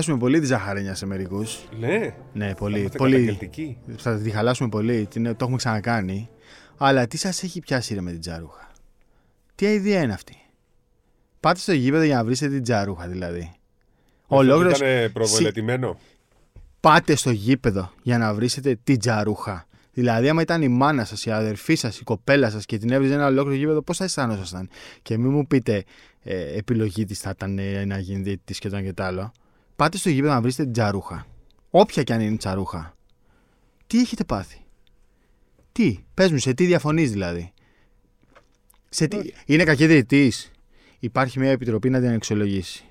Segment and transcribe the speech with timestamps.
[0.00, 1.58] χαλάσουμε πολύ τη ζαχαρένια σε μερικούς.
[1.78, 2.14] Ναι.
[2.32, 2.78] Ναι, πολύ.
[2.78, 3.12] Είμαστε πολύ.
[3.12, 3.78] καταγγελτικοί.
[3.96, 5.06] Θα τη χαλάσουμε πολύ.
[5.06, 6.28] την- Το έχουμε ξανακάνει.
[6.76, 8.70] Αλλά τι σας έχει πιάσει ρε με την τζαρούχα;
[9.54, 10.36] Τι ιδέα είναι αυτή;
[11.40, 13.52] Πάτε στο γήπεδο για να βρείτε την τζαρούχα δηλαδή.
[14.26, 14.70] Ολόκληρο.
[14.70, 15.98] Ήταν προβολετημένο.
[16.80, 19.64] Πάτε στο γήπεδο για να βρείτε την τζαρούχα.
[19.92, 23.14] Δηλαδή, άμα ήταν η μάνα σας, η αδερφή σας, η κοπέλα σας και την έβριζε
[23.14, 24.68] ένα ολόκληρο γήπεδο, πώς θα αισθάνοσασταν.
[25.02, 25.84] Και μην μου πείτε
[26.22, 29.32] ε, επιλογή της θα ήταν ε, να γίνει διαιτητή και το ένα και το άλλο.
[29.80, 31.26] Πάτε στο γήπεδο να βρείτε την τζαρούχα.
[31.70, 32.96] Όποια και αν είναι η τζαρούχα.
[33.86, 34.56] Τι έχετε πάθει;
[35.72, 37.52] Τι, πες μου, σε τι διαφωνείς δηλαδή;
[38.88, 39.16] Σε τι...
[39.46, 40.32] Είναι κακή διαιτητή.
[40.98, 42.84] Υπάρχει μια επιτροπή να την αξιολογήσει.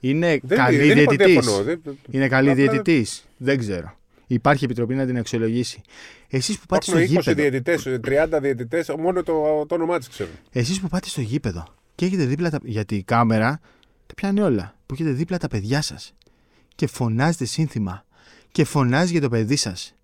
[0.00, 1.44] Είναι Δεν, καλή δεν είπα ότι διαιτητής.
[1.46, 1.62] διαφωνώ.
[1.64, 3.24] Δεν- Είναι καλή Απλά διαιτητής.
[3.36, 3.96] Δεν ξέρω.
[4.26, 5.80] Υπάρχει επιτροπή να την αξιολογήσει.
[6.28, 7.48] Εσείς που πάτε στο Υπάρχουν 20 γήπεδο.
[7.50, 8.00] διαιτητές,
[8.36, 10.32] 30 διαιτητές, μόνο το, το όνομά τη ξέρουν.
[10.52, 12.58] Εσείς που πάτε στο γήπεδο και έχετε δίπλα τα.
[12.62, 13.60] Γιατί η κάμερα
[14.08, 14.74] τα πιάνει όλα.
[14.86, 16.14] Που έχετε δίπλα τα παιδιά σας
[16.74, 18.04] και φωνάζετε σύνθημα
[18.52, 19.94] και φωνάζει για το παιδί σας.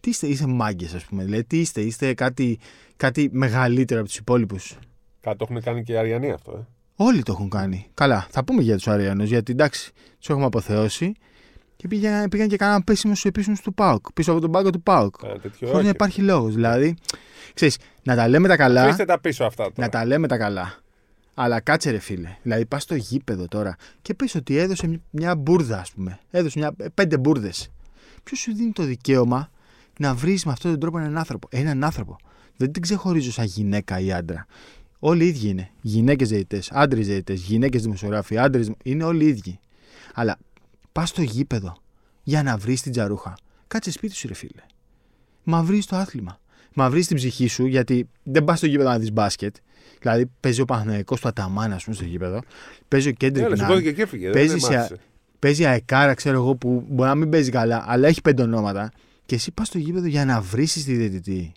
[0.00, 1.24] Τι είστε, είστε μάγκες, ας πούμε.
[1.24, 2.58] Δηλαδή, τι είστε, είστε κάτι,
[2.96, 4.78] κάτι μεγαλύτερο από τους υπόλοιπους.
[5.20, 6.52] Κάτι το έχουν κάνει και οι Αριανοί αυτό.
[6.52, 6.66] Ε.
[6.94, 7.86] Όλοι το έχουν κάνει.
[7.94, 11.12] Καλά, θα πούμε για τους Αριανούς, γιατί εντάξει, τους έχουμε αποθεώσει
[11.76, 14.12] και πήγαν, πήγαν και κάναν πέσιμο στους επίσημους του ΠΑΟΚ.
[14.12, 15.16] Πίσω από τον πάγκο του ΠΑΟΚ.
[15.16, 15.66] Κάνα τέτοιο.
[15.68, 15.88] Χωρίς να όχι.
[15.88, 16.54] υπάρχει λόγος.
[16.54, 16.96] Δηλαδή,
[17.54, 18.82] ξέρεις, να τα λέμε τα καλά.
[18.82, 19.74] Αφήστε τα πίσω αυτά τώρα.
[19.76, 20.74] Να τα λέμε τα καλά.
[21.40, 22.36] Αλλά κάτσε ρε φίλε.
[22.42, 26.18] Δηλαδή πας στο γήπεδο τώρα και πες ότι έδωσε μια μπουρδα, ας πούμε.
[26.30, 27.70] Έδωσε μια, πέντε μπουρδες.
[28.24, 29.50] Ποιος σου δίνει το δικαίωμα
[29.98, 32.16] να βρεις με αυτόν τον τρόπο έναν άνθρωπο; Έναν άνθρωπο.
[32.56, 34.46] Δεν την ξεχωρίζω σαν γυναίκα ή άντρα.
[34.98, 35.70] Όλοι οι ίδιοι είναι.
[35.80, 38.70] Γυναίκες διαιτητές, άντρες διαιτητές, γυναίκες δημοσιογράφοι, άντρες.
[38.84, 39.58] Είναι όλοι οι ίδιοι.
[40.14, 40.38] Αλλά
[40.92, 41.76] πας στο γήπεδο
[42.22, 43.34] για να βρεις την τζαρούχα.
[43.68, 44.62] Κάτσε σπίτι σου, ρε φίλε.
[45.42, 46.40] Μα βρεις το άθλημα.
[46.74, 49.56] Μα βρεις την ψυχή σου, γιατί δεν πας στο γήπεδο να δεις μπάσκετ.
[50.00, 52.40] Δηλαδή παίζει ο Παναγενικό του Αταμάνα, ας πούμε, στο γήπεδο.
[52.88, 53.66] Παίζει ο Κέντρικ Ναι, αλλά Ναν.
[53.66, 54.30] σηκώθηκε και έφυγε.
[54.30, 55.00] Παίζει δεν σε- μάθησε.
[55.38, 58.90] Παίζει αεκάρα, ξέρω εγώ, που μπορεί να μην παίζει καλά, αλλά έχει πέντε ονόματα.
[59.26, 61.52] Και εσύ πας στο γήπεδο για να βρει τη διαιτητή.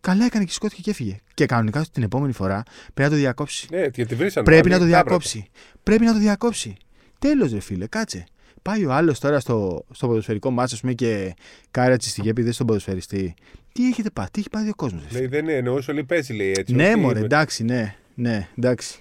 [0.00, 1.16] Καλά έκανε και σηκώθηκε και έφυγε.
[1.34, 2.62] Και κανονικά την επόμενη φορά
[2.94, 3.66] πρέπει να το διακόψει.
[3.70, 4.44] Ναι, γιατί βρήσαν.
[4.44, 5.48] Πρέπει να άλλοι, το τα διακόψει.
[5.82, 6.76] Πρέπει να το διακόψει.
[7.18, 8.24] Τέλος, ρε φίλε, κάτσε.
[8.68, 11.34] Πάει ο άλλος τώρα στο, στο ποδοσφαιρικό μάτσο, ας πούμε, και
[11.70, 13.34] κάρετσε στη γέπη, στον ποδοσφαιριστή.
[13.72, 15.02] Τι έχετε πάθει, τι έχει πάθει ο κόσμος.
[15.04, 15.18] έπρεπε.
[15.18, 16.74] Λέει δεν είναι, εννοούσε όλοι παίζει, λέει έτσι.
[16.74, 18.98] Ναι, όχι, μωρέ, με- εντάξει, ναι, ναι, εντάξει.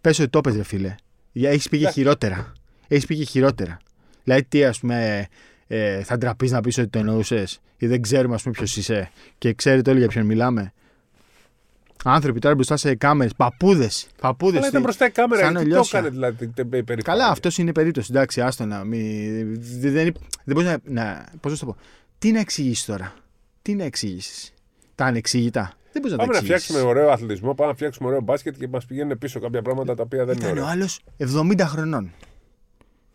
[0.00, 0.94] Πες ότι το πες, ρε φίλε.
[1.32, 1.98] Έχεις πει και Εντάξει.
[2.00, 2.52] χειρότερα.
[2.88, 3.78] Έχεις πει και χειρότερα.
[4.24, 5.26] Δηλαδή, τι, ας πούμε,
[5.66, 9.10] ε, θα ντραπείς να πεις ότι το εννοούσες ή δεν ξέρουμε, ας πούμε, ποιος είσαι
[9.38, 10.72] και ξέρετε όλοι για ποιον μιλάμε.
[12.08, 14.06] Άνθρωποι τώρα μπροστά σε κάμερες, παππούδες.
[14.20, 14.58] Παππούδες.
[14.58, 15.42] Αλλά ήταν μπροστά η κάμερα.
[15.42, 15.98] σαν Τι το λιώσια.
[15.98, 17.02] έκανε δηλαδή την την περίφημη.
[17.02, 18.08] Καλά, αυτός είναι η περίπτωση.
[18.10, 19.00] Εντάξει, άστο να μην.
[19.80, 20.78] Δεν, δεν, δεν μπορείς να.
[20.84, 21.78] να πώς να σου το πω.
[22.18, 23.14] Τι να εξηγήσεις τώρα.
[23.62, 24.52] Τι να εξηγήσεις.
[24.94, 25.72] Τα ανεξήγητα.
[25.92, 26.64] Δεν μπορείς να Πάμε τα να εξηγήσεις.
[26.64, 30.02] φτιάξουμε ωραίο αθλητισμό, πάμε να φτιάξουμε ωραίο μπάσκετ και μας πηγαίνουν πίσω κάποια πράγματα τα
[30.02, 30.72] οποία δεν είναι Ήταν ο ωραία.
[30.72, 31.00] άλλος
[31.60, 32.12] 70 χρονών.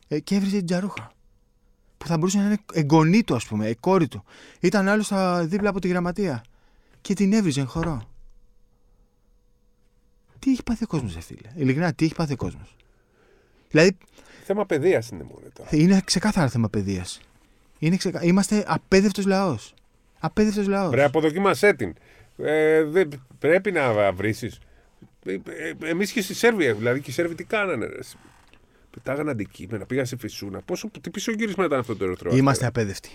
[0.08, 1.12] Ε, και έβριζε την τζαρούχα.
[1.98, 4.24] Που θα μπορούσε να είναι εγγονή του, ας πούμε, ε, κόρη του.
[4.60, 5.12] Ήταν άλλος
[5.44, 6.44] δίπλα από τη γραμματεία.
[7.02, 8.11] Και την έβριζε εν χορό.
[10.42, 11.50] Τι έχει πάθει ο κόσμος, φίλε.
[11.56, 12.76] Ειλικρινά, τι έχει πάθει ο κόσμος.
[13.70, 13.98] Δηλαδή,
[14.46, 15.70] Θέμα παιδείας είναι μόνο τώρα.
[15.72, 17.22] είναι ξεκάθαρα θέμα παιδείας.
[17.98, 18.24] Ξεκα...
[18.24, 19.74] Είμαστε απέδευτος λαός.
[20.20, 20.90] Απέδευτος λαός.
[20.90, 21.94] Βρε, αποδοκίμασέ την.
[22.38, 24.36] Ε, δεν- πρέπει να βρει.
[25.84, 27.86] Εμείς και στη Σέρβια, δηλαδή και οι Σέρβοι τι κάνανε.
[27.86, 28.00] Ρε.
[28.92, 30.62] Πετάγανε αντικείμενα, πήγαν σε φυσούνα.
[30.62, 32.36] Πόσο, τι πίσω γύρισμα ήταν αυτό το ερυθρό.
[32.36, 33.10] Είμαστε απέδευτοι.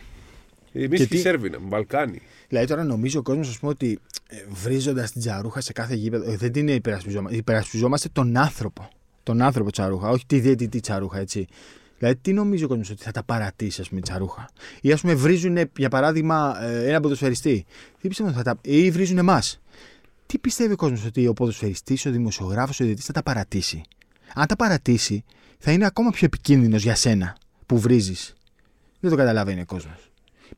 [0.85, 2.21] Εμείς και και, τι- οι Σέρβοι, να Βαλκάνοι.
[2.49, 3.99] Δηλαδή τώρα νομίζει ο κόσμος ότι
[4.29, 6.31] ε, βρίζοντας την τσαρούχα σε κάθε γήπεδο.
[6.31, 7.37] ε, δεν την υπερασπιζόμαστε.
[7.37, 8.89] Υπερασπιζόμαστε τον άνθρωπο.
[9.23, 11.47] Τον άνθρωπο τσαρούχα, όχι τη διαιτητή τσαρούχα, έτσι.
[11.99, 14.49] Δηλαδή, τι νομίζει ο κόσμος ότι θα τα παρατήσει, ας πούμε, η τσαρούχα;
[14.81, 17.65] Ή ας πούμε, βρίζουν, για παράδειγμα, ε, ένα ποδοσφαιριστή;
[18.01, 18.59] Τι πιστεύω ότι θα τα.
[18.63, 19.61] ή βρίζουν εμάς;
[20.27, 23.83] Τι πιστεύει ο κόσμος ότι ο ποδοσφαιριστής, ο δημοσιογράφος, ο διαιτητής θα τα παρατήσει;
[24.35, 25.25] Αν τα παρατήσει,
[25.59, 27.37] θα είναι ακόμα πιο επικίνδυνος για σένα
[27.67, 28.35] που βρίζεις.
[29.01, 30.06] Δεν το καταλαβαίνει ο κόσμος.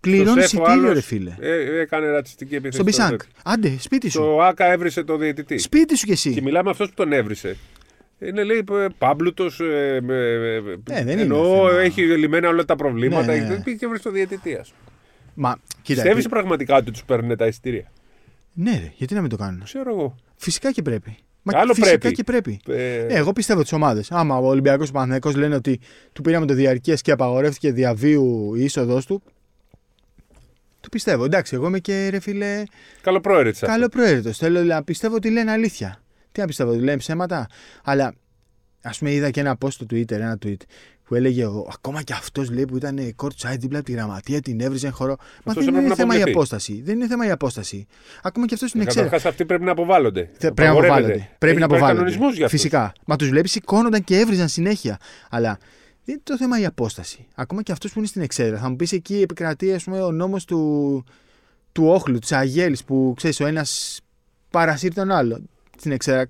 [0.00, 1.34] Πληρώνεις Στο ΣΕΦ ο εισιτήριο, άλλος, ρε φίλε.
[1.40, 2.74] Ε, έκανε ρατσιστική επίθεση.
[2.80, 3.20] Στον στο Μπισάνκ.
[3.20, 3.32] τέτοιο.
[3.44, 4.18] Άντε, σπίτι σου.
[4.18, 5.58] Το Άκα έβρισε το διαιτητή.
[5.58, 6.40] Σπίτι σου κι Και εσύ.
[6.42, 7.56] μιλάμε αυτός που τον έβρισε.
[8.18, 8.64] Είναι λέει
[8.98, 9.60] πάμπλουτος.
[9.60, 11.80] Ε, ε, ε, Ε, δεν είναι εννοώ θέμα.
[11.80, 13.26] έχει λυμμένα όλα τα προβλήματα.
[13.32, 13.46] Ναι, ναι.
[13.48, 14.54] Δεν πήγε και έβρισε το διαιτητή.
[14.54, 14.96] ας πούμε.
[15.34, 15.82] Μα, κοίτα.
[16.02, 17.92] Πιστεύεις επί- πραγματικά ότι τους παίρνουν τα εισιτήρια;
[18.52, 20.14] Ναι, ρε, γιατί να μην το κάνουν; Ξέρω εγώ.
[20.36, 21.16] Φυσικά και πρέπει.
[21.42, 22.14] Μα Άλλο φυσικά πρέπει.
[22.14, 22.60] και πρέπει.
[22.68, 24.10] Ε, Ε, εγώ πιστεύω τις ομάδες.
[24.12, 25.80] Άμα ο Ολυμπιακός και ο Παναθηναϊκός λένε ότι
[26.12, 29.22] του πήραμε το διαρκεία και απαγορεύτηκε διαβίου η είσοδος του.
[30.80, 31.24] Του πιστεύω.
[31.24, 32.62] Εντάξει, εγώ είμαι και ρε φίλε
[33.00, 33.74] Καλοπρόαιρετης αυτός.
[33.76, 34.32] καλό προαίρετο.
[34.32, 36.02] Θέλω να πιστεύω ότι λένε αλήθεια.
[36.32, 37.46] Τι να πιστεύω, ότι λένε ψέματα.
[37.84, 38.14] Αλλά
[38.82, 40.56] ας πούμε, είδα και ένα post στο Twitter, ένα tweet
[41.04, 44.60] που έλεγε ο, ακόμα και αυτός λέει που ήταν courtside δίπλα από τη γραμματεία, την
[44.60, 45.16] έβριζε εν χώρο.
[45.18, 46.38] Μα Αυτός δεν έπρεπε είναι να θέμα η αποβληθεί.
[46.38, 46.82] απόσταση.
[46.84, 47.86] Δεν είναι θέμα η απόσταση.
[48.22, 49.10] Ακόμα και αυτός είναι εξαίρετο.
[49.10, 50.20] Καταρχάς αυτοί πρέπει να αποβάλλονται.
[50.38, 50.92] Πρέπει να Απαγορεύεται.
[50.94, 51.28] αποβάλλονται.
[51.38, 51.98] Πρέπει Έχει να πάρει αποβάλλονται.
[52.10, 52.60] κανονισμούς για αυτούς.
[52.60, 52.92] Φυσικά.
[53.06, 54.98] Μα τους βλέπεις σηκώνονταν και έβριζαν συνέχεια.
[55.30, 55.58] Αλλά
[56.08, 57.26] Δεν είναι το θέμα η απόσταση.
[57.34, 58.58] Ακόμα και αυτός που είναι στην εξέδρα.
[58.58, 61.04] Θα μου πεις εκεί επικρατεί ας πούμε, ο νόμος του,
[61.72, 64.00] του όχλου, της αγέλης, που ξέρεις, ο ένας
[64.50, 65.40] παρασύρει τον άλλο.
[65.78, 66.26] Στην εξέδρα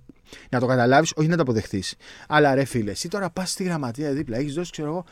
[0.50, 1.94] να το καταλάβεις, όχι να το αποδεχθείς.
[2.28, 5.04] Αλλά ρε φίλε, εσύ τώρα πας στη γραμματεία δίπλα, έχεις δώσει, ξέρω εγώ,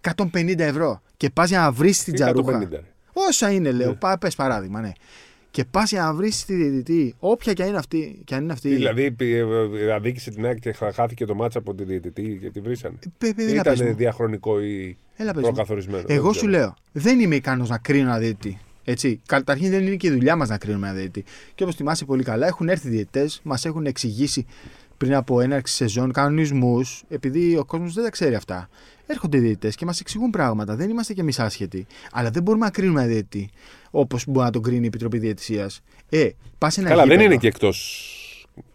[0.00, 2.58] 150 ευρώ και πας για να βρεις την τζαρούχα.
[2.58, 2.84] 150, ρε.
[3.12, 3.88] Όσα είναι, λέω.
[3.88, 3.94] Ναι.
[3.94, 4.92] Πα, πες παράδειγμα, ναι.
[5.52, 8.20] Και πας για να βρεις τη διαιτητή, όποια και αν είναι αυτή.
[8.24, 9.34] Και αν είναι αυτή Δηλαδή πη-
[9.76, 12.94] ε, αδίκησε την ΑΕΚ και χα- χάθηκε το μάτσα από τη διαιτητή και τη βρήσανε.
[13.18, 13.94] Πε- πε- έλα, πες Ήταν μου.
[13.96, 15.48] διαχρονικό ή Έλα, πες μου.
[15.48, 16.04] προκαθορισμένο.
[16.08, 16.52] Εγώ δεν σου ξέρω.
[16.52, 18.58] λέω, δεν είμαι ικανός να κρίνω ένα διαιτητή.
[18.84, 19.20] Έτσι.
[19.26, 21.24] Καταρχήν δεν είναι και η δουλειά μας να κρίνουμε ένα διαιτητή.
[21.54, 24.46] Και όπως θυμάσαι πολύ καλά, έχουν έρθει διαιτητές, μας έχουν εξηγήσει
[24.96, 28.68] πριν από έναρξη σεζόν κανονισμούς, επειδή ο κόσμος δεν τα ξέρει αυτά.
[29.06, 30.76] Έρχονται διαιτητές και μας εξηγούν πράγματα.
[30.76, 31.86] Δεν είμαστε κι εμείς άσχετοι.
[32.12, 33.50] Αλλά δεν μπορούμε να κρίνουμε ένα διαιτητή
[33.90, 35.80] όπως μπορεί να τον κρίνει η Επιτροπή Διαιτησίας.
[36.08, 36.28] Ε,
[36.58, 37.30] πας σε ένα Καλά, δεν γήπεδο.
[37.32, 38.16] είναι και εκτός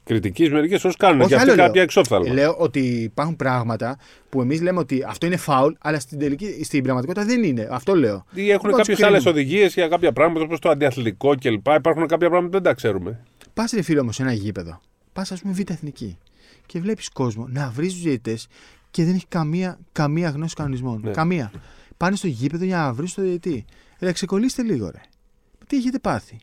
[0.04, 0.52] κριτικής.
[0.52, 1.66] Μερικές φορές κάνουν Όχι, και αυτοί άλλο λέω.
[1.66, 2.34] κάποια εξόφθαλμα.
[2.34, 3.98] Λέω ότι υπάρχουν πράγματα
[4.30, 7.68] που εμείς λέμε ότι αυτό είναι φάουλ, αλλά στην, τελική, στην πραγματικότητα δεν είναι.
[7.72, 8.26] Αυτό λέω.
[8.34, 11.68] Ή έχουν Λοιπόν, κάποιες κρίνουμε; άλλες οδηγίες για κάποια πράγματα όπως το αντιαθλητικό κλπ.
[11.78, 13.20] Υπάρχουν κάποια πράγματα που δεν τα ξέρουμε.
[13.54, 14.82] Πας ρε φίλο όμως σε ένα γήπεδο.
[15.14, 16.18] Πας, ας πούμε, β' εθνική.
[16.66, 18.48] Και βλέπεις κόσμο να βρει τους διαιτητές
[18.98, 21.02] και δεν έχει καμία, καμία γνώση κανονισμών.
[21.04, 21.12] Ναι.
[21.12, 21.52] Καμία.
[21.98, 23.66] Πάνε στο γήπεδο για να βρεις το διαιτητή.
[24.00, 25.02] Ρε, ξεκολλήστε λίγο, ρε.
[25.68, 26.38] Τι έχετε πάθει;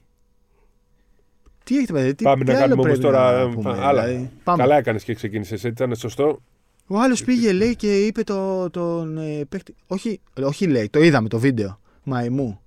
[1.65, 4.05] Τι έχετε πάθει; Τι, πάμε τι να άλλο κάνουμε όμως πρέπει τώρα να πούμε, άλλα.
[4.07, 4.31] δηλαδή.
[4.45, 4.63] Πάμε.
[4.63, 6.43] Καλά έκανες και ξεκίνησες έτσι, ήταν σωστό.
[6.87, 9.75] Ο άλλος πήγε, λέει, και είπε το, τον ε, παίκτη.
[9.87, 11.81] Όχι, όχι, λέει, το είδαμε το βίντεο.
[12.03, 12.61] Μαϊμού.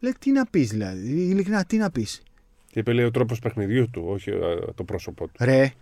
[0.00, 1.10] Λέει, τι να πεις, δηλαδή.
[1.10, 2.22] Ειλικρινά, τι να πεις.
[2.70, 4.36] Και είπε λέει ο τρόπος παιχνιδιού του, όχι ε,
[4.74, 5.32] το πρόσωπό του.
[5.38, 5.72] Ρε.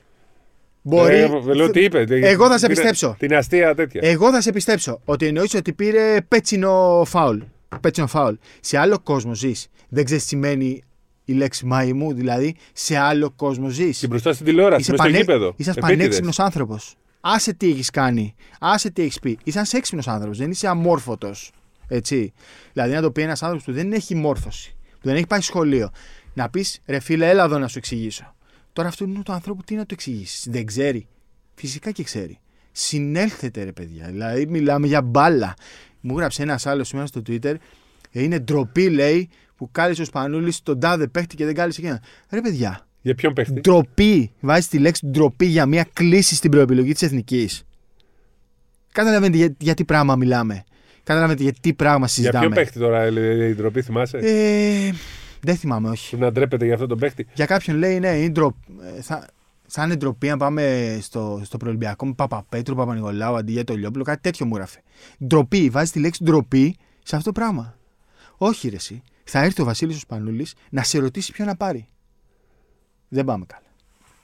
[0.82, 1.14] Μπορεί.
[1.16, 2.04] Ε, λέω τι είπε.
[2.08, 3.16] Εγώ θα σε Την- πιστέψω.
[3.18, 4.00] Την αστεία τέτοια.
[4.04, 7.38] Εγώ θα σε πιστέψω ότι εννοείς ότι πήρε πέτσινο φάουλ.
[7.80, 8.34] Πέτσινο φάουλ.
[8.60, 9.68] Σε άλλο κόσμο ζεις.
[9.88, 10.82] Δεν ξέρεις τι σημαίνει
[11.24, 13.98] η λέξη μαϊμού, δηλαδή σε άλλο κόσμο ζεις.
[13.98, 15.24] Και μπροστά στην τηλεόραση, Είσαι, μέσα στο πανέ...
[15.24, 15.54] γήπεδο.
[15.56, 15.96] είσαι Επίτηδες.
[15.96, 16.94] πανέξυπνος άνθρωπος.
[17.20, 18.34] Άσε τι έχεις κάνει.
[18.60, 19.38] Άσε τι έχεις πει.
[19.44, 20.38] Είσαι ένας έξυπνος άνθρωπος.
[20.38, 21.50] Δεν είσαι αμόρφωτος.
[21.88, 22.32] Έτσι.
[22.72, 25.90] Δηλαδή να το πει ένας άνθρωπος που δεν έχει μόρφωση, που δεν έχει πάει σχολείο,
[26.34, 28.34] να πεις ρε φίλε, έλα εδώ να σου εξηγήσω.
[28.72, 31.06] Τώρα αυτό είναι το ανθρώπου τι να το εξηγήσεις; Δεν ξέρει.
[31.54, 32.38] Φυσικά και ξέρει.
[32.72, 34.06] Συνέλθετε ρε παιδιά.
[34.06, 35.54] Δηλαδή μιλάμε για μπάλα.
[36.00, 37.54] Μου γράψε ένας άλλος σήμερα στο Twitter.
[38.10, 42.02] «Ε, Είναι ντροπή, λέει, που κάλεσε ο Σπανούλης τον τάδε παίχτη και δεν κάλεσε εκείνα.
[42.30, 44.30] Ρε παιδιά, Για ποιον παίχτη; ντροπή.
[44.40, 47.64] Βάζει τη λέξη ντροπή για μια κλίση στην προεπιλογή της εθνικής.
[48.92, 50.64] Καταλαβαίνετε για, για τι πράγμα μιλάμε.
[51.02, 52.38] Καταλαβαίνετε για τι πράγμα Για συζητάμε.
[52.38, 54.90] ποιον παίχτη τώρα ε, η ντροπή, θυμάσαι; Ε,
[55.42, 56.16] δεν θυμάμαι, όχι.
[56.16, 57.26] Που να ντρέπεται για αυτόν τον παίχτη.
[57.34, 58.56] Για κάποιον λέει, ναι, είναι ντρο...
[58.96, 59.28] ε, θα...
[59.66, 64.04] θα είναι ντροπή αν πάμε στο, στο προελπιακό με Παπαπέτρου, Παπα-Νικολάου αντί για το Λιόπουλο.
[64.04, 64.82] Κάτι τέτοιο μου έγραφε.
[65.26, 65.70] Ντροπή.
[65.70, 67.78] Βάζει τη λέξη ντροπή σε αυτό το πράγμα.
[68.36, 69.02] Όχι, ρε, εσύ.
[69.24, 71.88] Θα έρθει ο Βασίλης ο Σπανούλης να σε ρωτήσει ποιο να πάρει.
[73.08, 73.66] Δεν πάμε καλά.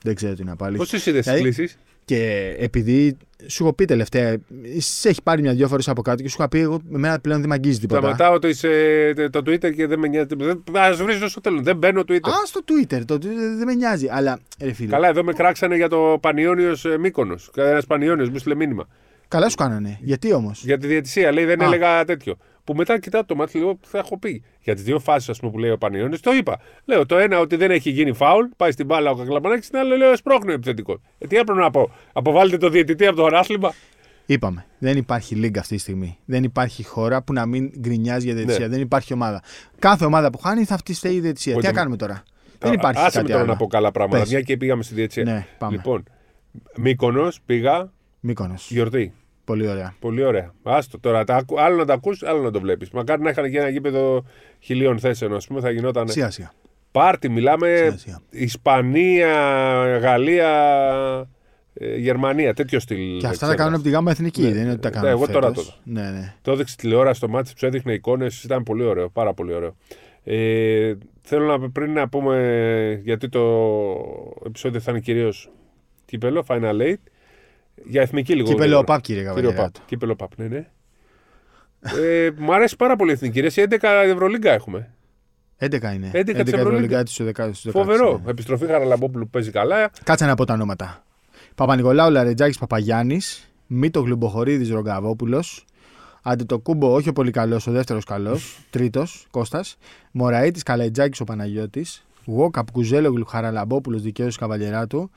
[0.02, 0.76] Δεν ξέρω τι να πάρει.
[0.76, 1.78] Πώς τι είδε τι Δηλαδή, κλήσεις;
[2.08, 3.16] Και επειδή
[3.46, 4.36] σου έχω πει τελευταία,
[4.76, 7.48] σε έχει πάρει μια-δυο φορές από κάτω και σου είχα πει: Εγώ, εμένα πλέον δεν
[7.48, 8.00] με αγγίζει τίποτα.
[8.00, 10.26] Σταματάω το, είσαι- το Twitter και δεν με νοιάζει.
[10.72, 11.60] Α βρει στο τέλος.
[11.62, 12.28] Δεν μπαίνω Twitter.
[12.28, 13.00] Α, στο Twitter.
[13.04, 14.06] Το Twitter δεν με νοιάζει.
[14.10, 17.34] Αλλά, ρε φίλε, Καλά, εδώ με κράξανε για το Πανιόνιος Μήκονο.
[17.54, 18.88] Ένα Πανιόνιος μου στείλε μήνυμα.
[19.28, 19.98] καλά σου κάνανε.
[20.02, 21.64] Γιατί όμως; Για τη διαιτησία λέει δεν Α.
[21.64, 22.36] έλεγα τέτοιο.
[22.68, 24.42] Που μετά κοιτάω το μάτι, λέω θα έχω πει.
[24.60, 26.60] Για τις δύο φάσεις που λέει ο Πανιόνιο, το είπα.
[26.84, 29.96] Λέω το ένα ότι δεν έχει γίνει φάουλ, πάει στην μπάλα ο Κακλαμανάκης, την άλλη
[29.96, 31.00] λέω εσπρώχνει επιθετικό.
[31.18, 31.90] Ε, τι έπρεπε να πω.
[32.12, 33.72] Αποβάλλετε το διαιτητή από το γράσλιμα.
[34.26, 34.64] Είπαμε.
[34.78, 36.18] Δεν υπάρχει λίγκα αυτή τη στιγμή.
[36.24, 38.66] Δεν υπάρχει χώρα που να μην γκρινιάζει για διαιτησία.
[38.66, 38.72] Ναι.
[38.74, 39.42] Δεν υπάρχει ομάδα.
[39.78, 41.52] Κάθε ομάδα που χάνει θα αυτή φταίει η διαιτησία.
[41.52, 42.22] Οπότε Τι να με- κάνουμε τώρα;
[42.58, 43.52] δεν υπάρχει Άσε με κάτι τώρα άλλο.
[43.52, 44.20] να πω καλά πράγματα.
[44.20, 44.30] Πες.
[44.30, 45.24] Μια και πήγαμε στη διαιτησία.
[45.24, 45.76] Ναι, πάμε.
[45.76, 46.02] Λοιπόν,
[46.76, 48.70] Μήκονο πήγα Μύκονος.
[48.70, 49.12] γιορτή.
[49.48, 49.94] Πολύ ωραία.
[50.00, 50.52] Πολύ ωραία.
[50.62, 51.24] Άστο τώρα.
[51.24, 52.90] Τα, ακού- άλλο να τα ακούς, άλλο να το βλέπεις.
[52.90, 54.24] Μακάρι να είχαν και ένα γήπεδο
[54.60, 56.08] χιλίων θέσεων, ας πούμε, θα γινόταν.
[56.08, 56.50] Σιγά σιγά.
[56.92, 57.76] Πάρτι, μιλάμε.
[57.76, 58.20] Σιγά, σιγά.
[58.30, 59.28] Ισπανία,
[59.98, 60.48] Γαλλία,
[61.74, 62.54] ε, Γερμανία.
[62.54, 62.96] Τέτοιο στυλ.
[62.98, 63.56] Και αυτά τα εξέδρας.
[63.56, 64.42] κάνουν από τη γάμα εθνική.
[64.42, 64.50] Ναι.
[64.52, 65.10] Δεν είναι ότι τα Ναι, κάνουν.
[65.10, 65.66] εγώ τώρα φέτος.
[65.66, 66.34] το Ναι, ναι.
[66.42, 68.42] Το έδειξε τηλεόραση στο μάτι τους έδειχνε εικόνες.
[68.44, 69.08] Ήταν πολύ ωραίο.
[69.10, 69.76] Πάρα πολύ ωραίο.
[70.24, 73.42] Ε, θέλω να πριν να πούμε γιατί το
[74.46, 75.50] επεισόδιο θα είναι κυρίως
[76.04, 76.94] κύπελο, Final Eight.
[77.84, 78.46] Για εθνική λίγο.
[78.48, 78.84] Κύπελο γρήγορα.
[78.84, 79.70] ΠΑΠ, κύριε Κύριο Καβαλιέρα.
[79.72, 79.86] Παπ.
[79.86, 80.66] Κύπελο Παπ, ναι, ναι.
[81.80, 83.40] ε, μου αρέσει πάρα πολύ η εθνική.
[83.40, 84.90] Ρε, Εσύ 11 Ευρωλίγκα έχουμε.
[85.58, 86.10] 11 είναι.
[86.12, 86.58] 11 της Ευρωλίγκα.
[86.60, 88.20] Ευρωλίγκα της στους 10 στους 16, Φοβερό.
[88.24, 88.30] ναι.
[88.30, 89.90] Επιστροφή Χαραλαμπόπουλου που παίζει καλά.
[90.04, 91.04] Κάτσε να πω τα ονόματα.
[91.54, 93.50] Παπα-Νικολάου Λαρετζάκης Παπαγιάννης.
[93.66, 95.64] Μήτο Γλουμποχορίδη Ρογκαβόπουλος.
[96.22, 98.58] Αντιτοκούμπο, όχι ο πολύ καλός, ο δεύτερος καλός.
[98.70, 99.76] Τρίτος, Κώστας.
[100.12, 102.06] Μωραήτης Καλετζάκη ο Παναγιώτης.
[102.26, 105.10] Γουόκαπ Κουζέλογλου Χαραλαμπόπουλος δικαίωσης Καβαλιεράτου.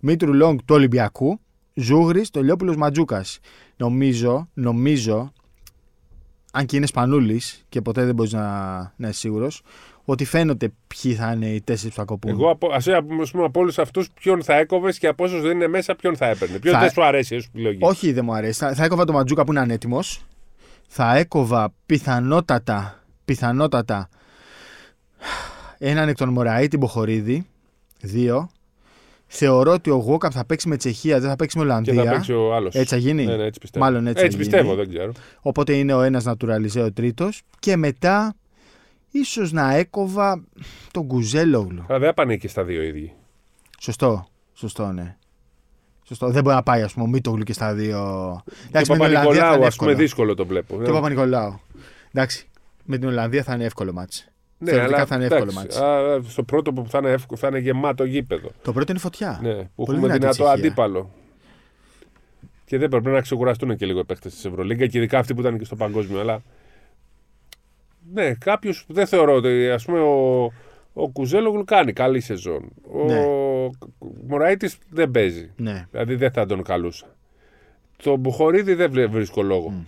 [0.00, 1.40] Μήτρου Λόγκ του Ολυμπιακού.
[1.74, 3.38] Ζούγρης Τολιόπουλος Ματζούκας.
[3.76, 5.32] Νομίζω, νομίζω,
[6.52, 9.62] αν και είναι σπανούλης και ποτέ δεν μπορείς να, να είσαι σίγουρος,
[10.04, 12.30] ότι φαίνονται ποιοι θα είναι οι τέσσερις που θα κοπούν.
[12.30, 12.86] Εγώ από, ας,
[13.20, 16.16] ας πούμε, από όλους αυτούς ποιον θα έκοβες και από όσους δεν είναι μέσα ποιον
[16.16, 16.58] θα έπαιρνε.
[16.58, 17.78] Ποιον Θα- δεν σου αρέσει, ίσω επιλογή.
[17.80, 18.58] Όχι, δεν μου αρέσει.
[18.58, 20.24] Θα, θα έκοβα το Ματζούκα που είναι ανέτοιμος.
[20.88, 24.08] Θα έκοβα πιθανότατα, πιθανότατα
[25.78, 27.46] έναν εκ των Μωραή, την Μποχορίδη.
[28.00, 28.48] Δύο.
[29.36, 32.04] Θεωρώ ότι ο Γόκαπ θα παίξει με Τσεχία, δεν θα παίξει με Και Ολλανδία.
[32.04, 32.74] θα παίξει ο άλλος.
[32.74, 33.24] Έτσι θα γίνει.
[33.24, 33.84] Ναι, ναι, έτσι πιστεύω.
[33.84, 34.38] Μάλλον έτσι θα γίνει.
[34.42, 35.12] πιστεύω, δεν ξέρω.
[35.40, 37.42] Οπότε είναι ο ένας Νατουραλιζέ ο τρίτος.
[37.58, 38.34] Και μετά,
[39.10, 40.44] ίσως να έκοβα
[40.90, 41.84] τον Κουζέλογλου.
[41.88, 43.12] Αλλά δεν θα πάνε και στα δύο ίδιοι.
[43.80, 44.26] Σωστό.
[44.54, 45.16] Σωστό, ναι.
[46.02, 46.30] Σωστό.
[46.30, 48.42] Δεν μπορεί να πάει, ας πούμε, ο Μίτογλου και στα δύο.
[48.44, 49.94] Και Εντάξει, με την Ολλανδία θα Παπα-Νικολάου, είναι ας πούμε, εύκολο.
[49.94, 50.82] δύσκολο το βλέπω.
[50.82, 51.60] Και ο Παπα-Νικολάου.
[52.12, 52.48] Εντάξει.
[52.84, 54.28] Με την Ολλανδία θα είναι εύκολο μάτς.
[54.58, 55.76] Ναι, Θεωρητικά αλλά θα είναι εύκολο εντάξει, μάτς.
[55.80, 58.50] α, στο πρώτο που θα είναι, εύκολο, θα είναι γεμάτο γήπεδο.
[58.62, 59.38] Το πρώτο είναι φωτιά.
[59.42, 60.52] Ναι, που Πολύ έχουμε δυνατή δυνατό Τσεχία.
[60.52, 61.10] αντίπαλο.
[62.64, 65.40] Και δεν πρέπει να ξεκουραστούν και λίγο οι παίχτε της Ευρωλίγκα και ειδικά αυτοί που
[65.40, 66.20] ήταν και στο παγκόσμιο.
[66.20, 66.42] Αλλά
[68.12, 70.44] ναι, κάποιος δεν θεωρώ ότι ας πούμε ο,
[70.92, 72.72] ο Κουζέλογλου κάνει καλή σεζόν.
[72.92, 73.20] Ο Ναι.
[74.28, 75.50] Μωραήτης δεν παίζει.
[75.56, 75.86] Ναι.
[75.90, 77.06] Δηλαδή δεν θα τον καλούσα.
[78.02, 79.84] Το Μπουχορίδη δεν βλέ- βρίσκω λόγο.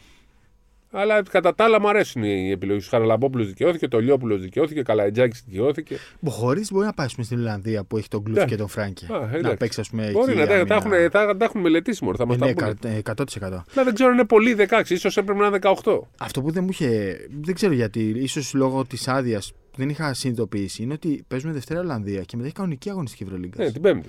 [0.91, 2.87] Αλλά κατά τα άλλα μου αρέσουν οι επιλογές.
[2.87, 5.97] Ο Χαραλαμπόπουλος δικαιώθηκε, το Λιόπουλο δικαιώθηκε, ο Καλαϊτζάκης δικαιώθηκε.
[6.27, 8.45] Χωρίς μπορεί να πάει ας πούμε, στην Ολλανδία που έχει τον Κλουφ Ναι.
[8.45, 9.07] και τον Φράγκε.
[9.13, 9.41] Α, εντάξει.
[9.43, 10.11] να παίξει, ας πούμε.
[10.11, 10.67] Μπορεί εκεί να τα, άμυνα.
[10.67, 12.17] τα, έχουν, τα, τα έχουν μελετήσει μόνο.
[12.17, 12.75] Θα μας Ε, τα ναι, πούνε.
[12.81, 13.43] κα- ε, 100%.
[13.43, 15.99] Αλλά δεν ξέρω αν είναι πολύ 16, ίσως έπρεπε να είναι 18.
[16.19, 17.17] Αυτό που δεν μου είχε.
[17.41, 21.81] Δεν ξέρω γιατί, ίσως λόγω της άδειας που δεν είχα συνειδητοποιήσει, είναι ότι παίζουμε Δευτέρα
[21.81, 23.65] Ολλανδία και μετά έχει κανονική αγωνιστική Ευρωλίγκα.
[23.65, 24.09] Ναι, την Πέμπτη.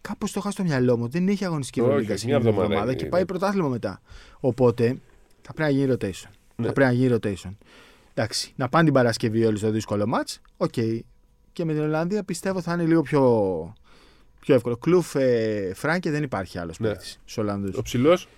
[0.00, 1.08] Κάπως το είχα στο μυαλό μου.
[1.08, 3.14] Δεν έχει αγωνιστική Όχι, Ευρωλίγκα όχι, εκείνη μια την εβδομάδα εβδομάδα είναι, και είναι.
[3.14, 4.00] πάει πρωτάθλημα μετά.
[4.40, 4.96] Οπότε
[5.46, 6.30] θα πρέπει να γίνει rotation.
[6.56, 6.66] Ναι.
[6.66, 7.50] Θα πρέπει να γίνει rotation.
[8.14, 10.28] Εντάξει, να πάνε την Παρασκευή όλοι στο δύσκολο ματς.
[10.56, 10.72] Οκ.
[11.52, 13.22] Και με την Ολλανδία πιστεύω θα είναι λίγο πιο,
[14.40, 14.76] πιο εύκολο.
[14.76, 16.88] Κλουφ, ε, Φράγκε δεν υπάρχει άλλος Ναι.
[16.88, 17.76] παίκτης στους Ολλανδούς.
[17.76, 18.28] Ο ψηλός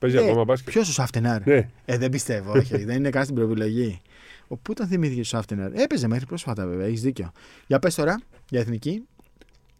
[0.00, 0.72] παίζει ακόμα μπάσκετ.
[0.72, 1.46] Ποιος ο Σάφτεναρ.
[1.46, 1.68] Ναι.
[1.84, 4.00] Ε, δεν πιστεύω, όχι, όχι, δεν είναι καν στην προεπιλογή.
[4.48, 5.72] Ο πού τον θυμήθηκε ο Σάφτεναρ.
[5.74, 7.32] Έπαιζε μέχρι πρόσφατα, βέβαια, έχεις δίκιο.
[7.66, 9.02] Για πες τώρα, για εθνική.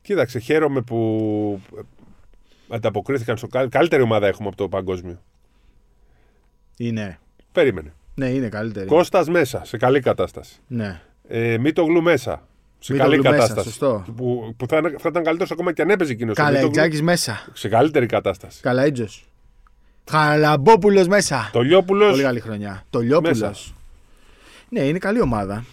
[0.03, 1.81] Κοίταξε, χαίρομαι που ε,
[2.75, 5.23] ανταποκρίθηκαν στο καλύτερη, καλύτερη ομάδα έχουμε από το παγκόσμιο.
[6.77, 7.19] Είναι.
[7.53, 7.93] Περίμενε.
[8.15, 8.87] Ναι, είναι καλύτερη.
[8.87, 10.53] Κώστας μέσα, σε καλή κατάσταση.
[10.67, 11.01] Ναι.
[11.29, 12.43] Ε, Μήτογλου μέσα,
[12.79, 13.69] σε Μήτογλου καλή μέσα, κατάσταση.
[13.69, 14.05] σωστό.
[14.17, 16.37] Που, που θα, είναι- θα ήταν καλύτερος ακόμα και αν έπαιζε εκείνος.
[16.37, 17.47] Καλαϊτζάκη μέσα.
[17.53, 18.61] Σε καλύτερη κατάσταση.
[18.63, 19.07] Καλαίτζο.
[20.11, 21.51] Χαλαμπόπουλο μέσα.
[21.53, 22.11] Το Λιόπουλο.
[22.11, 22.85] Πολύ καλή χρονιά.
[22.91, 23.29] Το Λιόπουλο.
[23.31, 23.55] Μέσα.
[24.69, 25.65] Ναι, είναι καλή ομάδα.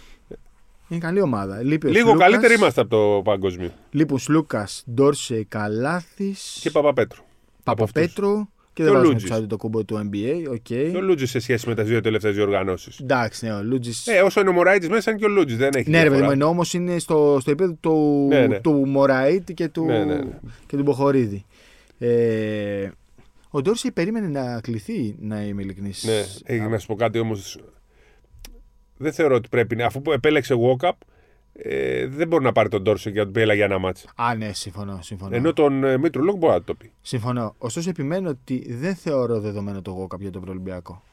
[0.88, 1.62] Είναι καλή ομάδα.
[1.64, 3.72] Λείπει ο Λίγο Σλούκας, καλύτεροι είμαστε από το παγκόσμιο.
[3.92, 7.22] Λείπουν Σλούκας, Ντόρσε, Καλάθης, Και Παπαπέτρου.
[7.64, 8.02] από αυτούς.
[8.04, 9.38] Παπαπέτρου και Και ο δεν βάζουμε Λούτζης.
[9.38, 10.50] του το κούμπο του NBA.
[10.52, 10.58] Οκ.
[10.62, 13.00] Και ο Λούτζης σε σχέση με τι δύο τελευταίες διοργανώσεις.
[13.00, 14.12] Εντάξει, ναι, ο Λούτζη.
[14.12, 15.58] Ε, όσο είναι ο Μωράητης μέσα, είναι και ο Λούτζης.
[15.58, 16.26] Δεν έχει Ναι, ρε παιδί διαφορά.
[16.26, 18.60] μου, ενώ όμως είναι στο, στο επίπεδο του, Ναι, ναι.
[18.60, 20.32] του Μωραήτη και του, Ναι, ναι, ναι.
[20.68, 21.46] και του Μποχορίδη.
[21.98, 22.90] Ε,
[23.50, 26.04] ο Ντόρση περίμενε να κληθεί, να είμαι ειλικρινής.
[26.04, 27.58] Ναι, ε, να σου πω κάτι όμως.
[28.98, 29.86] Δεν θεωρώ ότι πρέπει να.
[29.86, 30.92] Αφού επέλεξε walk-up,
[31.54, 34.08] ε, δεν μπορεί να πάρει τον Τόρσο για να τον πει έλα για ένα μάτσο.
[34.16, 35.00] Α, ναι, συμφωνώ.
[35.02, 35.36] συμφωνώ.
[35.36, 36.92] Ενώ τον ε, Μήτρο Λόγκ μπορεί να το πει.
[37.02, 37.56] Συμφωνώ.
[37.58, 41.04] Ωστόσο, επιμένω ότι δεν θεωρώ δεδομένο το Γόκαπ για τον Προολυμπιακό.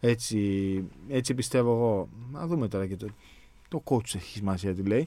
[0.00, 0.38] Έτσι,
[1.08, 2.08] έτσι πιστεύω εγώ.
[2.32, 3.06] Να δούμε τώρα και το,
[3.68, 5.06] το coach έχει σημασία τι λέει.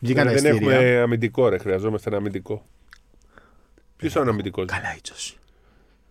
[0.00, 0.74] Βγήκαν τα Ε, δεν ειστήρια.
[0.76, 1.58] έχουμε αμυντικό, ρε.
[1.58, 2.64] Χρειαζόμαστε ένα αμυντικό.
[3.96, 5.38] Ποιος είναι ο αμυντικός; Καλά, ίτσος.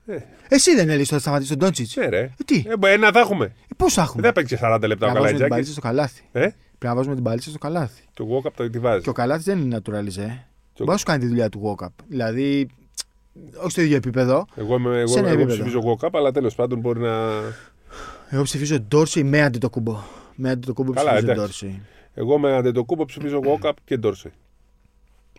[0.05, 0.17] Ε.
[0.47, 1.97] Εσύ δεν έλεγε ότι θα σταματήσεις τον Ντόντσιτ.
[1.97, 2.19] Ναι, ρε.
[2.19, 3.55] Ε, τι, Ε, μπο- ένα θα έχουμε.
[3.77, 5.49] πώς θα έχουμε; Δεν θα παίξει 40 λεπτά ο Πρέπει να βάζουμε την Καλατζάκη.
[5.49, 6.21] παλίτσα στο καλάθι.
[6.31, 8.03] Ε, Πρέπει να βάζουμε την παλίτσα στο καλάθι.
[8.13, 9.03] το walk-up το τι βάζεις.
[9.03, 10.27] Και ο καλάθις δεν είναι naturalize.
[10.73, 11.91] Το- Μπορεί να σου κάνει τη δουλειά του Γόκαπ.
[12.07, 12.67] Δηλαδή,
[13.61, 14.45] όχι στο ίδιο επίπεδο.
[14.55, 15.63] Εγώ, είμαι, εγώ, Σε ένα εγώ επίπεδο.
[15.63, 17.31] ψηφίζω walk-up, αλλά τέλος πάντων μπορεί να.
[18.29, 19.97] Εγώ ψηφίζω Ντόρσι με αντιτοκούμπο.
[20.35, 21.65] Με αντιτοκούμπο Καλά, ψηφίζω εντάξει.
[21.65, 21.81] Ντόρσι.
[22.13, 24.31] Εγώ με αντετοκούπο ψηφίζω walk-up και Ντόρσεϊ.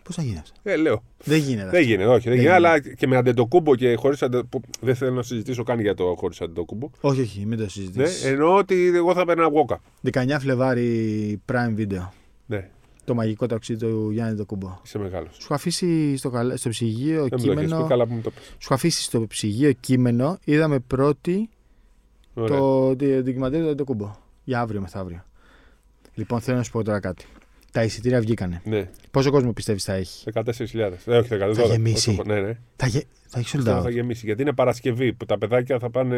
[0.07, 1.03] Πώς θα γίνεις αυτό; Ε, λέω.
[1.23, 1.69] Δεν γίνεται.
[1.69, 2.29] Δεν γίνεται, όχι.
[2.29, 2.67] Δεν Δεν γίνεται, γίνεται.
[2.89, 4.67] αλλά και με αντετοκούμπο και χωρίς αντετοκούμπο.
[4.81, 6.89] Δεν θέλω να συζητήσω καν για το χωρίς αντετοκούμπο.
[7.01, 8.27] Όχι, όχι, μην το Ναι, συζητήσει.
[8.27, 9.77] εννοώ ότι εγώ θα παίρνα walk-up.
[10.13, 12.07] 19 Φλεβάρι Prime Video.
[12.45, 12.69] Ναι,
[13.05, 14.79] Το μαγικό ταξίδι του Γιάννη Τοκούμπο.
[14.85, 15.33] είσαι μεγάλος.
[15.35, 17.81] Σου έχω αφήσει στο, καλα- στο ψυγείο Δεν μου το έχεις κείμενο.
[17.81, 18.43] πει, καλά που μου το πες.
[18.43, 20.37] Σου έχω αφήσει στο ψυγείο κείμενο.
[20.43, 21.49] Είδαμε πρώτη
[22.33, 22.57] Ωραία.
[22.57, 24.15] το δι- ντοκιμαντέρ του Τοκούμπο.
[24.43, 25.23] Για αύριο μεθαύριο.
[26.13, 27.25] Λοιπόν, θέλω να σου πω τώρα κάτι.
[27.71, 28.61] Τα εισιτήρια βγήκανε.
[28.65, 30.43] Ναι, Πόσο κόσμο πιστεύεις θα έχει; 14.000.
[31.05, 32.09] Ε, όχι, 10, Θα γεμίσει.
[32.09, 32.57] όσο- Ναι, ναι.
[32.75, 33.01] Θα, γε...
[33.27, 33.91] θα έχεις sold Πιστεύω θα out.
[33.91, 34.25] γεμίσει.
[34.25, 36.17] Γιατί είναι Παρασκευή που τα παιδάκια θα πάνε.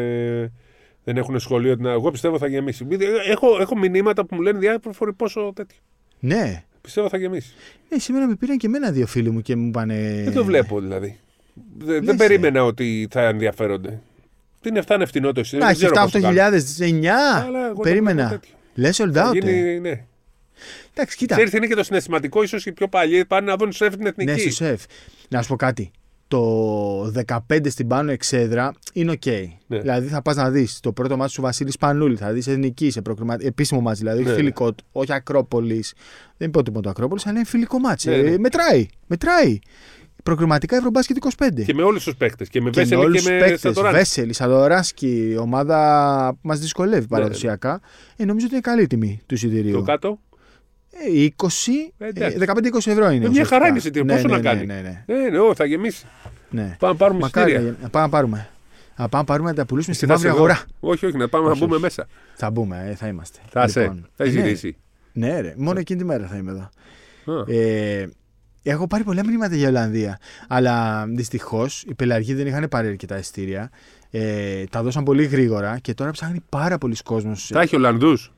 [1.04, 1.76] Δεν έχουν σχολείο.
[1.76, 2.86] την- Εγώ πιστεύω θα γεμίσει.
[3.30, 5.78] Έχω, έχω μηνύματα που μου λένε διάφοροι πόσο τέτοιο.
[6.20, 6.62] Ναι.
[6.80, 7.52] Πιστεύω θα γεμίσει.
[7.88, 10.20] ναι, σήμερα με πήραν και εμένα δύο φίλοι μου και μου πάνε.
[10.24, 11.18] Δεν το βλέπω δηλαδή.
[11.78, 14.00] Δεν, δεν Λες, περίμενα ότι θα ενδιαφέρονται.
[14.60, 16.60] Τι είναι, φτάνε φτηνό το εισιτήριο; Να δεν έχεις ξέρω πώς το κάνουν.
[16.60, 17.06] 7-8.000, 9.
[17.46, 18.26] Αλλά εγώ το Περίμενα.
[18.26, 18.54] βλέπω τέτοιο.
[18.74, 19.34] Λες sold Θα out.
[19.34, 19.38] ε.
[19.38, 20.04] γίνει, ναι.
[20.94, 21.34] Εντάξει, κοίτα.
[21.34, 24.30] Ξέρεις, είναι και το συναισθηματικό, ίσως οι πιο παλιοί πάνε να δουν σεφ την εθνική.
[24.32, 24.82] Ναι, στο σεφ.
[25.28, 25.90] Να σου πω κάτι.
[26.28, 27.12] το
[27.48, 29.26] 15 στην πάνω εξέδρα είναι οκ.
[29.66, 29.78] Ναι.
[29.78, 33.02] Δηλαδή θα πας να δεις το πρώτο ματς του Βασίλη Σπανούλη, θα δεις εθνική, σε
[33.02, 33.36] προκριμα...
[33.40, 34.32] επίσημο ματς, δηλαδή Ναι.
[34.34, 35.94] φιλικό, όχι Ακρόπολης.
[36.36, 38.08] Δεν είπα τίποτα Ακρόπολης, αλλά είναι φιλικό ματς.
[38.08, 38.38] Ναι, ναι.
[38.38, 38.86] μετράει.
[39.06, 39.58] Μετράει.
[40.22, 41.64] Προκριματικά Ευρωμπάσκετ 25.
[41.64, 42.48] Και με όλους τους παίκτες.
[42.48, 43.60] Και με Και με Βέσελη όλους και τους με παίκτες.
[43.60, 43.96] Σατοράνσκι.
[43.96, 47.80] Βέσελη, Σατοράνσκι, ομάδα που μας δυσκολεύει Ναι, παραδοσιακά.
[48.16, 49.72] Ε, νομίζω ότι είναι καλή τιμή του εισιτηρίου.
[49.72, 50.18] Το κάτω.
[50.92, 52.36] Ε, 20, Ε, ε, εντάξει.
[52.40, 53.24] 15-20 ευρώ είναι.
[53.24, 53.76] Ε, μια χαρά είναι ουσιαστικά.
[53.76, 54.04] εισιτήριο.
[54.04, 56.06] Πόσο ναι, να ναι, κάνει; Ναι, ναι, Ε, ναι, ω, θα γεμίσει.
[56.50, 56.76] ναι.
[56.78, 57.76] Πάμε να πάρουμε Μακάρι εισιτήρια.
[57.78, 58.48] να, να πάμε να πάρουμε.
[58.96, 60.52] Να πάμε να πάρουμε να τα πουλήσουμε στη Εσύ θα μαύρη είσαι αγορά.
[60.80, 60.90] εδώ.
[60.92, 61.82] Όχι, όχι, να πάμε να Όχι, μπούμε όχι.
[61.82, 62.06] μέσα.
[62.34, 63.38] Θα μπούμε, ε, θα είμαστε.
[63.50, 63.80] Θα είσαι.
[63.80, 64.76] Λοιπόν, Θα ε, έχει ναι, ζητήσει.
[65.12, 66.70] ναι, ρε, μόνο εκείνη τη μέρα θα είμαι εδώ.
[67.40, 67.44] Α.
[67.54, 68.08] Ε,
[68.62, 70.18] έχω πάρει πολλά μηνύματα για Ολλανδία.
[70.48, 73.70] Αλλά δυστυχώς οι πελαργοί δεν είχαν πάρει αρκετά εισιτήρια.
[74.10, 77.46] Ε, τα δώσαν πολύ γρήγορα και τώρα ψάχνει πάρα πολλοί κόσμος.
[77.52, 78.32] Θα έχει Ολλανδούς.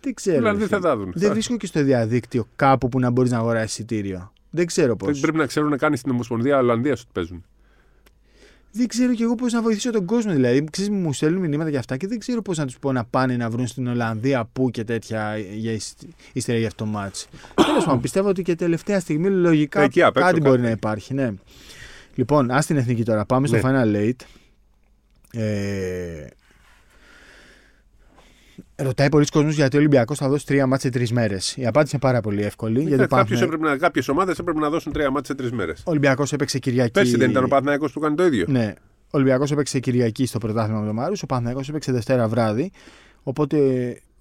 [0.00, 0.36] Δεν Οι ξέρω.
[0.36, 0.88] Ολλανδοί ρε θα φίλε.
[0.88, 1.12] τα δουν.
[1.14, 4.32] Δεν Θα- βρίσκω και στο διαδίκτυο κάπου που να μπορείς να αγοράσεις εισιτήριο.
[4.50, 5.10] Δεν ξέρω πώς.
[5.12, 7.44] Δεν πρέπει να ξέρουν να κάνεις στην Ομοσπονδία Ολλανδίας ότι παίζουν.
[8.72, 10.32] Δεν ξέρω κι εγώ πώς να βοηθήσω τον κόσμο.
[10.32, 13.04] Δηλαδή, ξέρεις, μου στέλνουν μηνύματα για αυτά και δεν ξέρω πώς να τους πω να
[13.04, 16.02] πάνε να βρουν στην Ολλανδία πού και τέτοια για εισ-
[16.32, 17.28] ύστερα για αυτό το μάτς.
[17.66, 20.62] Τέλος πάντων, πιστεύω ότι και τελευταία στιγμή λογικά Εκεί απ' έξω κάτι μπορεί κάτι.
[20.62, 21.14] να υπάρχει.
[21.14, 21.32] Ναι.
[22.14, 23.24] Λοιπόν, ας την εθνική τώρα.
[23.24, 23.62] Πάμε στο Ναι.
[23.64, 24.24] Final Eight.
[25.32, 26.26] Ε...
[28.82, 31.56] Ρωτάει πολλοί κόσμος γιατί ο Ολυμπιακός θα δώσει τρία μάτσε σε τρεις μέρες.
[31.56, 32.82] Η απάντηση είναι πάρα πολύ εύκολη.
[32.82, 34.04] γιατί Κάποιες υπάρχουν...
[34.08, 35.78] ομάδες έπρεπε να δώσουν τρία μάτια σε τρεις μέρες.
[35.80, 36.90] Ο Ολυμπιακός έπαιξε Κυριακή.
[36.90, 38.44] Πέρσι δεν ήταν ο Παναθηναϊκός που κάνει το ίδιο.
[38.48, 38.74] Ναι.
[39.04, 41.12] Ο Ολυμπιακός έπαιξε Κυριακή στο πρωτάθλημα με τον Μάρου.
[41.22, 42.70] Ο Παναθηναϊκός έπαιξε Δευτέρα βράδυ.
[43.22, 43.58] Οπότε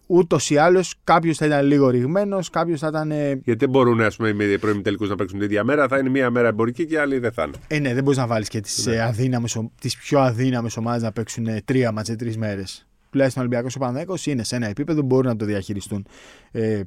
[0.07, 3.11] ούτως ή άλλως κάποιος θα ήταν λίγο ρηγμένος, κάποιος θα ήταν.
[3.11, 5.87] Ε, Γιατί δεν μπορούν ας πούμε, οι πρώιμοι τελικούς να παίξουν την ίδια μέρα.
[5.87, 7.57] Θα είναι μία μέρα εμπορική και η άλλη δεν θα είναι.
[7.67, 9.37] ε, ναι, δεν μπορείς να βάλεις και τις Ναι.
[9.81, 12.86] τις πιο αδύναμες ομάδες να παίξουν ε, τρία ματς σε τρεις μέρες.
[13.09, 16.05] Τουλάχιστον ο Ολυμπιακός ο Παναθηναϊκός είναι σε ένα επίπεδο που μπορούν να το διαχειριστούν.
[16.51, 16.81] Ε,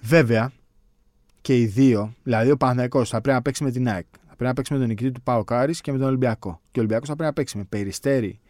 [0.00, 0.52] βέβαια
[1.40, 4.44] και οι δύο, δηλαδή ο Παναθηναϊκός θα πρέπει να παίξει με την ΑΕΚ, θα πρέπει
[4.44, 6.60] να παίξει με τον νικητή του ΠΑΟΚ-Άρη και με τον Ολυμπιακό.
[6.70, 8.40] Και ο Ολυμπιακός θα πρέπει να παίξει με Περιστέρι,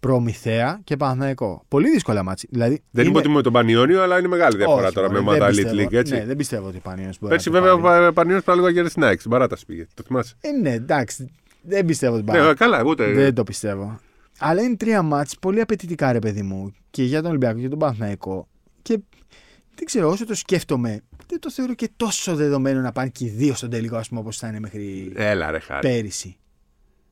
[0.00, 1.62] Προμηθέα και Παναθηναϊκό.
[1.68, 2.48] Πολύ δύσκολα ματς.
[2.52, 5.36] Δηλαδή, Δεν είναι ότι με τον Πανιόνιο, αλλά είναι μεγάλη διαφορά Όχι, τώρα με μωρέ,
[5.36, 5.88] ομάδα δεν Elite πιστεύω.
[5.88, 5.92] League.
[5.98, 6.12] Έτσι.
[6.14, 8.06] Ναι, δεν πιστεύω ότι ο Πανιόνιος μπορεί Πέρσι να το βέβαια πάρει.
[8.06, 9.18] ο Πανιόνιος πήγε λίγο για την ΑΕΚ.
[9.18, 9.86] Στην παράταση πήγε.
[9.94, 11.30] Το θυμάσαι; Ε, ναι, εντάξει.
[11.62, 12.40] Δεν πιστεύω ότι πάει.
[12.46, 13.12] Ναι, καλά, ούτε.
[13.12, 14.00] Δεν το πιστεύω.
[14.38, 16.74] Αλλά είναι τρία μάτς πολύ απαιτητικά, ρε παιδί μου.
[16.90, 18.48] Και για τον Ολυμπιακό και για τον Παναθηναϊκό.
[18.82, 18.98] Και
[19.74, 23.28] δεν ξέρω, όσο το σκέφτομαι, δεν το θεωρώ και τόσο δεδομένο να πάνε και οι
[23.28, 25.88] δύο στον τελικό, ας πούμε, όπως ήταν μέχρι Έλα, ρε χάρη.
[25.88, 26.36] πέρυσι.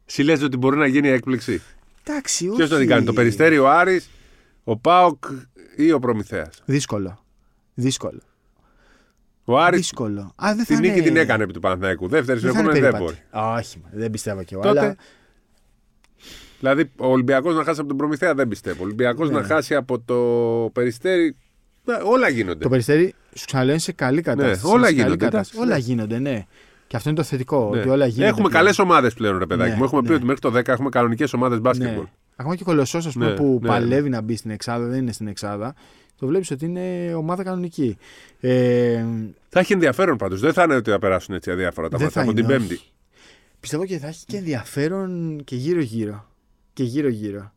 [0.06, 1.62] Εσύ λες ότι μπορεί να γίνει έκπληξη.
[2.04, 2.56] Εντάξει, όχι.
[2.56, 4.10] Ποιος θα την κάνει, το Περιστέρι, ο Άρης,
[4.64, 5.24] ο Πάοκ
[5.76, 7.24] ή ο Προμηθέας; Δύσκολο.
[7.74, 8.20] Δύσκολο.
[9.44, 10.20] Ο Άρης Δύσκολο.
[10.44, 11.02] Α, δεν θα την νίκη είναι...
[11.02, 12.08] την έκανε επί του Παναθηναϊκού.
[12.08, 13.26] Δεύτερη Δεν θα είναι συνεχόμενη δεν περίπατη.
[13.32, 13.58] μπορεί.
[13.58, 14.62] Όχι, μα, δεν πιστεύω κι εγώ.
[14.62, 14.96] Τότε, Αλλά
[16.62, 18.76] Δηλαδή, ο Ολυμπιακός να χάσει από τον Προμηθέα δεν πιστεύω.
[18.80, 19.38] Ο Ολυμπιακός Ναι.
[19.40, 20.16] να χάσει από το
[20.72, 21.36] Περιστέρι.
[21.86, 22.58] ε, Όλα γίνονται.
[22.62, 24.64] το περιστέρι, σου ξαναλέω, είναι σε καλή κατάσταση.
[24.66, 25.50] Ναι, όλα Είναι σε καλή γίνονται, κατάσταση.
[25.62, 26.06] εντάξει, Όλα ναι.
[26.08, 26.46] γίνονται, ναι.
[26.86, 27.70] Και αυτό είναι το θετικό.
[27.74, 27.80] Ναι.
[27.80, 28.28] Ότι όλα γίνονται.
[28.30, 28.62] Έχουμε πλέον.
[28.62, 29.84] καλές ομάδες πλέον, ρε παιδάκι Ναι, μου.
[29.84, 30.14] Έχουμε πει ναι.
[30.14, 32.02] ότι μέχρι το 10 έχουμε κανονικές ομάδες μπάσκετμπολ.
[32.02, 32.10] Ναι.
[32.36, 34.98] Ακόμα και ο Κολοσσός, ας πούμε, Ναι, που ναι, παλεύει να μπει στην Εξάδα, δεν
[34.98, 35.74] είναι στην Εξάδα.
[36.18, 37.96] Το βλέπεις ότι είναι ομάδα κανονική.
[38.40, 39.04] Ε,
[39.48, 40.40] Θα έχει ενδιαφέρον πάντως.
[40.40, 42.56] Δεν θα είναι ότι θα περάσουν έτσι αδιάφορα τα Δεν μάτια θα από την είναι,
[42.58, 42.80] Πέμπτη.
[43.60, 46.30] πιστεύω και θα έχει και ενδιαφέρον και γύρω-γύρω.
[46.72, 47.52] Και γύρω-γύρω.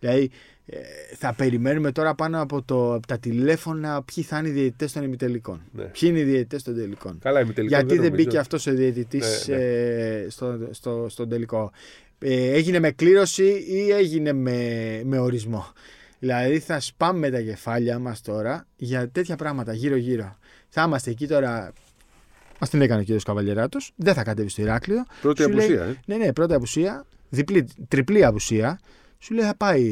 [0.00, 0.30] Δηλαδή,
[0.66, 0.78] ε,
[1.16, 5.02] θα περιμένουμε τώρα πάνω από, το, από τα τηλέφωνα ποιοι θα είναι οι διαιτητές των
[5.02, 5.62] ημιτελικών.
[5.72, 5.82] Ναι.
[5.84, 7.18] Ποιοι είναι οι διαιτητές των τελικών.
[7.18, 7.74] Καλά, είμαι τελικό.
[7.76, 9.62] Γιατί δεν, μπήκε αυτός ο διαιτητής Ναι, ναι.
[9.62, 11.72] ε, στο, στο, στον τελικό.
[12.18, 15.66] Ε, έγινε με κλήρωση ή έγινε με, με ορισμό;
[16.18, 20.36] Δηλαδή θα σπάμε τα κεφάλια μας τώρα για τέτοια πράγματα γύρω-γύρω.
[20.68, 21.72] Θα είμαστε εκεί τώρα.
[22.60, 23.92] Μας την έκανε ο κύριος Καβαλιεράτος.
[23.96, 25.04] Δεν θα κατέβει στο Ηράκλειο.
[25.20, 25.84] Πρώτη Σου λέει- απουσία.
[25.84, 25.96] Ε.
[26.06, 27.04] Ναι, ναι, πρώτη απουσία.
[27.30, 28.78] Διπλή, τριπλή απουσία.
[29.18, 29.84] Σου λέει θα πάει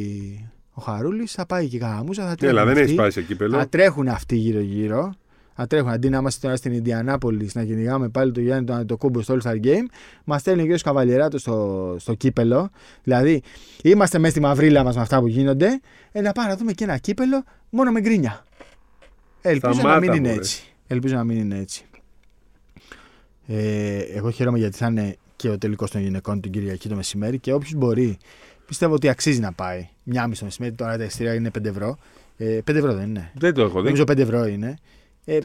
[0.73, 2.29] ο Χαρούλης, θα πάει και η Γαμούζα.
[2.29, 2.95] Θα τρέχουν Έλα, δεν έχει αυτοί.
[2.95, 3.59] πάει σε κύπελο.
[3.59, 5.15] Θα τρέχουν αυτοί γύρω-γύρω.
[5.61, 9.23] Θα τρέχουν αντί να είμαστε τώρα στην Ιντιανάπολη να κυνηγάμε πάλι το Γιάννη τον Αντιτοκούμπο
[9.23, 9.85] στο All Star Game.
[10.25, 12.71] Μας στέλνει ο κύριο Καβαλιεράτο στο, στο κύπελο.
[13.03, 13.43] Δηλαδή,
[13.83, 15.81] είμαστε μέσα στη μαυρίλα μας με αυτά που γίνονται.
[16.13, 18.45] Ε, να πάμε να δούμε και ένα κύπελο μόνο με γκρίνια.
[19.41, 20.41] Ελπίζω να Σταμάτα, μην είναι μωρέ.
[20.41, 20.63] έτσι.
[20.87, 21.85] Ελπίζω να μην είναι έτσι.
[23.47, 27.39] Ε, εγώ χαίρομαι γιατί θα είναι και ο τελικός των γυναικών την Κυριακή το μεσημέρι
[27.39, 28.19] και όποιος μπορεί.
[28.67, 29.89] Πιστεύω ότι αξίζει να πάει.
[30.03, 31.99] Μια μισή το μεσημέρι, τώρα τα εισιτήρια είναι 5 ευρώ.
[32.37, 33.31] Ε, 5 ευρώ δεν είναι.
[33.35, 33.85] Δεν το έχω δει.
[33.85, 34.79] Νομίζω 5 ευρώ είναι.
[35.25, 35.39] Ε,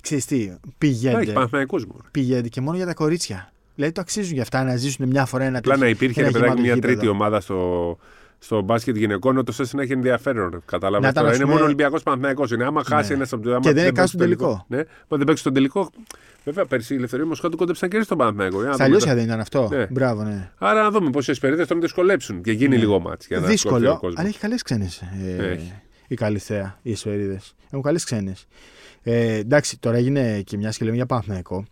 [0.00, 1.96] ξέρεις τι, Θα έχει πηγαίνετε, Παναθηναϊκούς μου.
[2.10, 3.52] πηγαίνετε και μόνο για τα κορίτσια.
[3.74, 6.28] Δηλαδή το αξίζουν για αυτά να ζήσουν μια φορά ένα Απλά να τέτοιο- υπήρχε ένα
[6.28, 6.92] ρε παιδάκι γεμάτο μια γήπεδο.
[6.94, 7.98] τρίτη ομάδα στο,
[8.42, 10.62] στο μπάσκετ γυναικών, ούτω ώστε να έχει ενδιαφέρον.
[10.64, 11.28] Κατάλαβες Να ήταν, τώρα.
[11.28, 12.44] ας Είναι πούμε- μόνο Ολυμπιακός Παναθυναϊκό.
[12.54, 13.14] Είναι άμα χάσει Ναι.
[13.14, 14.64] ένας από του άμα Και δεν είναι καν παίξει στον τελικό.
[14.68, 14.76] Ναι,
[15.08, 15.90] μα δεν παίξει στον τελικό.
[16.44, 18.58] Βέβαια, πέρσι η Ελευθερία Μοσχάτου κόντεψαν και στον Παναθυναϊκό.
[18.60, 19.68] Για να Στα δούμε Λιώσια τα- δεν ήταν αυτό.
[19.72, 19.86] Ναι.
[19.90, 20.50] Μπράβο, ναι.
[20.58, 22.80] Άρα να δούμε πόσε περίδε τον δυσκολέψουν και γίνει Ναι.
[22.80, 24.18] λίγο μάτς για να σκοτώσει ο Δύσκολο, κόσμος.
[24.18, 25.02] αλλά έχει καλές ξένες.
[25.38, 25.72] Ε, Έχει.
[26.08, 27.40] η Καλυθέα, οι Εσφαιρίδε.
[27.70, 28.46] Έχουν καλές ξένες.
[29.02, 31.64] Ε, εντάξει, τώρα έγινε και μιας και λέμε για Παναθηναϊκό.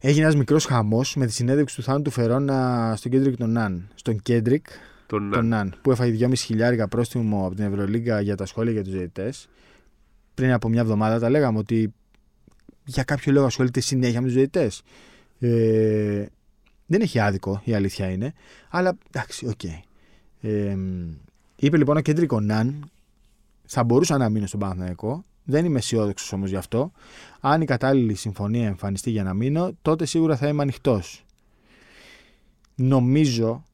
[0.00, 3.88] Έγινε ένας μικρός χαμός με τη συνέντευξη του Θάνου του Φερόνα στον Κέντρικ τον Ναν.
[3.94, 4.66] Στον Κέντρικ
[5.14, 8.82] Τον, τον Ναν, που έφαγε 2,5 χιλιάρικα πρόστιμο από την Ευρωλίγκα για τα σχόλια για
[8.82, 9.48] τους διαιτητές.
[10.34, 11.92] Πριν από μια εβδομάδα τα λέγαμε ότι
[12.84, 14.82] για κάποιο λόγο ασχολείται συνέχεια με τους διαιτητές.
[15.38, 16.26] Ε,
[16.86, 18.32] δεν έχει άδικο, η αλήθεια είναι.
[18.68, 19.64] Αλλά εντάξει, οκ.
[20.40, 20.76] Ε,
[21.56, 22.90] είπε λοιπόν ο Κέντρικ ο Ναν,
[23.64, 25.24] θα μπορούσα να μείνω στον Παναθηναϊκό.
[25.44, 26.92] Δεν είμαι αισιόδοξος όμως γι' αυτό.
[27.40, 31.24] Αν η κατάλληλη συμφωνία εμφανιστεί για να μείνω, τότε σίγουρα θα είμαι ανοιχτός.
[32.74, 33.64] Νομίζω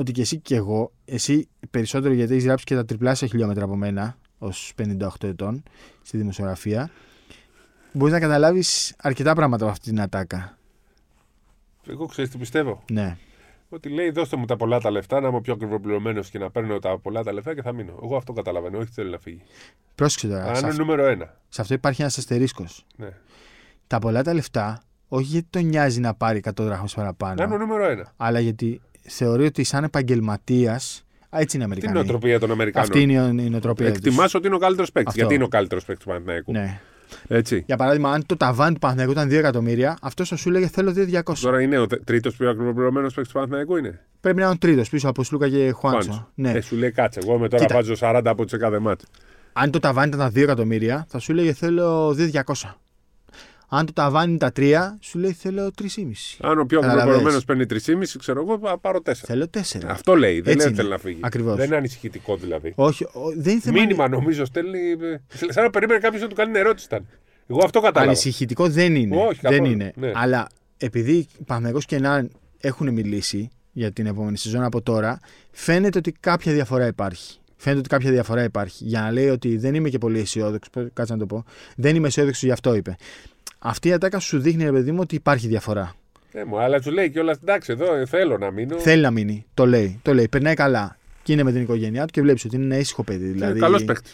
[0.00, 3.76] ότι και εσύ και εγώ, εσύ περισσότερο γιατί έχεις γράψει και τα τριπλάσια χιλιόμετρα από
[3.76, 5.62] μένα, ως 58 ετών,
[6.02, 6.90] στη δημοσιογραφία,
[7.92, 10.58] μπορείς να καταλάβεις αρκετά πράγματα από αυτή την ατάκα.
[11.88, 13.16] Εγώ ξέρεις τι πιστεύω; Ναι.
[13.68, 16.78] Ότι λέει δώστε μου τα πολλά τα λεφτά, να είμαι πιο ακριβοπληρωμένο και να παίρνω
[16.78, 17.98] τα πολλά τα λεφτά και θα μείνω.
[18.02, 19.42] Εγώ αυτό καταλαβαίνω, όχι θέλει να φύγει.
[19.94, 20.44] Πρόσεξε τώρα.
[20.44, 21.36] Αν Σε, είναι αυ- νούμερο ένα.
[21.48, 22.86] σε αυτό υπάρχει ένας αστερίσκος.
[22.96, 23.08] Ναι.
[23.86, 27.54] Τα πολλά τα λεφτά, όχι γιατί τον νοιάζει να πάρει 100 δράχμες παραπάνω, Να είναι
[27.54, 28.12] ο νούμερο ένα.
[28.16, 28.80] αλλά γιατί
[29.12, 31.04] θεωρεί ότι σαν επαγγελματίας.
[31.30, 31.94] Έτσι είναι οι Τι είναι η Αμερικανοί.
[31.94, 32.88] νοοτροπία των Αμερικανών.
[32.88, 33.96] Αυτή είναι η- η νοοτροπία τους.
[33.96, 35.08] Εκτιμάς ότι είναι ο καλύτερος παίκτης.
[35.08, 35.20] Αυτό.
[35.20, 36.52] Γιατί είναι ο καλύτερος παίκτης του Παναθηναϊκού.
[36.52, 36.80] Ναι.
[37.28, 37.62] Έτσι.
[37.66, 40.92] Για παράδειγμα, αν το ταβάνι του Παναθηναϊκού ήταν 2 εκατομμύρια, αυτός θα σου λέγε θέλω
[40.92, 41.40] 2.200.
[41.40, 44.00] Τώρα είναι ο τρίτος πιο ακριβοπληρωμένο παίκτης του Παναθηναϊκού είναι.
[44.20, 46.08] Πρέπει να είναι ο τρίτος πίσω από Σλούκα και Χουάντσο.
[46.10, 46.24] Πάντως.
[46.34, 46.50] Ναι.
[46.50, 47.20] Ε, σου λέει κάτσε.
[47.22, 47.74] Εγώ με τώρα Κοίτα.
[47.74, 49.04] βάζω 40 από τι κάθε μάτς.
[49.52, 52.78] Αν το ταβάνι ήταν 2 εκατομμύρια, θα σου λέγε θέλω 2.200.
[53.72, 55.86] Αν το ταβάνι είναι τα 3, σου λέει θέλω 3,5.
[56.40, 57.26] Αν ο πιο Καταλαβαίνεις.
[57.26, 57.66] ακριβοπληρωμένο παίρνει
[58.06, 59.12] 3,5, ξέρω εγώ, θα πάρω 4.
[59.14, 59.60] Θέλω 4.
[59.86, 60.40] Αυτό λέει.
[60.40, 60.74] Δεν Έτσι λέει ότι είναι.
[60.76, 61.18] θέλει να φύγει.
[61.20, 61.56] Ακριβώς.
[61.56, 62.72] Δεν είναι ανησυχητικό δηλαδή.
[62.76, 63.80] Όχι, ο- δεν είναι θέμα.
[63.80, 64.78] Μήνυμα νομίζω στέλνει.
[64.90, 65.20] ε,
[65.52, 67.06] Σαν να περίμενε κάποιος να του κάνει ερώτηση ήταν.
[67.46, 68.10] Εγώ αυτό κατάλαβα.
[68.10, 69.16] Ανησυχητικό δεν είναι.
[69.16, 69.70] Όχι, δεν καθόλου.
[69.70, 69.92] είναι.
[69.96, 70.12] Ναι.
[70.14, 72.30] Αλλά επειδή Παναγιώ και Ναν
[72.60, 77.38] έχουν μιλήσει για την επόμενη σεζόν από τώρα, φαίνεται ότι κάποια διαφορά υπάρχει.
[77.56, 78.84] Φαίνεται ότι κάποια διαφορά υπάρχει.
[78.84, 81.44] Για να λέει ότι δεν είμαι και πολύ αισιόδοξο, κάτσε να το πω.
[81.76, 82.96] Δεν είμαι αισιόδοξο γι' αυτό είπε.
[83.62, 85.94] Αυτή η ατάκα σου δείχνει, ρε παιδί μου, ότι υπάρχει διαφορά.
[86.32, 88.78] Ε, μου, αλλά του λέει κιόλας εντάξει, εδώ ε, θέλω να μείνω.
[88.78, 89.46] Θέλει να μείνει.
[89.54, 89.98] Το λέει.
[90.02, 90.28] Το λέει.
[90.28, 90.96] Περνάει καλά.
[91.22, 93.26] Και είναι με την οικογένειά του και βλέπεις ότι είναι ένα ήσυχο παιδί.
[93.28, 93.60] Δηλαδή...
[93.60, 94.10] Καλός παίκτη.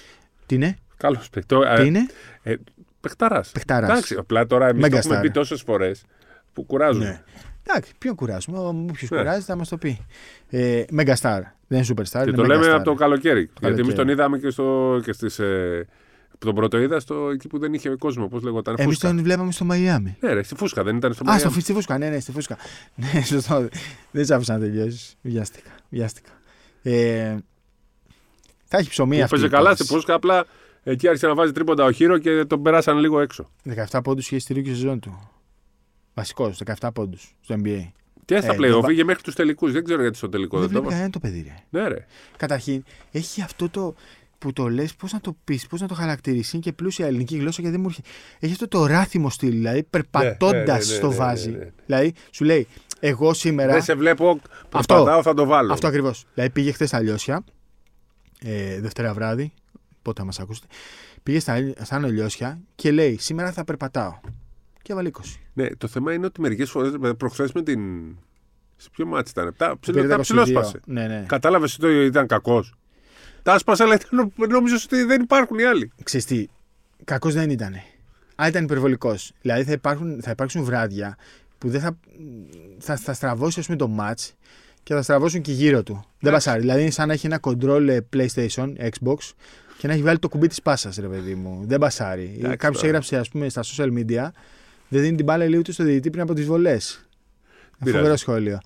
[0.46, 1.54] Τι είναι, Καλός παίκτη.
[1.76, 2.06] τι είναι;
[2.42, 2.54] Ε,
[3.00, 3.50] Παιχταράς.
[3.52, 3.90] Παιχταράς.
[3.90, 5.26] Εντάξει, απλά τώρα εμείς το Μέγα έχουμε στάρ.
[5.26, 6.04] πει τόσες φορές
[6.52, 7.02] που κουράζουν.
[7.02, 7.22] Ναι.
[7.68, 9.18] Εντάξει, ποιον κουράζουμε; Όποιος Ναι.
[9.18, 10.06] κουράζεται θα μα το πει.
[10.50, 11.40] Ε, Megastar.
[11.68, 12.10] Δεν είναι superstar.
[12.22, 12.74] Και είναι το λέμε megastar.
[12.74, 13.40] από το καλοκαίρι.
[13.40, 13.94] Γιατί εμείς καλοκαίρι.
[13.96, 15.86] τον είδαμε και, στο, και στις, ε,
[16.38, 18.28] τον πρώτο είδα στο, εκεί που δεν είχε κόσμο.
[18.28, 18.74] Πώς λέγονταν.
[18.78, 19.08] Εμείς Φούσκα.
[19.08, 20.16] τον βλέπαμε στο Μαϊάμι.
[20.20, 21.52] Ναι, ρε, στη Φούσκα δεν ήταν στο Α, στο Μαϊάμι.
[21.52, 22.56] φι- στη φούσκα, ναι, ναι, στη φούσκα.
[23.14, 23.68] Ναι, σωστό.
[24.10, 25.16] Δεν σ' άφησα να τελειώσεις.
[25.22, 25.70] Βιάστηκα.
[25.88, 26.30] βιάστηκα.
[26.82, 27.36] Ε,
[28.64, 29.34] θα έχει ψωμί Που αυτή.
[29.34, 29.92] Παίζε η καλά στη υπόθεση.
[29.94, 30.46] Φούσκα, απλά
[30.82, 33.50] εκεί άρχισε να βάζει τρίποντα ο Χείρο και τον περάσαν λίγο έξω.
[33.90, 35.30] 17 πόντους είχε στη ρούκη σεζόν του.
[36.14, 37.88] Βασικός, 17 πόντους στο NBA.
[38.24, 39.72] Και στα Ε, playoff δεν πήγε μέχρι τους τελικούς.
[39.72, 41.10] Δεν ξέρω γιατί στο τελικό Δεν δεν το βλέπει έβαλε.
[41.20, 41.80] κανένα το παιδί, ρε.
[41.82, 42.06] Ναι, ρε.
[42.36, 43.94] Καταρχήν, έχει αυτό το
[44.46, 46.50] που το λες, πώς να το πεις, πώς να το χαρακτηρίσει.
[46.56, 48.08] Είναι και πλούσια ελληνική γλώσσα και δεν μου έρχεται.
[48.38, 51.50] Έχει αυτό το ράθιμο στυλ, δηλαδή περπατώντα ναι, ναι, ναι, στο ναι, βάζει.
[51.50, 51.70] ναι, ναι.
[51.86, 52.66] Δηλαδή, σου λέει,
[53.00, 53.72] εγώ σήμερα.
[53.72, 54.40] Δεν σε βλέπω.
[54.68, 55.72] Προσπαθάω, θα το βάλω.
[55.72, 56.24] Αυτό ακριβώς.
[56.34, 57.44] Δηλαδή, πήγε χθες στα Λιώσια,
[58.42, 59.52] ε, Δευτέρα βράδυ,
[60.02, 60.66] πότε θα μας ακούσετε.
[61.22, 64.18] Πήγε στα, στα Άνω Λιώσια και λέει, σήμερα θα περπατάω.
[64.82, 65.20] Και έβαλε 20.
[65.52, 67.80] Ναι, το θέμα είναι ότι μερικές φορές προχθές με την.
[68.76, 70.20] Σε ποιο μάτι ήταν, τα, Του πήρε ψηλό, τα 22.
[70.20, 70.80] ψηλόσπασε.
[70.86, 71.24] Ναι, ναι.
[71.28, 72.74] Κατάλαβες ότι ήταν κακός;
[73.46, 75.92] Τα άσπασε, αλλά ήταν, νόμιζες ότι δεν υπάρχουν οι άλλοι.
[76.02, 76.46] Ξέρεις τι,
[77.04, 77.74] κακός δεν ήταν.
[78.34, 79.32] Αλλά ήταν υπερβολικός.
[79.42, 81.16] Δηλαδή θα, υπάρχουν, θα υπάρξουν βράδια
[81.58, 81.96] που δεν θα,
[82.78, 84.30] θα, θα στραβώσει ας πούμε, το match
[84.82, 86.04] και θα στραβώσουν και γύρω του.
[86.20, 86.60] Δεν πασάρει.
[86.60, 89.16] Δηλαδή είναι σαν να έχει ένα control ε, PlayStation, Xbox
[89.78, 91.64] και να έχει βάλει το κουμπί της πάσας, ρε παιδί μου.
[91.66, 92.34] Δεν πασάρει.
[92.38, 92.86] Εντάξει, Κάποιος τώρα.
[92.86, 94.28] έγραψε ας πούμε, στα social media,
[94.88, 97.06] δεν δίνει την μπάλα λίγο του στο διαιτητή πριν από τις βολές.
[97.78, 97.96] Πειράζει.
[97.96, 98.58] Φοβερό σχόλιο.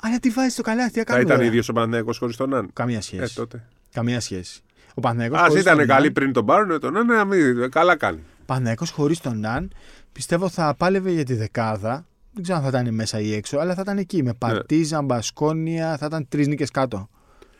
[0.00, 2.54] Αλλά τι βάζεις στο καλάθι, τι Θα κάνουμε ήταν τώρα; ίδιος ο Παναθηναϊκός χωρίς τον
[2.54, 2.70] Ναν.
[2.72, 3.34] Καμία Ε, σχέση.
[3.34, 3.66] τότε.
[3.92, 4.60] Καμία σχέση.
[4.94, 7.70] Ο Παναθηναϊκός Α χωρίς ήταν τον καλή Ναν- πριν τον πάρουν, τον Ναν, να μην.
[7.70, 8.22] Καλά κάνει.
[8.46, 9.72] Παναθηναϊκός χωρίς τον Ναν
[10.12, 12.06] πιστεύω θα πάλευε για τη δεκάδα.
[12.32, 14.16] Δεν ξέρω αν θα ήταν μέσα ή έξω, αλλά θα ήταν εκεί.
[14.16, 14.22] Ναι.
[14.22, 17.08] Με Παρτίζαν, Μπασκόνια, θα ήταν τρεις νίκες κάτω.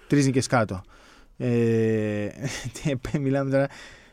[0.07, 0.83] Τρεις νίκες κάτω.
[1.37, 2.27] Ε,
[3.11, 3.67] τι, μιλάμε, τώρα,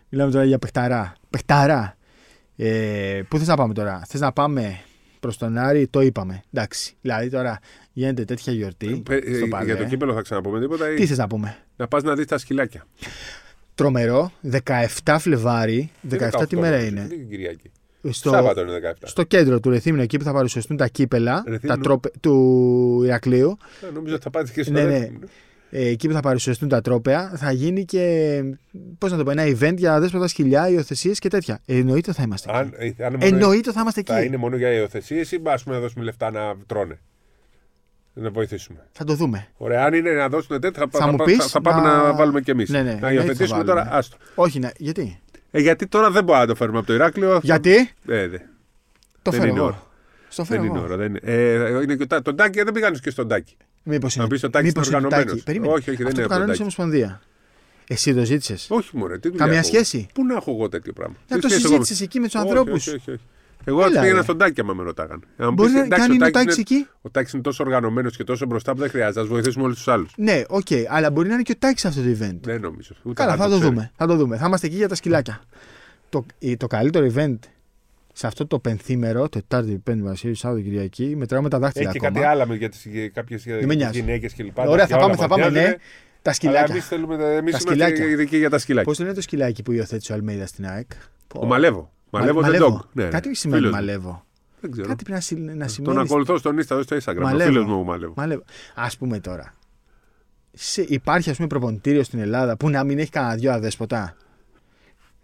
[0.09, 1.13] μιλάμε τώρα για παιχταρά.
[1.29, 1.97] Παιχταρά.
[2.55, 4.79] Ε, πού θες να πάμε τώρα, Θες να πάμε
[5.19, 6.43] προς τον Άρη, το είπαμε.
[6.53, 6.95] Εντάξει.
[7.01, 7.59] Δηλαδή τώρα
[7.99, 9.03] γίνεται τέτοια γιορτή.
[9.09, 9.65] Ε, στο ε, Παλέ.
[9.65, 10.91] για το κύπελο θα ξαναπούμε τίποτα.
[10.91, 12.85] ή Τι θες να πούμε; Να πας να δεις τα σκυλάκια.
[13.75, 14.31] Τρομερό,
[15.03, 17.71] 17 Φλεβάρι, 17 τι 18, μέρα νομίζω, είναι; δεν είναι Κυριακή;
[18.09, 18.93] Στο, Σάββατο είναι 17.
[19.03, 21.75] στο κέντρο του Ρεθύμνου, εκεί που θα παρουσιαστούν τα κύπελα Ρεθύμνου.
[21.75, 23.57] τα τρόπε, του Ηρακλείου,
[23.87, 24.89] Ε, Νομίζω ότι θα πάτε και στο Ναι, ναι.
[24.99, 25.19] δεύτερο.
[25.69, 28.43] ε, εκεί που θα παρουσιαστούν τα τρόπεα, θα γίνει και
[28.97, 31.59] πώς να το πω, ένα event για δέσποτα σκυλιά, υιοθεσίες και τέτοια.
[31.65, 32.95] Ε, εννοείται θα είμαστε Αν, εκεί.
[33.01, 34.11] ε, αν είναι μόνο- Εννοείται θα είμαστε εκεί.
[34.11, 36.99] θα είναι μόνο για υιοθεσίες ή ας πούμε να δώσουμε λεφτά να τρώνε;
[38.21, 38.87] Να βοηθήσουμε.
[38.91, 39.47] Θα το δούμε.
[39.57, 41.81] Ωραία, αν είναι να δώσουν τέτοια, θα, Θα θα, μου θα, πεις; θα, θα πάμε
[41.81, 42.03] να...
[42.03, 42.69] να- βάλουμε κι εμείς.
[42.69, 43.79] Ναι, ναι, να εννοείται υιοθετήσουμε θα τώρα.
[43.79, 43.97] βάλουμε.
[43.97, 44.17] Άστο.
[44.35, 44.69] Όχι, ναι.
[44.77, 45.19] γιατί;
[45.51, 47.39] Ε, γιατί τώρα δεν μπορούμε να το φέρουμε από το Ηράκλειο.
[47.43, 48.37] Γιατί; Ε, δε.
[49.21, 49.65] το Δεν φέρω είναι εγώ.
[49.67, 49.83] ώρα.
[50.29, 50.87] Στο φέρω Δεν είναι εγώ.
[50.87, 50.97] ώρα.
[50.97, 51.19] Δεν είναι.
[51.23, 52.23] Ε, είναι και ο Τάκη.
[52.23, 53.57] Τον Τάκη δεν πήγανε και στον Τάκη.
[53.83, 55.33] Μήπως Να είναι, πεις ο Τάκης μήπως είναι είναι το οργανωμένος.
[55.43, 55.45] Τάκη.
[55.45, 55.73] Περίμενε.
[55.73, 56.81] Όχι, όχι, δεν Αυτό είναι το από τον κανόνισε η Τάκη.
[56.81, 57.21] Ομοσπονδία.
[57.87, 58.67] Εσύ το ζήτησες.
[58.69, 59.17] Όχι, μωρέ.
[59.19, 59.67] Τι δουλειά Καμία έχω.
[59.67, 62.19] σχέση; Πού να έχω εγώ τέτοιο πράγμα; Να Τι το σχέση έχω με- συζήτησες εκεί
[62.19, 62.87] με τους Όχι, ανθρώπους.
[62.87, 63.21] όχι, όχι, όχι.
[63.65, 64.23] Εγώ Έλα, θα πήγαινα ρε.
[64.23, 65.21] στον Τάκη άμα με ρωτάγανε.
[65.37, 67.33] Αν Μπορεί πεις, να εντάξει, κάνει ο είναι ο Τάκης Τάκη είναι- εκεί; Ο Τάκης
[67.33, 69.19] είναι τόσο οργανωμένος και τόσο μπροστά που δεν χρειάζεται.
[69.19, 70.13] Α βοηθήσουμε όλους τους άλλους.
[70.17, 72.37] Ναι, οκ, αλλά μπορεί να είναι και ο Τάκης σε αυτό το event.
[72.41, 72.95] Δεν νομίζω.
[73.03, 73.65] Ούτε Καλά, θα το ξέρει.
[73.69, 73.91] δούμε.
[73.95, 74.37] Θα το δούμε.
[74.37, 75.41] Θα είμαστε εκεί για τα σκυλάκια.
[76.09, 77.37] Το, η- το καλύτερο event
[78.13, 82.21] σε αυτό το πενθήμερο, Τετάρτη, Πέμπτη, Βασίλη, Σάββατο, Κυριακή, μετράω τα δάχτυλα Έχει και ακόμα.
[82.21, 83.99] κάτι άλλο με για τις κάποιες Δεν με νοιάζει.
[83.99, 84.57] γυναίκες κλπ.
[84.59, 85.61] Ωραία, θα πάμε, θα πάμε, ναι.
[86.21, 86.73] Τα Αλλά σκυλάκια.
[86.73, 87.13] εμείς θέλουμε.
[87.15, 88.05] Εμείς είμαστε σκυλάκια.
[88.05, 88.89] ειδικοί για τα σκυλάκια.
[88.91, 90.91] Πώς λένε το σκυλάκι που υιοθέτησε ο Αλμέιδας στην ΑΕΚ;
[91.35, 91.91] Ο Μαλεύο.
[92.09, 92.81] Μαλεύο the Μαλεύο.
[92.83, 92.87] dog.
[92.93, 93.33] Ναι, Κάτι ναι.
[93.33, 93.85] σημαίνει Φίλος μου.
[93.85, 94.25] μαλεύω.
[94.61, 94.87] Δεν ξέρω.
[94.87, 96.01] Κάτι πρέπει να, συ- να Τον σημαίνεις.
[96.01, 97.17] ακολουθώ στον Insta, στο Instagram.
[97.17, 97.49] Ο Μαλεύω.
[97.51, 98.13] φίλος μου ο Μαλεύο.
[98.15, 98.43] Μαλεύω.
[98.75, 99.53] Α πούμε τώρα.
[100.53, 104.15] Σε, υπάρχει ας πούμε προπονητήριο στην Ελλάδα που να μην έχει κανένα δυο αδέσποτα.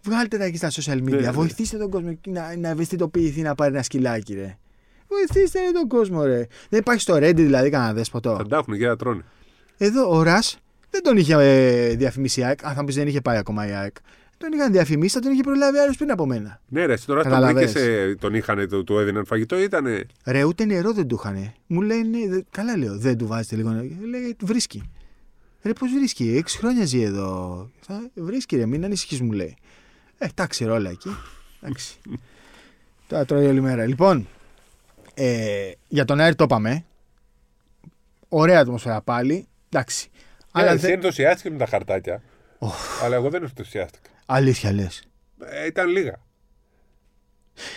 [0.02, 1.02] Βγάλτε τα εκεί στα social media.
[1.10, 1.30] Ναι, ναι.
[1.30, 4.56] Βοηθήστε τον κόσμο να, να ευαισθητοποιηθεί να πάρει ένα σκυλάκι, ρε.
[5.08, 6.46] Βοηθήστε ρε, τον κόσμο, ρε.
[6.68, 8.36] Δεν υπάρχει στο Reddit δηλαδή κανένα δέσποτο.
[8.36, 9.22] Θα τα έχουν και θα τρώνε.
[9.76, 10.58] Εδώ ο Ρας
[10.90, 12.64] δεν τον είχε ε, διαφημίσει η ΑΕΚ.
[12.64, 13.96] Αν θα μου πεις δεν είχε πάει ακόμα η ΑΕΚ.
[14.38, 16.60] Τον είχαν διαφημίσει, θα τον είχε προλάβει άλλος πριν από μένα.
[16.68, 17.72] Ναι, ρε, εσύ τώρα τον Καταλαβες.
[17.72, 21.52] βρήκες, τον είχαν, του, του έδιναν φαγητό, ήτανε; Ρε, ούτε νερό δεν του είχαν.
[21.66, 23.86] Μου λένε, δε- καλά λέω, δεν του βάζετε λίγο νερό.
[24.08, 24.90] Λέει, βρίσκει.
[25.62, 27.70] Ρε, πώς βρίσκει, έξι χρόνια ζει εδώ.
[27.80, 29.56] Θα, βρίσκει, ρε, μην ανησυχείς, μου λέει.
[30.18, 31.16] Ε, τα ξέρω όλα εκεί.
[31.60, 31.96] Εντάξει.
[33.08, 33.86] Τώρα τρώει όλη μέρα.
[33.86, 34.28] Λοιπόν,
[35.14, 36.84] ε, για τον Άρη το είπαμε.
[38.28, 39.46] Ωραία ατμόσφαιρα πάλι.
[39.68, 40.08] Εντάξει.
[40.52, 40.94] Αλλά Αλλά εσύ δεν...
[40.94, 42.22] ενθουσιάστηκες με τα χαρτάκια.
[43.02, 44.10] Αλλά εγώ δεν ενθουσιάστηκα.
[44.26, 45.02] Αλήθεια λες.
[45.44, 46.24] Ε, ήταν λίγα.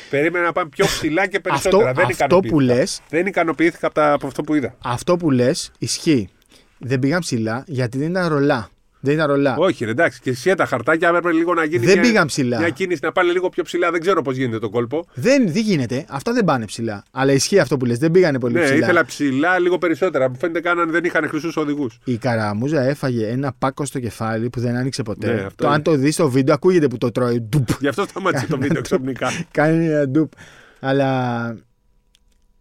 [0.09, 1.89] Περίμενα να πάμε πιο ψηλά και περισσότερα.
[1.89, 2.53] Αυτό, δεν αυτό ικανοποιήθηκα.
[2.55, 4.75] που λε, Δεν ικανοποιήθηκα από, τα, από αυτό που είδα.
[4.83, 6.29] αυτό που λες, ισχύει.
[6.77, 8.69] Δεν πήγαν ψηλά γιατί δεν ήταν ρολά.
[9.01, 9.55] Δεν ήταν ρολά.
[9.57, 11.85] Όχι, ρε, εντάξει, και εσύ τα χαρτάκια έπρεπε λίγο να γίνει.
[11.85, 12.59] Δεν μια, πήγαν ψηλά.
[12.59, 13.91] Μια κίνηση να πάνε λίγο πιο ψηλά.
[13.91, 15.05] Δεν ξέρω πώς γίνεται το κόλπο.
[15.13, 16.05] Δεν, δεν γίνεται.
[16.09, 17.03] Αυτά δεν πάνε ψηλά.
[17.11, 17.97] Αλλά ισχύει αυτό που λες.
[17.97, 18.77] Δεν πήγανε πολύ Ναι, ψηλά.
[18.77, 20.29] ήθελα ψηλά λίγο περισσότερα.
[20.29, 21.99] Μου φαίνεται κάναν δεν είχαν χρυσούς οδηγούς.
[22.03, 25.33] Η καραμούζα έφαγε ένα πάκο στο κεφάλι που δεν άνοιξε ποτέ.
[25.33, 25.75] Ναι, αυτό το, είναι.
[25.75, 27.39] αν το δεις στο βίντεο, ακούγεται που το τρώει.
[27.41, 27.67] Ντουπ.
[27.79, 29.29] Γι' αυτό σταμάτησε το βίντεο ξαφνικά.
[29.51, 30.31] Κάνει ένα ντουπ.
[30.79, 31.47] Αλλά.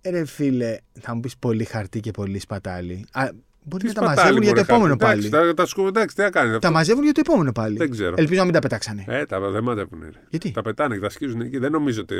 [0.00, 3.04] ε, Ρε φίλε, θα μου πεις πολύ χαρτί και πολύ σπατάλι.
[3.12, 3.28] Α,
[3.68, 5.04] μπορεί Τι να τα σπατάλη, μαζεύουν για το μωρέ, επόμενο χάρτη.
[5.04, 5.26] πάλι.
[5.26, 6.70] Εντάξει, τα, τα σκου- εντάξει, τι θα κάνει Τα αυτό.
[6.70, 7.76] μαζεύουν για το επόμενο πάλι.
[7.76, 8.14] Δεν ξέρω.
[8.18, 9.04] Ελπίζω να μην τα πετάξανε.
[9.08, 10.00] Ε, τα δεν μάτευουν.
[10.02, 10.20] Ρε.
[10.30, 11.58] Γιατί; Τα πετάνε και τα σκίζουν εκεί.
[11.58, 12.14] Δεν νομίζω ότι.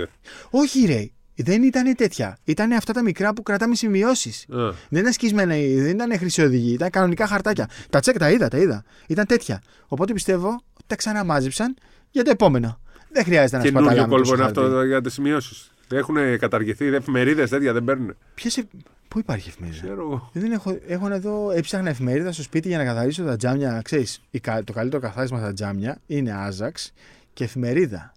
[0.51, 1.09] Όχι, ρε.
[1.41, 2.39] Δεν ήταν τέτοια.
[2.45, 4.47] Ήταν αυτά τα μικρά που κρατάμε σημειώσεις.
[4.51, 4.57] Α,
[4.89, 7.69] Δεν ήταν σκισμένα, δεν ήταν χρυσή οδηγή, ήταν κανονικά χαρτάκια.
[7.91, 8.85] Τα τσεκ τα είδα, τα είδα.
[9.07, 9.63] Ήταν τέτοια.
[9.87, 11.77] Οπότε πιστεύω ότι τα ξαναμάζεψαν
[12.11, 12.81] για το επόμενο.
[13.13, 14.61] Δεν χρειάζεται να Καινούριο σπαταλάμε κόλπο τόσο είναι χαρτί.
[14.61, 15.71] αυτό για τις σημειώσεις.
[15.90, 18.16] Έχουν καταργηθεί εφημερίδε τέτοια, δεν παίρνουν.
[18.35, 18.68] Ποιος ε-
[19.09, 20.31] Πού υπάρχει εφημερίδα; Ξέρω εγώ.
[20.33, 23.81] Δεν έχω, έχω να δω, έψαχνα εφημερίδα στο σπίτι για να καθαρίσω τα τζάμια.
[23.85, 26.92] Ξέρεις, η κα- το καλύτερο καθάρισμα στα τζάμια είναι άζαξ
[27.33, 28.12] και εφημερίδα.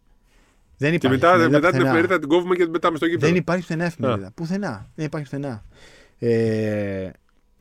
[0.78, 1.90] Δεν Και υπάρχει μετά, εφημερίδα μετά την πουθενά.
[1.90, 3.28] εφημερίδα την κόβουμε και την πετάμε στο γήπεδο.
[3.28, 4.32] Δεν υπάρχει πουθενά εφημερίδα.
[4.36, 4.90] Πουθενά.
[4.96, 5.64] Δεν υπάρχει πουθενά.
[6.20, 7.10] Ε,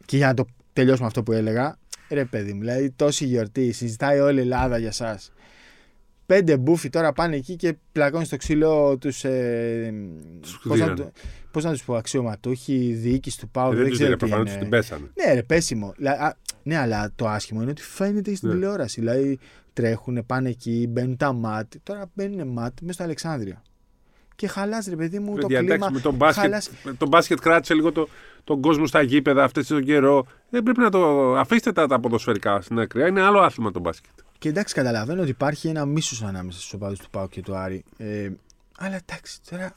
[0.05, 4.21] και για να το τελειώσουμε αυτό που έλεγα, ρε παιδί μου, δηλαδή τόση γιορτή, συζητάει
[4.21, 5.19] όλη η Ελλάδα για εσά.
[6.31, 9.25] Πέντε μπούφοι τώρα πάνε εκεί και πλακώνουν στο ξύλο τους.
[9.25, 9.95] Ε,
[10.41, 10.95] Τους Πώς να, δίνανε.
[10.95, 11.13] του-
[11.51, 13.67] πώς να τους πω, αξιωματούχοι, διοίκηση του ΠΑΟ.
[13.73, 14.61] Ε, δεν Δεν τους ξέρω δίνει τι προφανώς είναι.
[14.61, 15.11] την πέσανε.
[15.27, 15.95] Ναι, ρε, πέσιμο.
[15.97, 18.55] Λα- α, ναι, αλλά το άσχημο είναι ότι φαίνεται στην Ναι.
[18.55, 19.01] τηλεόραση.
[19.01, 19.39] Δηλαδή
[19.73, 21.73] τρέχουν, πάνε εκεί, μπαίνουν τα ματ.
[21.83, 23.63] Τώρα μπαίνουν ματ μέσα στο Αλεξάνδριο.
[24.37, 25.91] Και χαλάς, ρε παιδί μου, το Παιδιά, εντάξει, κλίμα.
[25.91, 26.71] με τον μπάσκετ, χαλάς.
[26.85, 28.09] με τον μπάσκετ κράτησε λίγο το,
[28.45, 30.27] τον κόσμο στα γήπεδα αυτές τον καιρό.
[30.51, 33.09] Δεν πρέπει να το αφήστε τα, τα ποδοσφαιρικά στην άκρη.
[33.09, 34.11] Είναι άλλο άθλημα το μπάσκετ.
[34.41, 37.85] Και εντάξει, καταλαβαίνω ότι υπάρχει ένα μίσος ανάμεσα στους οπαδούς του Πάου και του Άρη.
[37.97, 38.31] Ε,
[38.79, 39.75] αλλά εντάξει, τώρα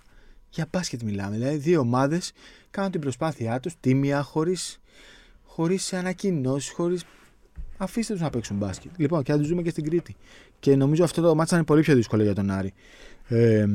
[0.49, 1.35] για μπάσκετ μιλάμε.
[1.35, 2.31] Δηλαδή, δύο ομάδες
[2.69, 4.79] κάνουν την προσπάθειά τους τίμια, χωρίς
[5.43, 6.99] χωρίς ανακοινώσεις, χωρί.
[7.77, 8.91] Αφήστε τους να παίξουν μπάσκετ.
[8.97, 10.15] Λοιπόν, και θα τους δούμε και στην Κρήτη.
[10.59, 12.73] Και νομίζω αυτό το μάτσα είναι πολύ πιο δύσκολο για τον Άρη.
[13.27, 13.67] Ε,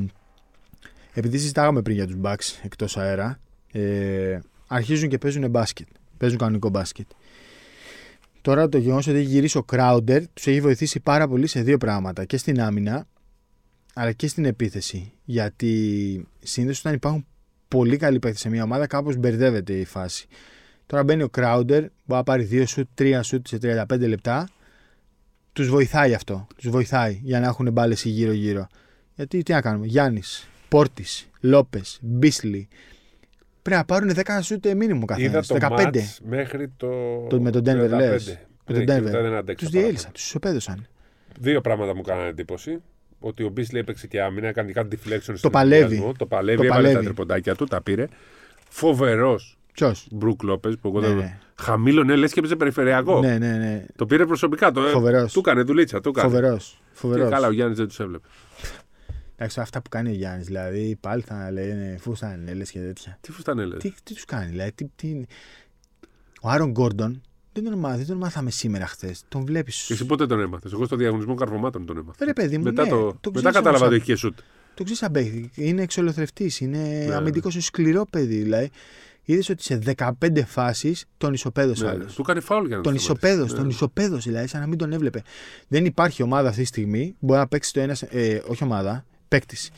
[1.12, 3.40] επειδή συζητάγαμε πριν για τους Bucks εκτός αέρα,
[3.72, 5.86] ε, αρχίζουν και παίζουν μπάσκετ.
[6.16, 7.06] Παίζουν κανονικό μπάσκετ.
[8.40, 11.78] Τώρα το γεγονός ότι έχει γυρίσει ο Crowder τους έχει βοηθήσει πάρα πολύ σε δύο
[11.78, 12.24] πράγματα.
[12.24, 13.06] Και στην άμυνα,
[13.94, 15.12] αλλά και στην επίθεση.
[15.24, 17.26] Γιατί συνήθως όταν υπάρχουν
[17.68, 20.26] πολύ καλοί παίκτες σε μια ομάδα, κάπως μπερδεύεται η φάση.
[20.86, 24.48] Τώρα μπαίνει ο Crowder, μπορεί να πάρει δύο σουτ, τρία σουτ σε 35 λεπτά.
[25.52, 26.46] Τους βοηθάει αυτό.
[26.56, 28.66] Τους βοηθάει για να έχουν μπάλες γύρω-γύρω.
[29.14, 32.68] Γιατί τι να κάνουμε, Γιάννης, Πόρτης, Λόπες, Μπίσλι.
[33.68, 35.26] Πρέπει να πάρουν 10 σουτ μήνυμο καθένα.
[35.28, 35.68] Είδα το 15.
[35.84, 36.88] μάτς μέχρι το.
[37.28, 37.96] Το- με τον Denver 35.
[37.96, 38.38] λες.
[38.66, 39.02] Με τον Ναι, και Denver.
[39.02, 39.82] μετά δεν αντέξα Τους παραπάνω.
[39.84, 40.86] διέλυσαν, τους ισοπαίδωσαν.
[41.40, 42.82] Δύο πράγματα μου κάνανε εντύπωση.
[43.20, 45.82] Ότι ο Μπίσλι έπαιξε και άμυνα, έκανε κάτι deflection στο παλεύει.
[45.82, 46.12] ενθουσιασμό.
[46.18, 47.04] Το παλεύει, Το έβαλε τα παλεύει.
[47.04, 48.06] τριποντάκια του, τα πήρε.
[48.68, 51.16] Φοβερός Ποιος; Μπρουκ Λόπε που εγώ Ναι, δεν.
[51.16, 51.38] ναι.
[51.54, 53.20] Χαμήλωνε, λες και έπαιζε περιφερειακό.
[53.20, 53.84] Ναι, ναι, ναι.
[53.96, 54.70] Το πήρε προσωπικά.
[54.72, 55.32] Το, Φοβερός.
[55.32, 56.00] Του έκανε δουλίτσα.
[56.00, 56.28] Του έκανε.
[56.28, 56.80] Φοβερός.
[56.92, 57.30] Και Φοβερός.
[57.30, 58.26] καλά, ο Γιάννης δεν τους έβλεπε.
[59.40, 63.18] Εντάξει, αυτά που κάνει ο Γιάννης, δηλαδή πάλι θα λένε φουστανέλε και τέτοια.
[63.20, 63.76] Τι φουστανέλε.
[63.76, 64.72] Τι, τι τους κάνει, δηλαδή.
[64.72, 65.22] Τι, τι...
[66.40, 67.20] Ο Άρον Γκόρντον
[67.52, 69.22] δεν τον, μάθαμε, δεν τον μάθαμε σήμερα χθες.
[69.28, 69.90] Τον βλέπεις.
[69.90, 72.24] Εσύ πότε τον έμαθες; Εγώ στο διαγωνισμό καρβωμάτων τον έμαθα.
[72.24, 74.38] Ρε παιδί μου, μετά ναι, το, το μετά ξέρεις κατάλαβα όμως ότι είχε σουτ.
[74.74, 75.50] Το ξέρεις σαν παίχτη.
[75.54, 77.14] Είναι εξολοθρευτής, είναι Ναι.
[77.14, 78.36] αμυντικός, είναι σκληρό παιδί.
[78.42, 78.70] Δηλαδή,
[79.24, 82.14] είδες ότι σε 15 φάσεις τον ισοπαίδωσε Ναι, άλλος.
[82.14, 83.28] του έκανε φάουλ για να Τον το σταματήσει.
[83.28, 83.60] ισοπαίδωσε, Ναι.
[83.60, 85.22] τον ισοπαίδωσε, δηλαδή, σαν να μην τον έβλεπε.
[85.68, 88.02] Δεν υπάρχει ομάδα αυτή τη στιγμή που μπορεί να παίξει το ένας.
[88.02, 89.70] Ε, όχι ομάδα, παίκτης.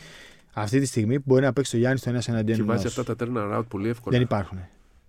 [0.52, 2.98] Αυτή τη στιγμή που μπορεί να παίξει το Γιάννης στο ένα εναντίον Και βάζει ενός.
[2.98, 4.16] αυτά τα turn around πολύ εύκολα.
[4.16, 4.58] Δεν υπάρχουν.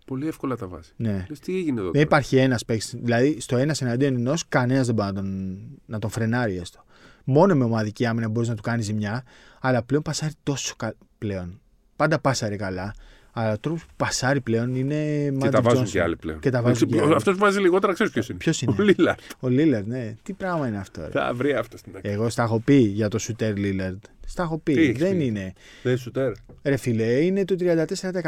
[0.06, 0.90] Πολύ εύκολα τα βάζει.
[0.96, 1.26] Ναι.
[1.30, 1.92] Λες, τι έγινε εδώ.
[1.92, 2.96] Δεν τώρα; υπάρχει ένας παίκτης.
[3.02, 6.84] Δηλαδή, στο ένα εναντίον ενός, κανένας δεν μπορεί να τον, να τον φρενάρει έστω.
[7.24, 9.24] Μόνο με ομαδική άμυνα μπορείς να του κάνεις ζημιά,
[9.60, 10.94] αλλά πλέον πασάρει τόσο καλά.
[11.18, 11.60] Πλέον.
[11.96, 12.94] Πάντα πάσαρε καλά,
[13.32, 15.32] αλλά ο τρόπος που πασάρει πλέον είναι.
[15.40, 16.40] Και τα βάζουν και άλλοι πλέον.
[16.40, 17.14] Και τα βάζουν και άλλοι.
[17.14, 19.20] Αυτός που βάζει λιγότερα ξέρεις ποιος είναι; Ποιος είναι; Ο Λίλαρντ.
[19.40, 20.16] Ο Λίλαρντ, ναι.
[20.24, 21.10] Τι πράγμα είναι αυτό, ρε.
[21.12, 22.12] Θα βρει αυτό στην άκρη.
[22.12, 24.04] Εγώ στα έχω πει για το σουτέρ Λίλαρντ.
[24.32, 24.74] Στα έχω πει.
[24.74, 25.54] Τι έχεις δεν πει; είναι.
[25.84, 26.32] Δεν σουτέρ.
[26.64, 27.62] Ρε φίλε, είναι το 34%.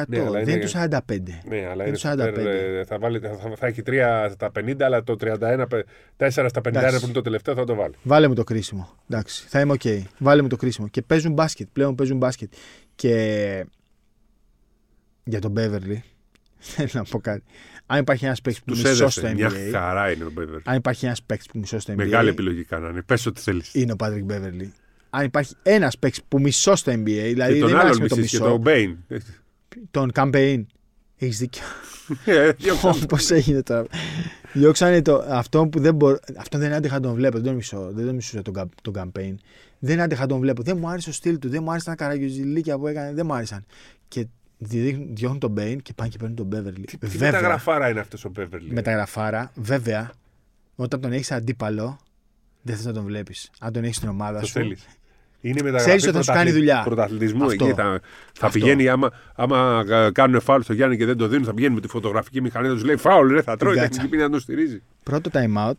[0.07, 1.41] Ναι, αλλά δεν είναι- είναι το 45%.
[1.47, 2.45] Ναι, αλλά Είναι είναι το σουτέρ, 45.
[2.45, 5.85] ε, θα, βάλει, θα, θα έχει 3 στα 50, αλλά το 31, πε-
[6.17, 6.99] 4 στα 51 Εντάξει.
[6.99, 7.93] που είναι το τελευταίο θα το βάλει.
[8.03, 8.89] Βάλε μου το κρίσιμο.
[9.09, 9.81] Εντάξει, θα είμαι οκ.
[10.17, 10.87] Βάλε μου το κρίσιμο.
[10.87, 11.67] Και παίζουν μπάσκετ.
[11.73, 12.53] Πλέον παίζουν μπάσκετ.
[12.95, 13.65] Και
[15.23, 15.97] για τον Beverly,
[16.73, 17.43] θέλω να πω κάτι.
[17.85, 19.35] Αν υπάρχει ένας παίκτης που Τους μισό στο έδεσε.
[19.35, 19.71] Μια NBA.
[19.71, 20.59] χαρά είναι ο Μπέβερ.
[20.63, 21.95] Αν υπάρχει ένας παίκτης που μισό στο NBA.
[21.95, 23.01] Μεγάλη επιλογή κάνανε.
[23.01, 23.73] Πες ό,τι θέλεις.
[23.73, 24.67] Είναι ο Patrick Beverly.
[25.15, 28.07] Αν υπάρχει ένας παίκτης που μισός στο NBA, δηλαδή Και δεν τον είναι άλλον άσχετο
[28.07, 28.97] το μισή και μισό, τον Μπέιν.
[29.91, 30.63] τον campaign.
[31.17, 31.63] Έχεις δίκιο.
[32.25, 33.05] Ε, διώξαν.
[33.07, 33.85] Πώς έγινε τώρα.
[34.53, 36.19] Διώξανε το, αυτό που δεν μπορώ.
[36.37, 37.35] Αυτό δεν άντεχα να τον βλέπω.
[37.35, 37.89] Δεν τον μισώ.
[37.93, 39.33] Δεν τον μισούσα τον, κα- τον campaign.
[39.79, 40.61] Δεν άντεχα να τον βλέπω.
[40.61, 41.49] Δεν μου άρεσε ο στυλ του.
[41.49, 43.13] Δεν μου άρεσαν τα καραγκιουζιλίκια που έκανε.
[43.13, 43.65] Δεν μου άρεσαν.
[44.07, 44.25] Και
[44.57, 46.83] δι- διώχνουν τον Πέιν και πάνε και παίρνουν τον Beverly.
[46.85, 48.71] Τι τι μεταγραφάρα είναι αυτός ο Μπέβερλι.
[48.71, 50.11] μεταγραφάρα, βέβαια,
[50.75, 51.99] όταν τον έχεις αντίπαλο,
[52.61, 53.49] δεν θες να τον βλέπεις.
[53.59, 54.51] Αν τον έχεις στην ομάδα Το σου.
[54.53, 54.85] θέλεις.
[55.45, 56.81] Είναι μεταγραφή Ξέρεις ότι θα σου κάνει πρωταθλη- δουλειά.
[56.85, 57.65] Πρωταθλητισμού Αυτό.
[57.65, 57.73] εκεί.
[57.73, 57.83] Θα,
[58.33, 58.59] θα Αυτό.
[58.59, 61.81] πηγαίνει άμα, άμα ε, κάνουν φάουλ στο Γιάννη και δεν το δίνουν, θα πηγαίνει με
[61.81, 63.75] τη φωτογραφική μηχανή να τους λέει φάουλ, ρε, θα τρώει.
[63.75, 64.01] Θα κάτσα.
[64.01, 64.81] έχει πει να τον στηρίζει.
[65.03, 65.73] Πρώτο time out.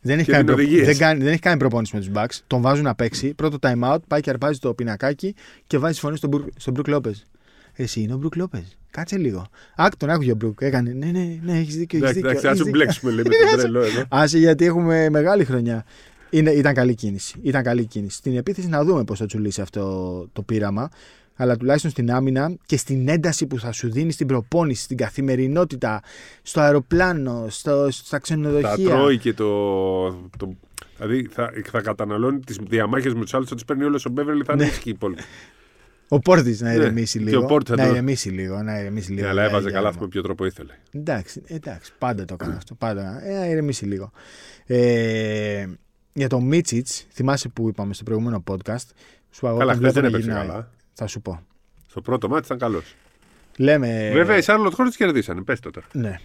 [0.00, 0.64] Δεν έχει, Και κάνει δίνει προ...
[0.66, 0.86] οδηγίες.
[0.86, 1.22] δεν, κάνει...
[1.24, 2.40] δεν έχει κάνει προπόνηση με τους Bucks.
[2.46, 3.34] Τον βάζουν να παίξει.
[3.34, 5.34] Πρώτο time out, πάει και αρπάζει το πινακάκι
[5.66, 6.46] και βάζει φωνή στον, Μπρουκ...
[6.56, 7.26] στον Μπρουκ Λόπες.
[7.74, 8.76] Εσύ είναι ο Μπρουκ Λόπες.
[8.90, 9.46] Κάτσε λίγο.
[9.76, 10.60] Άκου τον άκουγε ο Μπρουκ.
[10.60, 10.92] Έκανε.
[10.92, 11.98] Ναι, ναι, ναι, έχεις δίκιο.
[12.04, 12.80] Έχεις Εντάξει, δίκιο, εντάξει, ας έχεις σου δίκιο.
[12.80, 14.02] μπλέξουμε λέει, με τον τρελό εδώ.
[14.08, 15.84] Άσε γιατί έχουμε μεγάλη χρονιά.
[16.34, 17.38] Είναι, ήταν καλή κίνηση.
[17.42, 18.16] Ήταν καλή κίνηση.
[18.16, 19.82] Στην επίθεση να δούμε πώς θα τσουλήσει αυτό
[20.32, 20.88] το πείραμα.
[21.36, 26.02] Αλλά τουλάχιστον στην άμυνα και στην ένταση που θα σου δίνει στην προπόνηση, στην καθημερινότητα,
[26.42, 28.88] στο αεροπλάνο, στο, στα Τα ξενοδοχεία.
[28.88, 29.48] τρώει και το.
[30.38, 30.56] το
[30.96, 34.44] δηλαδή θα, θα καταναλώνει τις διαμάχες με τους άλλους, θα τι παίρνει όλος ο Μπέβερλι,
[34.44, 34.70] θα είναι Ναι.
[34.70, 35.22] ήσυχοι οι υπόλοιποι.
[36.08, 37.42] Ο Πόρτη να Ναι, ηρεμήσει και λίγο.
[37.42, 38.62] ο Πόρτις θα να το- ηρεμήσει λίγο.
[38.62, 39.22] Να ηρεμήσει λίγο.
[39.24, 39.98] Ναι, αλλά για- έβαζε για καλά άμα.
[40.00, 40.72] με ποιο τρόπο ήθελε.
[40.90, 42.74] Εντάξει, εντάξει, πάντα το έκανα αυτό.
[42.74, 43.20] Πάντα.
[43.26, 44.10] Ε, να ηρεμήσει λίγο.
[44.66, 45.66] Ε,
[46.12, 48.86] για τον Μίτσιτς, θυμάσαι που είπαμε στο προηγούμενο podcast.
[49.30, 50.46] Σου είπα, εγώ Καλά, τον χθες βλέπω δεν να έπαιξε γυρνάει.
[50.46, 50.70] καλά.
[50.92, 51.40] Θα σου πω.
[51.86, 52.94] Στο πρώτο μάτι ήταν καλός.
[53.58, 54.10] Λέμε.
[54.12, 55.42] Βέβαια, οι Σάρλοτ χώρε κερδίσανε.
[55.42, 55.86] Πες το τώρα.
[55.92, 56.20] Ναι.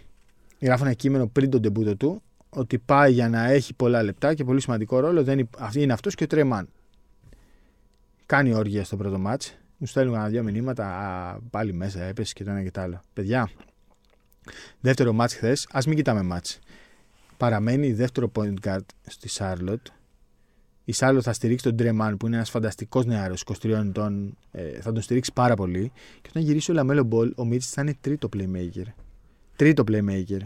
[0.59, 4.43] Γράφω ένα κείμενο πριν τον τεμπούτο του ότι πάει για να έχει πολλά λεπτά και
[4.43, 5.23] πολύ σημαντικό ρόλο.
[5.23, 6.69] Δεν είναι, αυτή είναι αυτός και ο Τρέμαν.
[8.25, 9.57] Κάνει όργια στο πρώτο μάτς.
[9.77, 10.85] Μου στέλνουν κανένα δύο μηνύματα.
[10.87, 13.01] Α, πάλι μέσα έπεσε και το ένα και το άλλο.
[13.13, 13.49] Παιδιά,
[14.79, 15.67] δεύτερο μάτς χθες.
[15.71, 16.59] Α μην κοιτάμε μάτς.
[17.37, 19.87] Παραμένει δεύτερο point guard στη Σάρλοτ.
[20.83, 24.37] Η Σάρλοτ θα στηρίξει τον Τρέμαν που είναι ένας φανταστικός νεάρος 23 ετών.
[24.51, 25.91] Ε, θα τον στηρίξει πάρα πολύ.
[26.21, 28.85] Και όταν γυρίσει ο Λαμέλο Μπολ, ο Μίτσι θα είναι τρίτο playmaker.
[29.55, 30.39] Τρίτο playmaker.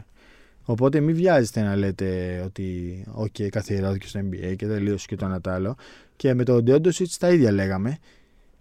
[0.63, 5.41] Οπότε μην βιάζεστε να λέτε ότι οκ, καθιερώθηκε στο NBA και τελείωσε και το ένα
[5.41, 5.75] το άλλο.
[6.15, 7.97] Και με τον Τεόντοσιτς τα ίδια λέγαμε.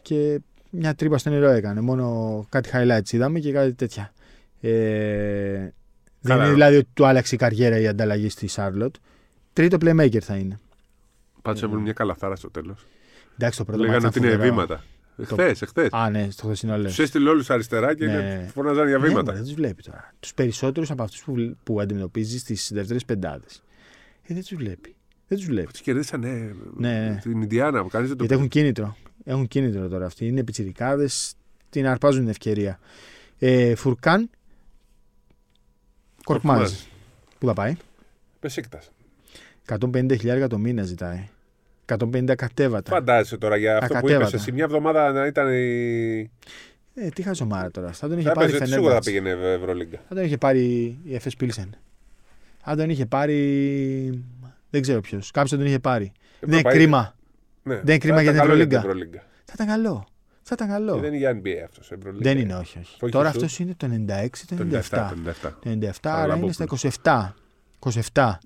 [0.03, 0.41] Και
[0.71, 1.81] μια τρύπα στο νερό έκανε.
[1.81, 4.13] Μόνο κάτι highlights είδαμε και κάτι τέτοια.
[4.61, 5.69] Ε,
[6.21, 6.45] δεν Καλά.
[6.45, 8.91] είναι δηλαδή ότι του άλλαξε η καριέρα η ανταλλαγή στη Charlotte.
[9.53, 10.61] Τρίτο playmaker θα είναι.
[11.43, 12.87] Πάντως έβαλε μια καλαθάρα στο τέλος.
[13.39, 14.55] Εντάξει, το πρώτο Λέγανε μάτς ότι είναι ήταν φοβερό.
[14.67, 14.85] βήματα.
[15.17, 15.89] Εχθέ, εχθές.
[15.93, 16.87] Α, ναι, στο χθεσινό λέω.
[16.87, 18.13] Τους έστειλε όλους αριστερά και Ναι.
[18.13, 19.23] είναι- φώναζαν για Ναι, βήματα.
[19.25, 20.13] μωρέ, δεν τους βλέπει τώρα.
[20.21, 23.63] Τους περισσότερους από αυτούς που, βλ- που αντιμετωπίζεις στις δεύτερες πεντάδες.
[24.23, 24.95] Ε, δεν τους βλέπει.
[25.29, 25.71] Δεν τους βλέπει.
[25.73, 27.19] Τους κερδίσανε Ναι.
[27.23, 27.87] την Ινδιάνα.
[27.89, 28.97] Κανείς δεν το Γιατί έχουν κίνητρο.
[29.25, 30.27] Έχουν κίνητρο τώρα αυτοί.
[30.27, 31.35] Είναι πιτσιρικάδες.
[31.71, 32.79] Την αρπάζουν την ευκαιρία.
[33.39, 34.31] Ε, Φουρκάν.
[36.25, 36.57] Κορκμάζ.
[36.59, 36.81] Κορκμάζ.
[37.39, 37.77] Πού θα πάει;
[38.41, 38.79] Πεσίκτα.
[39.69, 41.29] 150.000 το μήνα ζητάει.
[41.99, 42.91] 150 κατέβατα.
[42.91, 44.27] Φαντάζεσαι τώρα για αυτό που Ακατέβατα.
[44.29, 44.53] είπε εσύ.
[44.53, 46.31] Μια εβδομάδα να ήταν η.
[46.95, 47.93] Ε, τι χαζομάρα τώρα.
[47.93, 49.37] Θα τον είχε Θα πάρει η έπαιζε σίγουρα θα Φενέρμπατς.
[49.37, 49.99] πήγαινε Ευρωλίγκα.
[50.09, 50.61] Θα τον είχε πάρει
[51.05, 51.69] η Εφes Pilsen.
[52.63, 54.25] Αν τον είχε πάρει.
[54.71, 55.31] Δεν ξέρω ποιος.
[55.31, 56.13] Κάποιος τον είχε πάρει.
[56.41, 57.15] δεν είναι κρίμα.
[57.63, 57.75] Ναι.
[57.75, 58.79] Δεν είναι κρίμα Θα για ήταν την καλό Ευρωλίγκα.
[58.79, 59.25] Ευρωλίγκα.
[59.45, 60.07] Θα ήταν καλό.
[60.53, 60.95] Θα ήταν καλό.
[60.95, 61.91] Και Δεν είναι για NBA αυτός.
[62.19, 62.79] Δεν είναι, όχι.
[62.79, 62.97] όχι.
[63.01, 63.37] Όχι, Τώρα σου.
[63.37, 64.79] αυτός είναι το 96, το Το 97.
[64.79, 64.81] 97.
[65.41, 66.53] Το 97, άρα Παραλαμπόπουλο.
[66.59, 67.35] είναι στα
[67.83, 67.93] 27.
[68.13, 68.39] 27.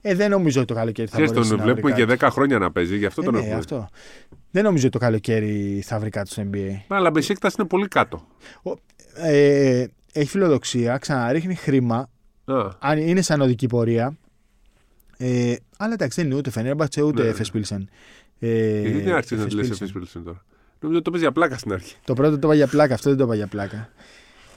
[0.00, 2.24] Ε, δεν νομίζω ότι το καλοκαίρι θα Ξέρεις, μπορέσει τον να βλέπουμε βρει και κάτι.
[2.26, 3.54] 10 χρόνια να παίζει, γι' αυτό Ε, τον ναι, έχουμε.
[3.54, 3.88] αυτό.
[4.50, 6.76] Δεν νομίζω ότι το καλοκαίρι θα βρει κάτι στο NBA.
[6.88, 8.26] Αλλά Μπεσίκτα είναι πολύ κάτω.
[9.14, 12.10] Ε, έχει φιλοδοξία, ξαναρίχνει χρήμα.
[12.44, 14.16] Α, Αν είναι σαν οδική πορεία.
[15.16, 17.34] Ε, αλλά εντάξει, δεν είναι ούτε Φενέρμπατσε ούτε Ναι, ναι.
[17.38, 17.84] Εφes Pilsen.
[18.38, 19.70] Ε, γιατί δεν άρχισε να Efes τη λες Pilsen.
[19.82, 20.44] Εφέ Πίλσεν τώρα;
[20.82, 21.94] Νομίζω ότι το παίζει για πλάκα στην αρχή.
[22.04, 23.88] Το πρώτο το είπα για πλάκα, αυτό δεν το είπα για πλάκα.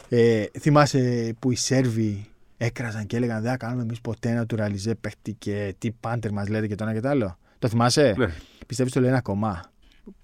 [0.09, 2.25] Ε, θυμάσαι που οι Σέρβοι
[2.57, 6.31] έκραζαν και έλεγαν Δεν θα κάνουμε εμείς ποτέ ένα του ραλιζέ παίχτη και τι πάντερ
[6.31, 7.37] μας λέτε και το ένα και το άλλο.
[7.59, 8.33] Το θυμάσαι, Ναι.
[8.67, 9.71] πιστεύεις το λένε ακόμα.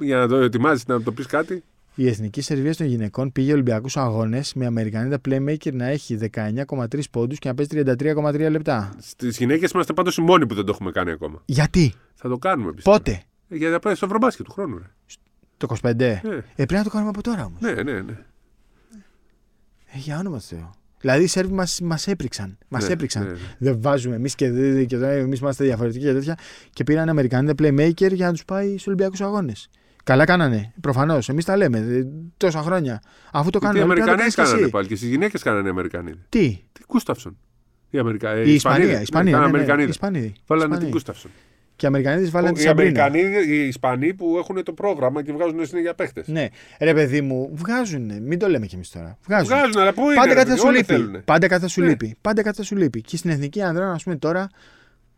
[0.02, 1.64] Για να το ετοιμάζεις, να το πεις κάτι.
[1.96, 7.40] Η Εθνική Σερβία των Γυναικών πήγε Ολυμπιακούς Αγώνες με Αμερικανίδα Playmaker να έχει 19,3 πόντους
[7.40, 7.70] και να παίζει
[8.04, 8.96] 33,3 λεπτά.
[9.00, 11.42] Στις γυναίκες είμαστε πάντως οι μόνοι που δεν το έχουμε κάνει ακόμα.
[11.46, 12.98] Γιατί, Θα το κάνουμε πιστεύω.
[12.98, 14.78] πότε, Ε, Για να πάει στο ευρωμπάσκετ του χρόνου.
[14.78, 14.86] Ρε.
[15.68, 16.00] Το 25.
[16.00, 17.62] Ε, Ναι, πρέπει να το κάνουμε από τώρα όμως.
[17.62, 17.82] ναι, ναι.
[18.02, 18.12] ναι.
[19.94, 20.70] Ε, για όνομα του Θεού.
[21.00, 22.58] Δηλαδή οι Σέρβοι μας μας έπριξαν.
[22.68, 23.24] Μας Ναι, έπριξαν.
[23.24, 23.38] ναι, ναι.
[23.58, 26.38] Δεν βάζουμε εμείς και, δεν- και εμείς είμαστε διαφορετικοί και τέτοια.
[26.74, 29.70] Και πήραν Αμερικανίδα Playmaker για να τους πάει στους Ολυμπιακούς Αγώνες.
[30.04, 30.74] Καλά κάνανε.
[30.82, 31.30] Προφανώς.
[31.30, 32.04] Εμείς τα λέμε ε,
[32.38, 33.02] τόσα χρόνια.
[33.32, 33.80] Αφού το Γιατί οι κάνανε.
[33.80, 34.70] όλοι, πρέπει να το Αμερικανοί κάνεις και κάνανε εσύ.
[34.72, 36.12] πάλι και στις γυναίκες κάνανε οι Αμερικανοί.
[36.30, 37.38] Τι, Τι Κούσταυσον.
[37.90, 38.30] Η, Αμερικα...
[38.30, 39.00] ε, η Ισπανία.
[39.00, 39.32] Η Ισπανία.
[39.32, 39.88] Ναι, ναι, ναι, Αμερικανίδα.
[39.88, 40.34] οι Ισπανοί.
[40.46, 40.84] Βάλανε Ισπανοί.
[40.84, 41.32] την Κούσταυσον.
[41.82, 43.04] Και οι Αμερικανίδε βάλανε τη Οι Σαμπρίνα.
[43.04, 46.28] Αμερικανοί, οι Ισπανοί που έχουν το πρόγραμμα και βγάζουν συνέχεια παίχτες.
[46.28, 46.48] Ναι,
[46.80, 48.12] ρε παιδί μου, βγάζουν.
[48.22, 49.18] Μην το λέμε κι εμείς τώρα.
[49.26, 49.48] Βγάζουν.
[49.48, 50.14] Βγάζουν, αλλά πού είναι.
[50.16, 50.94] Πάντα ρε, κάτι θα σου όλοι λείπει.
[50.94, 51.18] θέλουνε.
[51.18, 51.88] Πάντα κάτι θα σου Ναι.
[51.88, 52.16] λείπει.
[52.22, 53.02] Πάντα κάτι θα σου λείπει.
[53.02, 54.50] Και στην εθνική ανδρών, ας πούμε τώρα,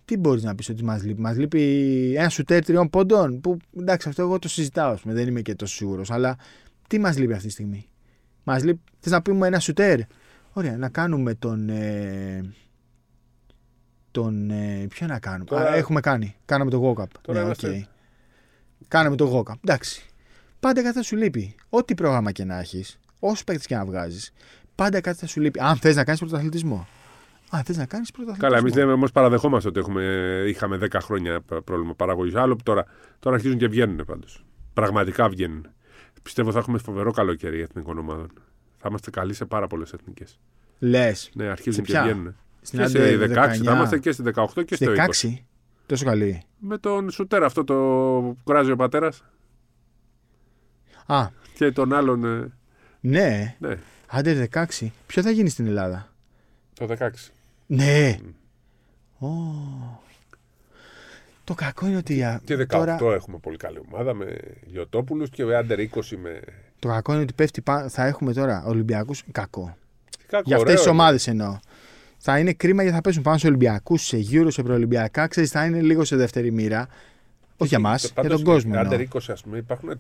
[0.05, 1.22] τι μπορείς να πεις ότι μας λείπει.
[1.22, 3.41] Μας λείπει ένα σουτέρ τριών πόντων.
[3.41, 6.11] Που εντάξει, αυτό εγώ το συζητάω, ας πούμε, δεν είμαι και τόσο σίγουρος.
[6.11, 6.36] Αλλά
[6.88, 7.88] τι μας λείπει αυτή τη στιγμή;
[8.43, 8.82] Μας λείπει.
[8.99, 9.99] Θες να πούμε ένα σουτέρ;
[10.53, 11.70] Ωραία, να κάνουμε τον.
[11.70, 12.41] Ε,
[14.14, 15.45] τον ε, ποιο να κάνουμε.
[15.45, 16.36] Τώρα- Α, έχουμε κάνει.
[16.45, 17.05] Κάναμε το Walkup.
[17.22, 17.84] Τώρα ναι, είμαστε- οκ.
[18.88, 19.55] Κάναμε το Walkup.
[19.66, 20.05] Εντάξει.
[20.59, 21.55] Πάντα κάτι θα σου λείπει.
[21.70, 24.32] Ό,τι πρόγραμμα και να έχεις, όσους παίκτες και να βγάζεις,
[24.76, 25.59] πάντα κάτι θα σου λείπει.
[25.59, 26.88] Αν θες να κάνεις πρωταθλητισμό.
[27.49, 28.47] Αν θες να κάνεις πρωταθλητισμό.
[28.49, 30.03] Καλά, εμείς δεν όμως παραδεχόμαστε ότι έχουμε,
[30.47, 32.36] είχαμε 10 χρόνια π- πρόβλημα παραγωγής.
[32.36, 32.86] Άλλο που τώρα,
[33.20, 34.45] τώρα αρχίζουν και βγαίνουν πάντως.
[34.74, 35.68] Πραγματικά βγαίνουν.
[36.24, 38.32] Πιστεύω θα έχουμε φοβερό καλοκαίρι εθνικών ομάδων.
[38.78, 40.39] Θα είμαστε καλοί σε πάρα πολλές εθνικές.
[40.80, 41.30] Λες.
[41.34, 42.36] Ναι, αρχίζουν Σε και ποια; βγαίνουν.
[42.64, 43.64] Στην Και σε Άντε 16, 19.
[43.64, 44.95] θα είμαστε και στη 18 και στο 20.
[45.24, 45.34] 16.
[45.86, 46.43] Τόσο καλή.
[46.59, 47.74] Με τον Σουτέρ αυτό το
[48.22, 49.24] που κουράζει ο πατέρας
[51.05, 52.26] Α, και τον άλλον.
[52.26, 52.51] ε,
[52.99, 53.55] ναι.
[53.59, 54.88] Ναι, Άντε 16.
[55.07, 56.14] Ποιο θα γίνει στην Ελλάδα;
[56.74, 57.09] το 16.
[57.66, 58.18] Ναι.
[59.20, 59.28] Ω.
[61.43, 65.43] Το κακό είναι ότι α, Και 18 τώρα, έχουμε πολύ καλή ομάδα με Γιωτόπουλους και
[65.45, 65.86] με Άντερ 20
[66.22, 66.39] με.
[66.80, 69.78] το κακό είναι ότι πέφτει, πά- θα έχουμε τώρα Ολυμπιακούς κακό.
[70.20, 70.91] Τι κακό, Για αυτές ωραίο τις είναι.
[70.93, 71.59] ομάδες εννοώ.
[72.26, 75.28] Θα είναι κρίμα γιατί θα πέσουν πάνω σε Ολυμπιακούς, σε γύρω, σε προολυμπιακά.
[75.28, 76.88] Ξέρεις, θα είναι λίγο σε δεύτερη μοίρα.
[77.57, 78.74] Όχι για μας, για Πάντως, τον κόσμο.
[78.80, 79.07] Άντερ εννοώ.
[79.13, 79.99] 20, ας πούμε, υπάρχουν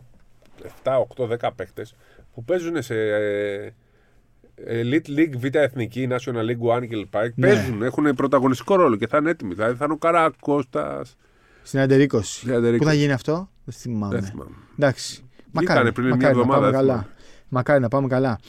[0.83, 1.85] 7, 8, 10 παίχτε
[2.33, 3.73] που παίζουν σε ε,
[4.67, 7.15] Elite League, Β' Εθνική, National League One κλπ.
[7.35, 7.47] Ναι.
[7.47, 9.53] Παίζουν, έχουν πρωταγωνιστικό ρόλο και θα είναι έτοιμοι.
[9.53, 11.01] Δηλαδή θα είναι ο Καράκοστα.
[11.63, 12.19] Στην Άντερ 20.
[12.21, 12.87] Στην Άντερ Πού 20.
[12.87, 14.13] θα γίνει αυτό, δεν θυμάμαι.
[14.13, 14.55] Δεν θυμάμαι.
[14.77, 15.23] Εντάξει.
[15.51, 16.93] Μακάρι, πριν μια μακάρι να εβδομάδα, πάμε δεν καλά.
[16.93, 17.13] θυμάμαι.
[17.47, 18.39] Μακάρι να πάμε καλά.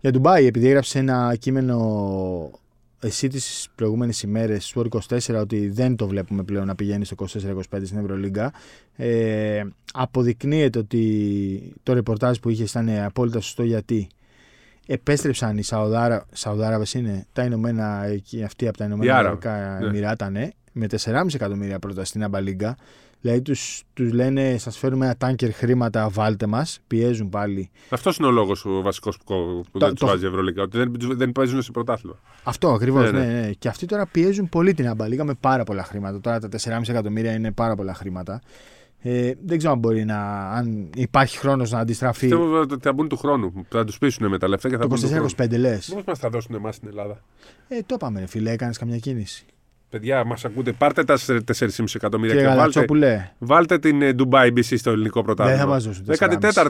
[0.00, 2.63] Για Ντουμπάι, επειδή έγραψε ένα κείμενο
[3.04, 7.62] εσύ τις προηγούμενες ημέρες στο 24 ότι δεν το βλέπουμε πλέον να πηγαίνει στο 24-25
[7.84, 8.52] στην Ευρωλίγκα.
[8.96, 14.08] Ε, αποδεικνύεται ότι το ρεπορτάζ που είχες ήταν απόλυτα σωστό γιατί
[14.86, 19.80] επέστρεψαν οι Σαουδάρα, Σαουδάραβες είναι τα Ηνωμένα, εκεί, αυτοί από τα Ηνωμένα Οι Αραβικά Άραβες,
[19.80, 19.86] ναι.
[19.86, 22.76] Εμμυράτα, ναι, με 4,5 εκατομμύρια πρώτα στην Αμπαλίγκα.
[23.20, 27.70] Δηλαδή τους, τους λένε σας φέρουμε ένα τάνκερ χρήματα, βάλτε μας, πιέζουν πάλι.
[27.88, 29.24] Αυτός είναι ο λόγος ο βασικός που,
[29.72, 30.62] που Το- δεν τους το- βάζει η Ευρωλίγα.
[30.62, 32.16] Ότι δεν, δεν παίζουν σε πρωτάθλημα.
[32.42, 33.12] Αυτό ακριβώς.
[33.12, 33.40] Ναι, Ναι, ναι.
[33.40, 33.50] ναι.
[33.52, 36.20] Και αυτοί τώρα πιέζουν πολύ την Αμπαλίγα με πάρα πολλά χρήματα.
[36.20, 38.40] Τώρα τα 4,5 εκατομμύρια είναι πάρα πολλά χρήματα.
[39.06, 40.48] Ε, δεν ξέρω αν μπορεί να.
[40.50, 42.20] αν υπάρχει χρόνος να αντιστραφεί.
[42.28, 43.66] Πιστεύω ότι θα μπουν του χρόνου.
[43.68, 45.28] Θα τους πείσουν με τα λεφτά και θα μπουν του χρόνου.
[45.36, 45.88] Το 24-25 λες.
[45.94, 47.22] Πώ μας θα δώσουν εμάς στην Ελλάδα.
[47.68, 49.44] Ε, το είπαμε, ρε φίλε, έκανες καμιά κίνηση.
[49.94, 50.72] Παιδιά, μας ακούτε.
[50.72, 55.22] Πάρτε τα 4,5 εκατομμύρια Κύριε και βάλτε, Γαλατσόπουλε, βάλτε την ε, Dubai BC στο ελληνικό
[55.22, 55.58] πρωτάθλημα.
[55.58, 56.04] δεν θα μα δώσουν.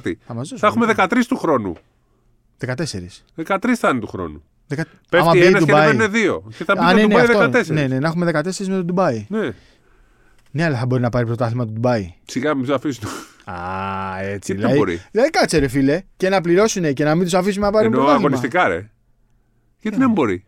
[0.04, 0.12] 14η.
[0.26, 0.58] Θα, μας δώσουν.
[0.58, 1.76] Θα έχουμε 13 του χρόνου.
[2.66, 2.74] 14.
[3.44, 4.42] 13 θα είναι του χρόνου.
[4.66, 4.84] Δεκα...
[5.10, 5.84] Άμα Πέφτει μπει ένας και Ντουμπάι.
[5.88, 6.42] ανεβαίνουν δύο.
[6.56, 7.58] Και θα μπει Α, το ναι, ναι, Dubai αυτό.
[7.58, 7.66] 14.
[7.66, 9.26] Ναι, ναι, να έχουμε 14 με το Ντουμπάι.
[9.28, 9.50] Ναι.
[10.50, 12.14] Ναι, αλλά θα μπορεί να πάρει πρωτάθλημα του Ντουμπάι.
[12.24, 13.08] Σιγά μην τους αφήσουν.
[13.44, 13.54] Α,
[14.20, 14.38] έτσι.
[14.38, 17.34] Και τι δηλαδή, μπορεί; δηλαδή, κάτσε ρε φίλε και να πληρώσουν και να μην τους
[17.34, 18.34] αφήσουμε να πάρουν Εννοώ πρωτάθλημα.
[18.36, 18.90] αγωνιστικά, ρε.
[19.80, 20.04] Γιατί Ναι.
[20.04, 20.44] δεν μπορεί;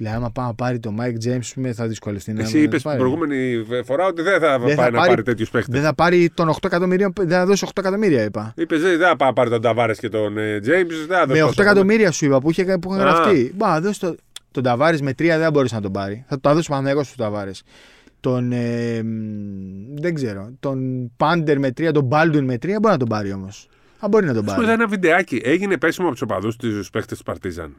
[0.00, 2.74] Δηλαδή, άμα πάει να πάρει το Mike James, πούμε, θα δυσκολευτεί να Εσύ να είπες
[2.82, 2.98] την πάρει.
[2.98, 5.74] προηγούμενη φορά ότι δεν θα Δεν θα πάει να πάρει- πάρει τέτοιους παίχτες.
[5.74, 8.52] Δεν θα πάρει τον 8 εκατομμύρια, δεν θα δώσει 8 εκατομμύρια, είπα.
[8.56, 10.86] Είπες δεν θα πάει να πάρει τον Ταβάρες και τον Τζέιμ.
[11.28, 13.04] Με 8 εκατομμύρια σου είπα που είχε, που είχε Α.
[13.04, 13.52] γραφτεί.
[13.56, 14.14] Μπα, δώσει το,
[14.50, 16.24] τον Ταβάρη με 3 δεν θα μπορούσε να τον πάρει.
[16.28, 17.62] Θα το τα δώσει ο Παναγιώ του Ταβάρες.
[18.20, 18.52] Τον.
[18.52, 20.50] Ε, μ, δεν ξέρω.
[20.60, 23.68] Τον Πάντερ με 3, τον Μπάλντουιν με 3 μπορεί να τον πάρει όμως.
[23.98, 24.62] Αν μπορεί να τον Σου πάρει.
[24.64, 25.40] είδα ένα βιντεάκι.
[25.44, 27.74] Έγινε πέσιμο από τους οπαδούς τους παίχτες τη Παρτίζαν.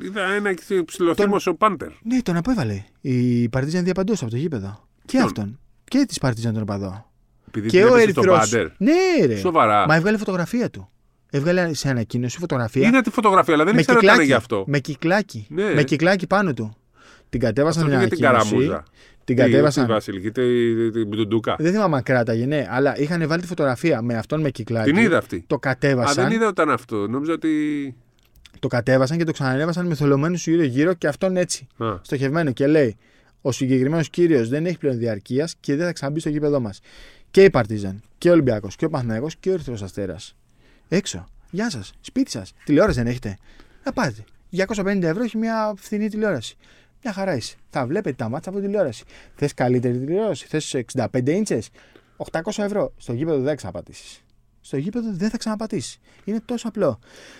[0.00, 1.88] Είδα ένα ψηλοθύμο ο Πάντερ.
[2.02, 2.84] Ναι, τον απέβαλε.
[3.00, 4.88] Η Παρτίζαν διαπαντούσε από το γήπεδο.
[4.98, 5.58] Και Ποιον; αυτόν.
[5.84, 7.10] Και της Παρτίζαν τον οπαδό.
[7.48, 8.50] Επειδή και την ο έπεσε στον Ερυθρός.
[8.50, 8.66] πάντερ.
[8.78, 9.36] Ναι, ρε.
[9.36, 9.86] Σοβαρά.
[9.86, 10.88] Μα έβγαλε φωτογραφία του.
[11.30, 12.88] Έβγαλε σε ανακοίνωση φωτογραφία.
[12.88, 14.32] Είδα τη φωτογραφία, αλλά δεν με ήξερα ότι ήταν κυκλάκι.
[14.40, 14.64] γι' αυτό.
[14.66, 15.46] Με κυκλάκι.
[15.50, 15.74] Ναι.
[15.74, 16.76] Με κυκλάκι πάνω του.
[17.28, 18.54] Την κατέβασαν Αυτό την πήγε την ανακοίνωση.
[18.66, 18.82] καραμούζα.
[19.24, 19.86] Την Τι, κατέβασαν.
[19.86, 21.56] Τη Βασιλική, τη- τη- την Μπουντουντούκα.
[21.58, 24.90] Δεν θυμάμαι αν κράταγε, ναι, αλλά είχαν βάλει τη φωτογραφία με αυτόν με κυκλάκι.
[24.92, 25.44] Την είδα αυτή.
[25.46, 26.24] Το Α, κατέβασαν.
[26.24, 27.08] δεν είδα ότι ήταν αυτό.
[27.08, 27.48] Νόμιζα ότι.
[28.60, 31.66] Το κατέβασαν και το ξανανέβασαν με θολωμένους γύρω-γύρω και αυτόν έτσι.
[31.76, 32.96] Α, Στοχευμένο και λέει:
[33.40, 36.80] Ο συγκεκριμένος κύριος δεν έχει πλέον διαρκείας και δεν θα ξαναμπεί στο γήπεδό μας.
[37.30, 40.36] Και η Παρτίζαν και ο Ολυμπιακός και ο Παναθηναϊκός και ο Ερυθρός Αστέρας.
[40.88, 41.28] Έξω.
[41.50, 41.92] Γεια σας.
[42.00, 42.52] Σπίτι σας.
[42.64, 43.36] Τηλεόραση δεν έχετε.
[43.84, 44.24] Να πάτε.
[44.50, 46.56] 250 ευρώ έχει μια φθηνή τηλεόραση.
[47.02, 47.56] Μια χαρά είσαι.
[47.70, 49.04] Θα βλέπετε τα μάτσα από τηλεόραση.
[49.34, 50.46] Θες καλύτερη τηλεόραση.
[50.46, 51.68] Θες 65 ίντσες.
[52.16, 52.92] 800 ευρώ.
[52.96, 54.22] Στο γήπεδο δεν θα ξαναπατήσει.
[54.68, 55.98] Στο γήπεδο δεν θα ξαναπατήσει.
[56.24, 56.98] Είναι τόσο απλό.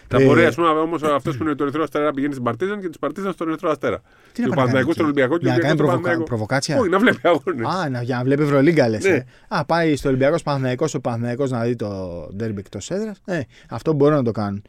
[0.08, 2.44] Θα Ε, μπορεί, ας πούμε, όμως αυτός που είναι το Ερυθρό Αστέρα να πηγαίνει στην
[2.44, 3.96] Παρτίζαν και της Παρτίζαν στον Ερυθρό Αστέρα.
[4.32, 5.62] Τι Και να ο πάει να κάνει Παναθηναϊκός εκεί; στον Ολυμπιακό και ο Για να
[5.62, 6.02] κάνει Ολυμπιακός στον προβοκα...
[6.02, 6.24] Παναθηναϊκό.
[6.24, 7.66] προβοκάτσια; Όχι, να βλέπει αγώνες.
[7.84, 9.04] Α, να, για να βλέπει Ευρωλίγκα λες.
[9.04, 9.10] Ναι.
[9.10, 9.24] Ε.
[9.48, 11.88] Α, πάει στο Ολυμπιακός Παναθυναϊκό, ο Παναθυναϊκό να δει το
[12.36, 13.20] ντέρμπι εκτός έδρας.
[13.24, 14.62] Ε, αυτό μπορούν να το κάνουν.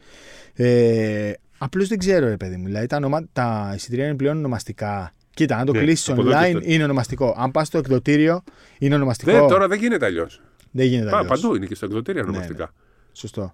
[0.54, 2.64] Ε, Απλώς δεν ξέρω, ρε παιδί μου.
[2.66, 3.26] Δηλαδή τα, ονομα...
[3.32, 5.12] τα εισιτήρια είναι πλέον ονομαστικά.
[5.34, 7.34] Κοίτα, αν το Ναι, κλείσεις από εδώ και online στο- είναι ονομαστικό.
[7.38, 8.42] Αν πας στο εκδοτήριο
[8.78, 9.30] είναι ονομαστικό.
[9.32, 10.40] Δεν, τώρα δεν γίνεται αλλιώς.
[10.70, 11.40] Δεν γίνεται αλλιώς.
[11.40, 12.72] Παντού είναι και στα εκδοτήρια Ναι, ονομαστικά.
[13.12, 13.52] Σωστό.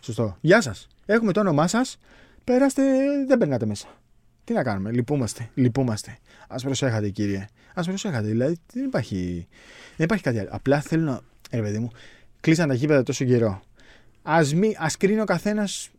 [0.00, 0.36] Σωστό.
[0.40, 0.86] Γεια σας.
[1.06, 1.98] Έχουμε το όνομά σας.
[2.44, 2.82] Περάστε,
[3.26, 3.86] δεν περνάτε μέσα.
[4.44, 5.50] Τι να κάνουμε, λυπούμαστε.
[5.54, 6.18] Λυπούμαστε.
[6.48, 7.46] Α προσέχατε, κύριε.
[7.74, 8.26] Α προσέχατε.
[8.26, 9.48] Δηλαδή δεν υπάρχει,
[9.96, 10.48] δεν υπάρχει κάτι άλλο.
[10.52, 11.20] Απλά θέλω να.
[11.50, 11.90] Ρε παιδί μου,
[12.40, 13.62] κλείσαν τα γήπεδα τόσο καιρό.
[14.22, 14.40] Α
[14.78, 15.90] ας κρίνει ο καθένας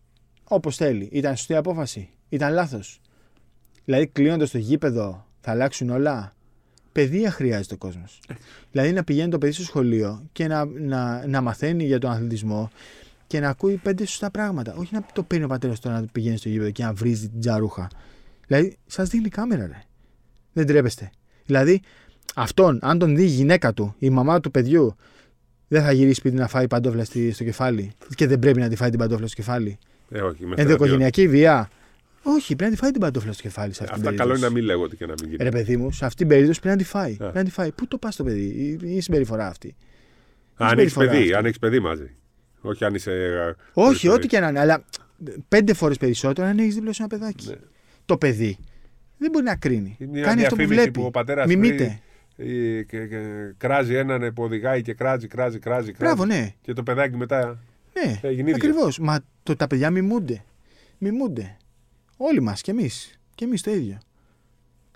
[0.43, 1.09] όπως θέλει.
[1.11, 2.09] Ήταν σωστή απόφαση.
[2.29, 3.01] Ήταν λάθος.
[3.85, 6.35] Δηλαδή κλείνοντας το γήπεδο θα αλλάξουν όλα.
[6.95, 8.19] Παιδεία χρειάζεται ο κόσμος.
[8.71, 12.69] Δηλαδή να πηγαίνει το παιδί στο σχολείο και να, να, να μαθαίνει για τον αθλητισμό
[13.27, 14.75] και να ακούει πέντε σωστά πράγματα.
[14.75, 17.39] Όχι να το παίρνει ο πατέρας του να πηγαίνει στο γήπεδο και να βρίζει την
[17.39, 17.87] τζαρούχα.
[18.47, 19.83] Δηλαδή, σας δείχνει κάμερα, ρε.
[20.53, 21.09] Δεν τρέπεστε.
[21.45, 21.81] Δηλαδή,
[22.35, 24.95] αυτόν, αν τον δει η γυναίκα του, η μαμά του παιδιού,
[25.67, 27.91] δεν θα γυρίσει σπίτι να φάει παντόφλα στη- στο κεφάλι.
[28.15, 29.77] Και δεν πρέπει να τη φάει την παντόφλα στο κεφάλι.
[30.09, 31.69] Ε, όχι, με Ενδοοικογενειακή βία.
[32.27, 34.39] Όχι, πρέπει να τη φάει την παντόφλα στο κεφάλι σε αυτήν την Αυτά καλό είναι
[34.39, 34.53] περίπτωση.
[34.53, 35.43] να μην λέγονται και να μην γίνεται.
[35.43, 37.11] Ρε παιδί μου, σε αυτήν την περίπτωση πρέπει να τη φάει.
[37.13, 37.17] Α.
[37.17, 37.71] Πρέπει να τη φάει.
[37.71, 38.41] Πού το πας το παιδί,
[38.81, 39.75] η, η συμπεριφορά αυτή.
[40.55, 41.33] Αν έχεις συμπεριφορά παιδί, αυτή.
[41.35, 42.11] αν έχεις παιδί μαζί.
[42.61, 43.11] Όχι αν είσαι.
[43.11, 44.27] ε, Όχι, χωρίς ό,τι παιδί.
[44.27, 44.83] και να είναι, αλλά
[45.47, 47.47] πέντε φορές περισσότερο αν έχεις δίπλα σου ένα παιδάκι.
[47.47, 47.55] Ναι.
[48.05, 48.57] Το παιδί
[49.17, 49.95] δεν μπορεί να κρίνει.
[49.99, 50.99] Είναι μια Κάνει αυτό που διαφήμιση βλέπει.
[50.99, 51.99] που ο πατέρας Μιμείται.
[52.37, 52.43] Ε,
[52.83, 53.17] και, και,
[53.57, 55.91] κράζει έναν που οδηγάει και κράζει, κράζει, κράζει.
[55.91, 56.13] κράζει.
[56.13, 56.53] Μπράβο, ναι.
[56.61, 57.59] Και το παιδάκι μετά.
[58.05, 58.13] ναι.
[58.21, 58.55] Θα γίνει ίδιο.
[58.55, 58.99] Ακριβώς.
[58.99, 60.43] Μα το, τα παιδιά μιμούνται.
[60.97, 61.57] Μιμούνται.
[62.17, 63.19] Όλοι μας κι εμείς.
[63.35, 63.97] Κι εμείς το ίδιο.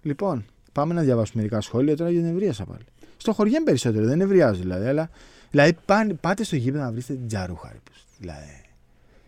[0.02, 2.84] Λοιπόν, πάμε να διαβάσουμε μερικά σχόλια τώρα για την ευρίασα πάλι.
[3.18, 4.86] Στο χωριέ περισσότερο, δεν ευριάζω δηλαδή.
[4.88, 5.10] Αλλά,
[5.52, 7.70] δηλαδή πάνε, πάτε στο γήπεδο να βρείτε την τζαρούχα.
[7.72, 8.62] ρε, πως, Δηλαδή.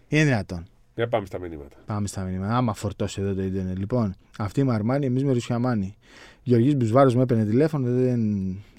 [0.07, 0.65] Είναι δυνατόν.
[0.95, 1.75] Για πάμε στα μηνύματα.
[1.85, 2.55] Πάμε στα μηνύματα.
[2.57, 3.77] Άμα φορτώσει εδώ το Ιντερνετ.
[3.77, 5.95] Λοιπόν, αυτή με Αρμάνι, εμείς με Ρουσιαμάνι.
[6.43, 8.19] Γεωργής Μπουσβάρος μου έπαιρνε τηλέφωνο, δεν,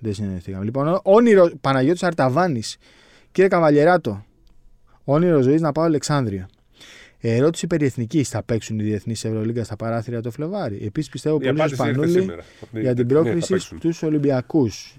[0.00, 0.64] δεν συνεννοηθήκαμε.
[0.64, 2.76] Λοιπόν, ό- όνειρο Παναγιώτης Αρταβάνης.
[3.32, 4.24] Κύριε Καβαλιεράτο,
[5.04, 6.46] όνειρο ζωής να πάω Αλεξάνδριο.
[7.24, 8.28] Ερώτηση περί εθνικής.
[8.28, 10.80] Θα παίξουν οι διεθνείς Ευρωλίγκας στα παράθυρα το Φλεβάρι.
[10.84, 12.42] Επίσης πιστεύω Η πολύ απάντηση ήρθε Σπανούλη σήμερα.
[12.72, 13.78] για την Ναι, θα πρόκριση παίξουν.
[13.78, 14.96] στους Ολυμπιακούς.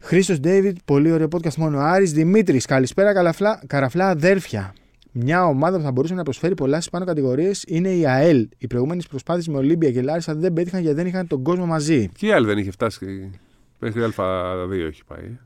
[0.00, 1.78] Χρήστος Ντέιβιτ, πολύ ωραίο podcast μόνο.
[1.78, 4.74] Άρης Δημήτρης, καλησπέρα καλαφλά, καραφλά αδέρφια.
[5.12, 8.48] Μια ομάδα που θα μπορούσε να προσφέρει πολλά στις πάνω κατηγορίες είναι η ΑΕΛ.
[8.58, 12.08] Οι προηγούμενες προσπάθειες με Ολύμπια και Λάρισα δεν πέτυχαν γιατί δεν είχαν τον κόσμο μαζί.
[12.16, 13.30] Και η άλλη δεν είχε φτάσει.
[13.78, 15.38] Μέχρι Α2 έχει πάει.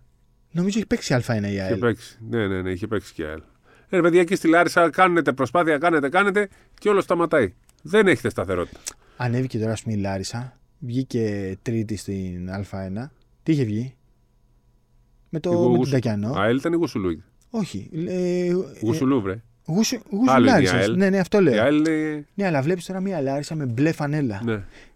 [0.53, 1.79] Νομίζω έχει παίξει Α1 η Είχε ΑΕΛ.
[1.79, 2.19] παίξει.
[2.31, 3.43] Ναι, ναι, ναι, είχε παίξει και η άλλη.
[3.93, 7.55] Ε, ρε παιδιά, εκεί στη Λάρισα κάνετε προσπάθεια, κάνετε, κάνετε και όλο σταματάει.
[7.83, 8.81] Δεν έχετε σταθερότητα.
[9.17, 10.59] Ανέβηκε τώρα, ας πούμε, η Λάρισα.
[10.79, 13.11] Βγήκε τρίτη στην Α1.
[13.43, 13.95] Τι είχε βγει;
[15.29, 16.33] Με το Η με τον Γουσου- Τακιανό.
[16.37, 17.23] ΑΕΛ ήταν η Γουσουλού.
[17.51, 17.91] Όχι.
[18.07, 19.43] Ε, ε, Γουσουλού, βρε.
[19.67, 20.75] Γουσου, γουσου Άλλο είναι η Λάρισσας.
[20.81, 20.97] ΑΕΛ.
[20.97, 21.63] Ναι, ναι, αυτό Η λέω.
[21.63, 22.27] ΑΕΛ είναι.
[22.35, 24.41] Ναι, αλλά βλέπεις τώρα μια Λάρισα με μπλε φανέλα.
[24.45, 24.53] Ναι.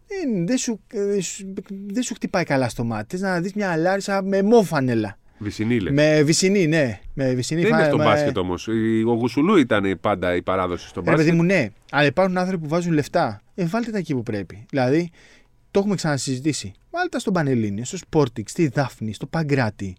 [0.08, 1.52] Δεν, δεν, σου, ε, σου-
[1.86, 3.06] δεν σου χτυπάει καλά στο μάτι.
[3.16, 5.18] Θες να δεις μια Λάρισα με μο φανέλα.
[5.38, 5.92] Βυσινή λέει.
[5.92, 7.00] Με βυσινή, ναι.
[7.14, 7.94] Με βυσινή Δεν είναι φανέλα.
[7.94, 8.68] στο με- μπάσκετ όμως.
[9.06, 11.34] Ο Γουσουλού ήταν πάντα η παράδοση στο Ρε παιδί μπάσκετ.
[11.34, 11.68] μου, ναι.
[11.90, 13.40] Αλλά υπάρχουν άνθρωποι που βάζουν λεφτά.
[13.54, 14.66] Ε, βάλτε τα εκεί που πρέπει.
[14.70, 15.10] Δηλαδή,
[15.70, 16.72] το έχουμε ξανασυζητήσει.
[16.90, 19.96] Βάλτε τα στον Πανελλήνιο, στο Sportix, στη Δάφνη, στο Παγκράτη.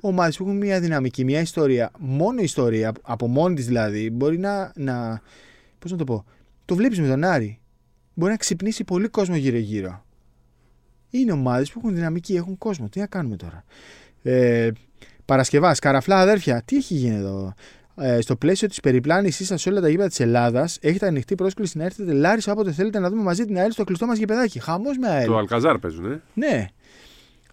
[0.00, 1.90] Ομάδες που έχουν μια δυναμική, μια ιστορία.
[1.98, 4.72] Μόνο ιστορία, από μόνη της δηλαδή, μπορεί να.
[4.76, 5.20] να
[5.78, 6.24] Πώς να το πω.
[6.64, 7.58] Το βλέπεις με τον Άρη.
[8.14, 10.04] Μπορεί να ξυπνήσει πολύ κόσμο γύρω-γύρω.
[11.10, 12.88] Είναι ομάδες που έχουν δυναμική, έχουν κόσμο.
[12.88, 13.64] Τι να κάνουμε τώρα.
[14.30, 14.70] Ε,
[15.24, 17.54] Παρασκευάς, Καραφλά αδέρφια, τι έχει γίνει εδώ;
[18.00, 21.78] Ε, στο πλαίσιο της περιπλάνησής σας σε όλα τα γήπεδα της Ελλάδας, έχετε ανοιχτή πρόσκληση
[21.78, 24.60] να έρθετε Λάρισα όποτε θέλετε να δούμε μαζί την ΑΕΛ στο κλειστό μας γηπεδάκι.
[24.60, 25.26] Χαμός με ΑΕΛ.
[25.26, 26.22] Το Αλκαζάρ παίζουν, ε.
[26.34, 26.66] Ναι.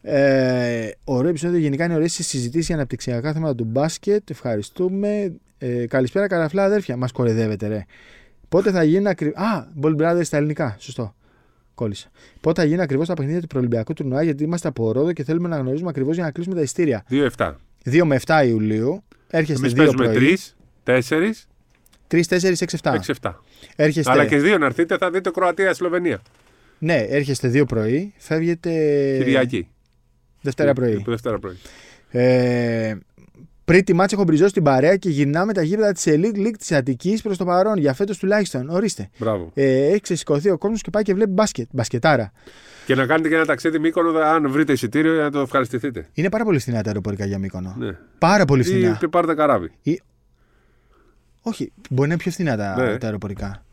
[0.02, 1.60] Ε, ωραίο επεισόδιο.
[1.60, 4.30] Γενικά είναι ωραίες συζητήσεις για αναπτυξιακά θέματα του μπάσκετ.
[4.30, 5.36] Ευχαριστούμε.
[5.58, 6.98] Ε, καλησπέρα, καραφλά αδέρφια.
[6.98, 7.86] Μας κορεδεύετε, ρε.
[8.50, 9.42] Πότε θα γίνει ακριβώ.
[9.42, 10.76] Α, Ball Brothers στα ελληνικά.
[10.80, 11.16] Σωστό.
[11.76, 12.10] Κόλλησα.
[12.42, 15.48] Πότε θα γίνει ακριβώς τα παιχνίδια του προολυμπιακού τουρνουά, γιατί είμαστε από Ρόδο και θέλουμε
[15.48, 17.06] να γνωρίζουμε ακριβώς για να κλείσουμε τα ειστήρια.
[17.10, 17.54] 2-7.
[17.86, 19.04] 2 με 7 Ιουλίου.
[19.28, 20.38] Έρχεστε Εμείς 2 παίζουμε πρωί.
[20.84, 21.48] 3, 4,
[22.08, 22.96] 3, 4, 6, 7.
[23.22, 23.34] 6-7.
[23.76, 26.22] Έρχεστε, Αλλά και δύο να έρθετε, θα δείτε Κροατία-Σλοβενία.
[26.78, 28.14] Ναι, έρχεστε 2 πρωί.
[28.18, 28.70] Φεύγετε
[29.18, 29.68] Κυριακή.
[30.42, 31.04] Δευτέρα πρωί.
[31.06, 31.58] Δευτέρα πρωί.
[32.10, 32.96] Ε,
[33.66, 36.72] πριν τη μάτσα έχω μπριζώσει την παρέα και γυρνάμε τα γήπεδα της Elite League της
[36.72, 37.78] Αττικής προς το παρόν.
[37.78, 38.70] Για φέτος τουλάχιστον.
[38.70, 39.10] Ορίστε.
[39.18, 39.52] Μπράβο.
[39.54, 41.68] Ε, έχει ξεσηκωθεί ο κόσμος και πάει και βλέπει μπάσκετ.
[41.72, 42.32] Μπασκετάρα.
[42.86, 46.08] Και να κάνετε και ένα ταξίδι Μύκονο, αν βρείτε εισιτήριο, για να το ευχαριστηθείτε.
[46.14, 47.76] Είναι πάρα πολύ φθηνά τα αεροπορικά για Μύκονο.
[47.78, 47.98] Ναι.
[48.18, 49.00] Πάρα πολύ φθηνά.
[49.04, 49.72] Ή πάρτε καράβι.
[51.42, 52.98] Όχι, μπορεί να είναι πιο φθηνά τα, Ναι.
[52.98, 53.64] τα αεροπορικά.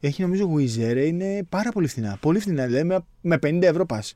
[0.00, 2.16] Έχει νομίζω Wizz Air, είναι πάρα πολύ φθηνά.
[2.20, 4.14] Πολύ φθηνά, δηλαδή με, με 50 ευρώ πας.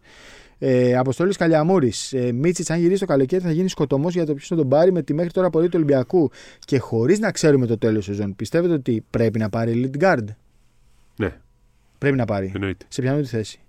[0.59, 2.12] Ε, Αποστόλης Καλιαμούρης.
[2.12, 4.92] Ε, Μίτσιτς, αν γυρίσει το καλοκαίρι, θα γίνει σκοτωμός για το ποιος θα τον πάρει
[4.92, 6.30] με τη μέχρι τώρα πορεία του Ολυμπιακού.
[6.64, 10.24] Και χωρίς να ξέρουμε το τέλος σεζόν, πιστεύετε ότι πρέπει να πάρει lead guard.
[11.16, 11.36] Ναι,
[11.98, 12.52] Πρέπει να πάρει.
[12.54, 12.84] εννοείται.
[12.88, 13.61] Σε ποιανού τη θέση;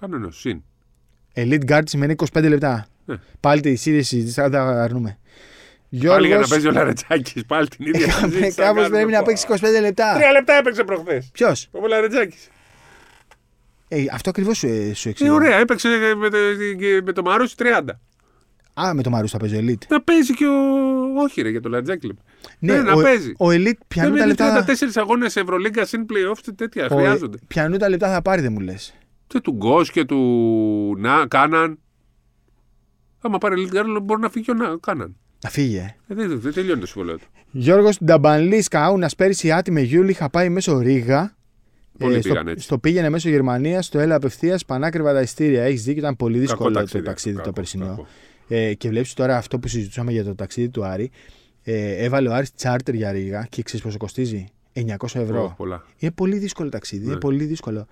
[0.00, 0.62] Κανένα συν.
[1.34, 2.86] Elite guard σημαίνει 25 λεπτά.
[3.04, 3.16] Ναι.
[3.40, 5.18] Πάλι τη ίδια συζήτηση, θα τα αρνούμε.
[5.90, 7.44] Πάλι για να Γιώργος, παίζει ο Λαρετζάκης.
[7.46, 8.50] Πάλι την ίδια συζήτηση.
[8.50, 8.96] θα Κάπω κάνουμε.
[8.96, 10.14] πρέπει να παίξει 25 λεπτά.
[10.14, 11.28] Τρία λεπτά έπαιξε προχθές.
[11.32, 12.48] Ποιος; Ο Λαρετζάκης.
[13.88, 15.34] Ε, αυτό ακριβώς σου, ε, σου Ε, εξηγώ.
[15.34, 16.36] ωραία, έπαιξε με το,
[17.04, 17.80] με το Μαρούσι 30.
[18.80, 19.86] Α, με το Μαρού θα παίζει ο Elite.
[19.88, 20.52] Να παίζει και ο.
[21.22, 22.18] Όχι, ρε, για το Λαρετζάκη λέμε.
[22.58, 23.32] Ναι, να ο, παίζει.
[23.38, 24.64] Ο Elite πιανού Δεν τα είναι λεπτά.
[24.86, 26.86] 34 αγώνες Ευρωλίγκα συν playoffs τέτοια.
[26.90, 27.38] ο- Χρειάζονται.
[27.46, 28.94] Πιανού τα λεπτά θα πάρει, δεν μου λες.
[29.26, 30.16] Και του Γκος και του
[30.98, 31.78] Να, Κάναν.
[33.20, 35.16] Άμα πάρει Λίτγκαρ, μπορεί να φύγει και ο Να, Κάναν.
[35.44, 35.96] Να φύγει, ε.
[36.08, 37.26] Ε, δεν, δεν τελειώνει το συμβολέο του.
[37.50, 41.35] Γιώργος Νταμπανλής Καούνας πέρυσι άτι με Γιούλη είχα πάει μέσω Ρίγα.
[41.98, 42.64] Πολλοί στο, πήγαν έτσι.
[42.64, 45.62] στο πήγαινε μέσω Γερμανίας, στο έλα απευθείας, πανάκριβα τα ειστήρια.
[45.62, 47.86] Έχεις δίκιο, ήταν πολύ Κακό δύσκολο ταξίδι, το ταξίδι κακό, το περσινό.
[47.86, 48.06] κακό.
[48.48, 51.10] Ε, και βλέπεις τώρα αυτό που συζητούσαμε για το ταξίδι του Άρη.
[51.62, 55.42] Ε, έβαλε ο Άρης τσάρτερ για Ρίγα και ξέρεις πόσο κοστίζει; 900 ευρώ.
[55.42, 55.84] Ω, πολλά.
[55.98, 57.04] Είναι πολύ δύσκολο ταξίδι.
[57.04, 57.18] Είναι Ναι.
[57.18, 57.86] πολύ δύσκολο.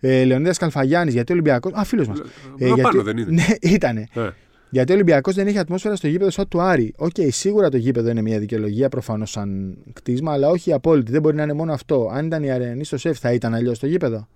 [0.00, 1.70] Ε, Λεωνίδας Καλφαγιάννης, γιατί ο Ολυμπιακό.
[1.74, 2.18] Α, φίλος μας.
[2.58, 3.30] Ε, πάνω δεν είναι.
[3.30, 4.06] Ναι, ήτανε.
[4.14, 4.28] Ε,
[4.70, 6.92] Γιατί ο Ολυμπιακός δεν έχει ατμόσφαιρα στο γήπεδο σαν του Άρη.
[6.96, 11.10] Οκ, σίγουρα το γήπεδο είναι μια δικαιολογία προφανώς σαν κτίσμα, αλλά όχι η απόλυτη.
[11.12, 12.10] Δεν μπορεί να είναι μόνο αυτό.
[12.12, 14.28] Αν ήταν η Αρενή στο σεφ, θα ήταν αλλιώς το γήπεδο.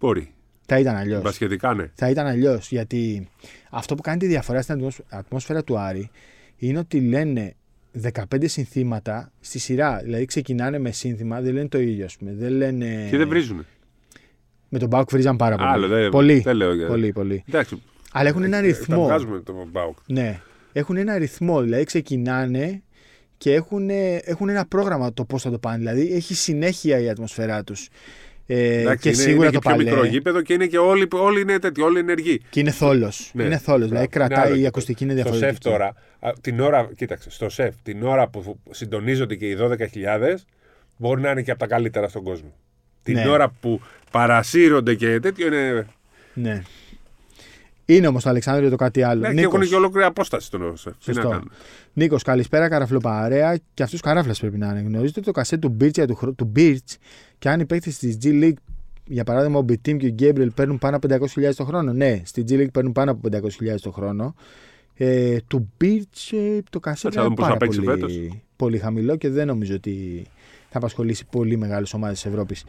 [0.00, 0.32] Μπορεί.
[0.66, 1.22] Θα ήταν αλλιώς.
[1.22, 1.90] Μπασχετικά, ναι.
[1.94, 2.70] Θα ήταν αλλιώς.
[2.70, 3.28] Γιατί
[3.70, 6.10] αυτό που κάνει τη διαφορά στην ατμόσ- ατμόσφαιρα του Άρη
[6.56, 7.54] είναι ότι λένε
[7.92, 10.00] 15 συνθήματα στη σειρά.
[10.04, 12.32] Δηλαδή ξεκινάνε με σύνθημα, δεν λένε το ίδιο, ας πούμε.
[12.34, 13.06] Δεν λένε.
[13.10, 13.66] Και δεν βρίζουν.
[14.68, 15.68] Με τον Μπάουκ βρίζαν πάρα πολύ.
[15.68, 16.38] Άλλο, δεν, πολύ.
[16.40, 17.44] δεν λέω για- πολύ, πολύ.
[17.48, 17.82] Εντάξει.
[18.12, 18.96] Αλλά έχουν ένα ε, ρυθμό.
[18.96, 19.96] Τα βγάζουμε το Μπάουκ.
[20.06, 20.40] Ναι.
[20.72, 21.60] Έχουν ένα ρυθμό.
[21.62, 22.82] Δηλαδή ξεκινάνε
[23.38, 23.90] και έχουν,
[24.24, 25.76] έχουν ένα πρόγραμμα το πώς θα το πάνε.
[25.78, 27.88] Δηλαδή έχει συνέχεια η ατμοσφαιρά τους.
[28.46, 30.08] Ε, Εντάξει, και είναι, σίγουρα είναι το και πιο μικρό παλέ.
[30.08, 32.40] γήπεδο και είναι και όλοι, όλοι είναι τέτοιοι, όλοι ενεργοί.
[32.50, 33.30] Και είναι θόλος.
[33.34, 33.44] Ναι.
[33.44, 33.88] Είναι θόλος.
[33.88, 34.60] Δηλαδή Είναι κρατάει άλλο.
[34.60, 35.52] η ακουστική είναι Στο διαφορετική.
[35.66, 40.34] σεφ τώρα, α, την ώρα, κοίταξε, στο σεφ την ώρα που συντονίζονται και οι 12.000
[40.96, 42.52] μπορεί να είναι και από τα καλύτερα στον κόσμο.
[43.02, 43.28] Την Ναι.
[43.28, 45.86] ώρα που παρασύρονται και τέτοιο είναι.
[46.34, 46.62] Ναι.
[47.84, 49.20] Είναι όμως το Αλεξάνδριο το κάτι άλλο.
[49.20, 49.54] Ναι, και Νίκος.
[49.54, 50.92] έχουν και ολόκληρη απόσταση στον σεφ.
[50.92, 51.28] Τι να Σωστό.
[51.28, 51.50] κάνουν.
[51.92, 53.58] Νίκος, καλησπέρα, καραφλοπαρέα.
[53.74, 54.80] Και αυτό καράφλα πρέπει να είναι.
[54.80, 56.94] Γνωρίζετε το κασέ του Μπίρτς του, χρ- του Birch
[57.38, 58.52] και αν οι παίκτες της G League,
[59.06, 62.44] για παράδειγμα ο Μπιτίμ και ο Γκέμπρελ, παίρνουν πάνω από 500.000 το χρόνο; Ναι, στη
[62.48, 64.34] G League παίρνουν πάνω από 500.000 το χρόνο.
[64.94, 68.42] Ε, του Birch ε, το cachet Κάτσε να είναι δούμε πώς θα πάρα παίξει πολύ,
[68.56, 70.26] πολύ χαμηλό και δεν νομίζω ότι
[70.72, 72.64] θα απασχολήσει πολύ μεγάλες ομάδες της Ευρώπης.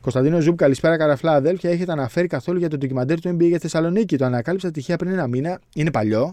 [0.00, 1.70] Κωνσταντίνος Ζουμπ, καλησπέρα καραφλά αδέλφια.
[1.70, 4.16] Έχετε αναφέρει καθόλου για το ντοκιμαντέρ του NBA για τη Θεσσαλονίκη.
[4.16, 5.60] Το ανακάλυψα τυχαία πριν ένα μήνα.
[5.74, 6.32] Είναι παλιό.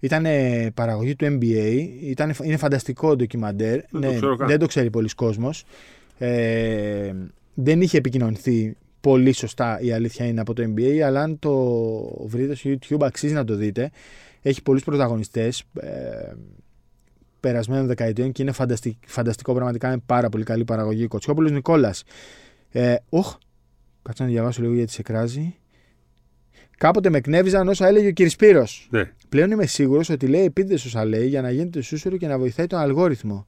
[0.00, 0.26] Ήταν
[0.74, 1.88] παραγωγή του NBA.
[2.02, 3.80] Ήταν, είναι φανταστικό ντοκιμαντέρ.
[3.80, 4.48] το Ναι, ξέρω καν.
[4.48, 5.64] δεν το ξέρει πολλοί κόσμος.
[6.18, 7.12] Ε,
[7.54, 11.54] δεν είχε επικοινωνηθεί πολύ σωστά η αλήθεια είναι από το NBA, αλλά αν το
[12.26, 13.90] βρείτε στο YouTube αξίζει να το δείτε.
[14.42, 15.88] Έχει πολλούς πρωταγωνιστές ε,
[17.40, 19.88] περασμένων δεκαετιών και είναι φανταστικ, φανταστικό πραγματικά.
[19.88, 21.06] Είναι πάρα πολύ καλή παραγωγή.
[21.06, 22.02] Κοτσιόπουλος Νικόλας.
[22.70, 23.34] Ε, οχ,
[24.02, 25.54] κάτσε να διαβάσω λίγο γιατί σε κράζει.
[26.78, 28.28] Κάποτε με εκνεύριζαν όσα έλεγε ο κ.
[28.30, 28.86] Σπύρος.
[28.90, 29.12] Ναι.
[29.28, 32.66] Πλέον είμαι σίγουρος ότι λέει επίτηδε όσα λέει για να γίνεται σούσουρο και να βοηθάει
[32.66, 33.46] τον αλγόριθμο.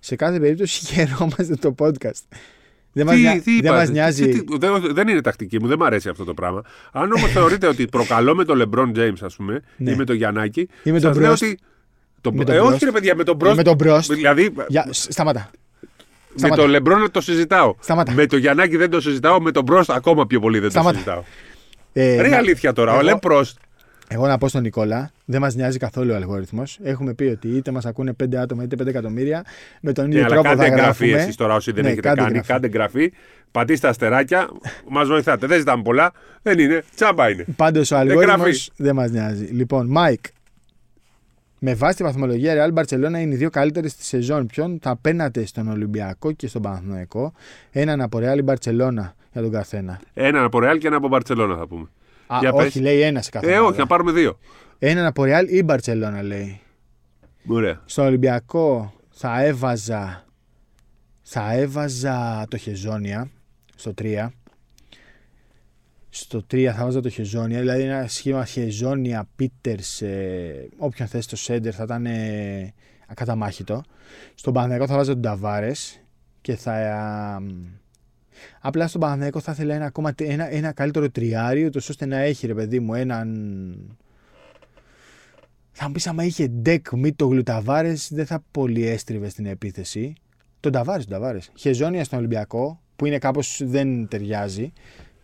[0.00, 2.22] Σε κάθε περίπτωση χαιρόμαστε το podcast.
[2.92, 3.40] Δεν μας Τι- νοιάζει.
[3.40, 4.28] τι Δεν είπατε, μας τι- νοιάζει.
[4.28, 6.62] τι- δεν, δεν είναι τακτική μου, δεν μου αρέσει αυτό το πράγμα.
[6.92, 9.90] Αν όμως θεωρείτε ότι προκαλώ με τον LeBron James, ας πούμε, Ναι.
[9.90, 10.60] ή με τον Γιαννάκη.
[10.82, 11.42] Ή με σας τον λέω Μπρόστ.
[11.42, 11.58] ότι-
[12.30, 12.84] τον- Με τον ε, όχι Μπρόστ.
[12.84, 13.56] ρε παιδιά, με τον Ή Μπρόστ.
[13.56, 14.12] με τον Μπρόστ.
[14.12, 15.50] Δηλαδή, Για, σ- σταματά.
[16.38, 16.62] με σταμάτα.
[16.62, 17.74] τον LeBron το συζητάω.
[17.80, 18.12] Σταμάτα.
[18.12, 20.92] Με τον Γιαννάκη δεν το συζητάω, με τον Μπρόστ ακόμα πιο πολύ δεν Σταμάτα.
[20.92, 21.22] το συζητάω.
[21.92, 23.56] Ε, Ρε να- αλήθεια τώρα, ο εγώ- Λεμπρόστ.
[24.08, 26.78] Εγώ να πω στον Νικόλα, δεν μας νοιάζει καθόλου ο αλγόριθμος.
[26.82, 29.44] Έχουμε πει ότι είτε μας ακούνε 5 άτομα είτε 5 εκατομμύρια.
[29.80, 31.22] Με τον ίδιο Ναι, αλλά τρόπο κάντε θα εγγραφή γράφουμε.
[31.22, 32.28] εσείς τώρα όσοι δεν Ναι, έχετε κάντε κάνει.
[32.30, 32.52] εγγραφή.
[32.52, 33.12] Κάντε εγγραφή.
[33.50, 34.48] Πατήστε αστεράκια.
[34.88, 35.46] Μας βοηθάτε.
[35.46, 36.12] Δεν ζητάμε πολλά.
[36.42, 36.82] Δεν είναι.
[36.94, 37.44] Τσάμπα είναι.
[37.56, 38.70] Πάντως ο αλγόριθμος Εγγραφή.
[38.76, 39.44] δεν μας νοιάζει.
[39.44, 40.24] Λοιπόν, Μάικ.
[41.68, 44.46] Με βάση τη βαθμολογία, η Real Barcelona είναι οι δύο καλύτερες στη σεζόν.
[44.46, 47.32] Ποιον θα παίρνατε στον Ολυμπιακό και στον Παναθηναϊκό;
[47.70, 51.56] Έναν από Real ή Barcelona για τον καθένα; Έναν από Ρεάλ και ένα από Μπαρσελόνα
[51.56, 51.88] θα πούμε.
[52.26, 52.82] Α, Για όχι, πες.
[52.82, 53.66] λέει ένας σε κάθε Ε, ομάδα.
[53.68, 54.38] όχι, να πάρουμε δύο.
[54.78, 56.60] Έναν από Real ή Barcelona λέει.
[57.46, 57.80] Ωραία.
[57.84, 60.24] Στον Ολυμπιακό θα έβαζα.
[61.22, 63.30] Θα έβαζα το Χεζόνια
[63.76, 64.32] στο 3.
[66.18, 70.02] Στο 3 θα βάζα το Χεζόνια, δηλαδή ένα σχήμα Χεζόνια, Πίτερς,
[70.76, 72.72] όποιον θέσει το Σέντερ θα ήταν ε,
[73.06, 73.82] ακαταμάχητο.
[74.34, 76.00] Στον Παναθηναϊκό θα βάζα τον Ταβάρες
[76.40, 76.72] και θα.
[76.72, 77.46] α, μ,
[78.60, 82.16] απλά στον Παναθηναϊκό θα ήθελα ένα, ακόμα, τε- ένα, ένα καλύτερο τριάριο, τόσο ώστε να
[82.18, 83.28] έχει ρε παιδί μου έναν.
[85.72, 90.14] Θα μου πεις άμα είχε ντεκ μη το γλουταβάρε, δεν θα πολύ έστριβε στην επίθεση.
[90.60, 91.50] Τον Ταβάρες, τον Ταβάρες.
[91.54, 94.72] Χεζόνια στον Ολυμπιακό, που είναι κάπως δεν ταιριάζει.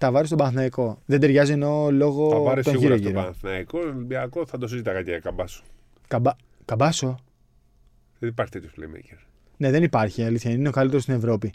[0.03, 0.99] Ταβάρε στον Παναθηναϊκό.
[1.07, 3.21] Δεν ταιριάζει ενώ λόγω Θα πάρει των σίγουρα γύρω στο γύρω.
[3.21, 3.79] Παναθηναϊκό.
[3.79, 5.63] Ολυμπιακό θα το συζήταγα και καμπάσου.
[6.09, 6.37] Καμπα...
[6.65, 7.19] Καμπάσο;
[8.19, 9.19] Δεν υπάρχει τέτοιος playmaker.
[9.57, 10.51] Ναι, δεν υπάρχει η αλήθεια.
[10.51, 11.53] Είναι ο καλύτερος στην Ευρώπη.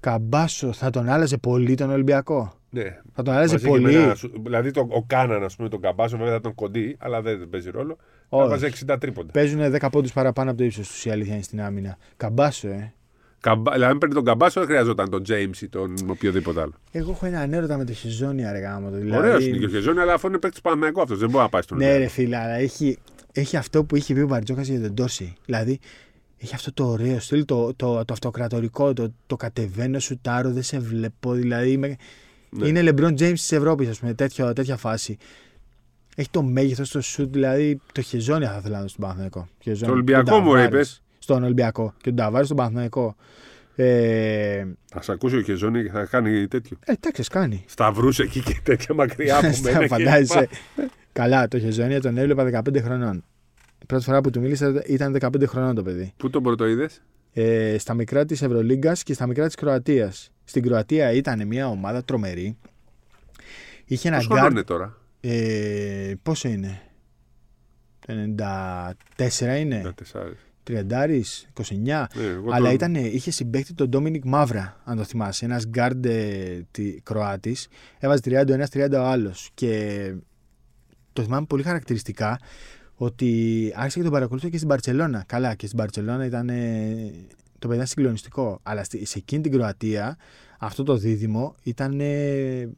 [0.00, 3.00] Καμπάσο θα τον άλλαζε πολύ τον Ολυμπιακό; Ναι.
[3.12, 5.68] Θα τον άλλαζε Μαζί και πολύ; με ένα σου- δηλαδή το, ο Κάναν, ας πούμε,
[5.68, 7.96] τον Καμπάσο, βέβαια θα ήταν κοντή, αλλά δεν, δεν παίζει ρόλο.
[8.28, 8.44] Όχι.
[8.44, 9.32] Έβαζε 60 τρίποντα.
[9.32, 11.96] Παίζουν 10 πόντους παραπάνω από το ύψος τους η αλήθεια είναι στην άμυνα.
[12.16, 12.92] Καμπάσο, ε.
[13.40, 16.72] Καμπά, δηλαδή, αν παίρνει τον Καμπάσο, δεν χρειαζόταν τον James ή τον οποιοδήποτε άλλο.
[16.90, 18.90] Εγώ έχω ένα ανέρωτα με το χεζόνια, ρε γάμο.
[18.90, 19.18] το, Δηλαδή...
[19.28, 21.62] Ωραίος είναι και ο Χεζόνι, αλλά αφού είναι παίκτης Παναγιακό αυτός, δεν μπορεί να πάει
[21.62, 22.08] στον Ναι, Ολυμπιακό.
[22.14, 22.98] ρε φίλε, αλλά έχει,
[23.32, 25.34] έχει αυτό που είχε πει ο Μπαρτζόκας για τον Τόση.
[25.44, 25.78] Δηλαδή,
[26.38, 30.78] έχει αυτό το ωραίο στυλ, το, το, το αυτοκρατορικό, το, το κατεβαίνω, σουτάρω, δεν σε
[30.78, 31.32] βλέπω.
[31.32, 31.96] Δηλαδή, είμαι,
[32.50, 32.66] Ναι.
[32.68, 35.16] είναι LeBron James της Ευρώπης, ας πούμε, τέτοιο, τέτοια φάση.
[36.16, 39.48] Έχει το μέγεθος, το σουτ, δηλαδή το χεζόνια θα ήθελα να δω στον Παναθηναϊκό.
[39.62, 39.84] Χεζόνια.
[39.84, 40.88] Στο Ολυμπιακό Τον μου, ρε, Ταβάρες.
[40.88, 41.02] είπες.
[41.28, 41.92] Στον Ολυμπιακό.
[41.96, 43.16] Και τον Ταβάρη στον Παναθηναϊκό.
[43.76, 46.76] Ε, Θα σε ακούσει ο Χεζόνι και θα κάνει τέτοιο.
[46.84, 47.64] ε, εντάξει, ας κάνει.
[47.66, 49.78] Σταυρούς εκεί και τέτοια μακριά από Στα μένα.
[49.78, 50.40] και φαντάζεσαι.
[50.40, 50.90] λοιπά.
[51.12, 53.24] Καλά, το Χεζόνια τον έβλεπα 15 χρονών.
[53.82, 56.12] Η πρώτη φορά που του μίλησα ήταν 15 χρονών το παιδί.
[56.16, 57.02] Πού τον πρωτοείδες,
[57.32, 60.30] ε, στα μικρά της Ευρωλίγκας και στα μικρά της Κροατίας.
[60.44, 62.56] Στην Κροατία ήταν μια ομάδα τρομερή.
[63.84, 64.50] Είχε ένα Πόσο χρονώ γκαρ...
[64.52, 66.80] είναι τώρα; Ε, πόσο είναι;
[68.06, 68.12] Το
[69.16, 70.20] 94 είναι; 14.
[70.68, 72.08] 30, 29.
[72.14, 75.44] Ναι, εγώ Αλλά τον- ήταν, είχε συμπαίκτη τον Ντόμινικ Μαύρα, αν το θυμάσαι.
[75.44, 77.68] Ένας γκάρντ ε, τη- Κροάτης.
[77.98, 79.50] Έβαζε 30 ο ένας, 30 ο άλλος.
[79.54, 80.12] Και
[81.12, 82.38] το θυμάμαι πολύ χαρακτηριστικά
[82.94, 83.32] ότι
[83.76, 85.24] άρχισα και τον παρακολουθώ και στην Μπαρτσελόνα.
[85.26, 86.48] Καλά, και στην Μπαρτσελόνα ήταν.
[86.48, 87.12] ε,
[87.58, 88.60] το παιδί ήταν συγκλονιστικό.
[88.62, 90.16] Αλλά στη- σε εκείνη την Κροατία
[90.58, 92.00] αυτό το δίδυμο ήταν.
[92.00, 92.68] Ε,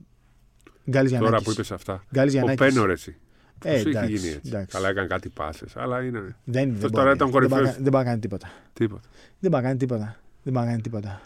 [0.91, 1.45] Γκάλης Τώρα Γιαννάκης.
[1.47, 2.05] που είπες αυτά.
[2.15, 3.15] Γκάλης Ο Γιαννάκης.
[3.61, 3.89] Πένο ρε εσύ.
[3.89, 4.49] Ε, Πώς έχει εντάξει, γίνει έτσι.
[4.49, 4.77] εντάξει.
[4.77, 5.65] Καλά έκανε κάτι πάσε.
[5.75, 6.21] Αλλά είναι.
[6.21, 6.93] Δεν, δεν, Αυτός μπορεί.
[6.93, 7.77] τώρα ήταν δεν, μπορεί να κορυφαίος.
[7.77, 8.49] κα- δεν μπορεί να κάνει τίποτα.
[8.73, 9.09] Τίποτα.
[9.39, 10.17] Δεν πάει να κάνει τίποτα.
[10.43, 11.21] Δεν πάει να κάνει τίποτα.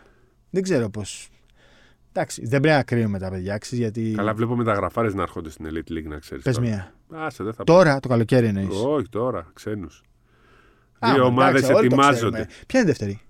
[0.51, 1.03] Δεν ξέρω πώ.
[2.13, 4.13] Εντάξει, δεν πρέπει να κρίνουμε τα παιδιά, ξέρεις, γιατί.
[4.17, 6.45] Καλά, βλέπω μεταγραφάρες να έρχονται στην Elite League να ξέρεις.
[6.45, 6.93] Πες μία.
[7.11, 7.73] Άσε, δεν θα πω.
[7.73, 8.69] Τώρα το καλοκαίρι εννοείς.
[8.85, 10.03] Όχι τώρα, ξένους.
[11.13, 12.47] Δύο ομάδες ετοιμάζονται.
[12.67, 13.21] Ποια είναι η δεύτερη;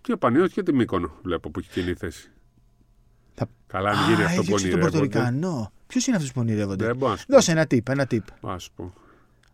[0.00, 2.30] Και ο Πανιό και τη Μύκονο βλέπω που έχει κοινή θέση.
[3.34, 5.18] Θα- Καλά, αν γίνει Α, αυτό που έδιωξε τον ονειρεύονται.
[5.86, 5.86] Πορτορικανό.
[5.86, 6.86] Ποιος είναι αυτός που ονειρεύονται.
[6.86, 7.34] Δεν μπορώ να σου πω.
[7.34, 8.18] Δώσε ένα tip, ένα tip.
[8.40, 8.92] Να σου πω.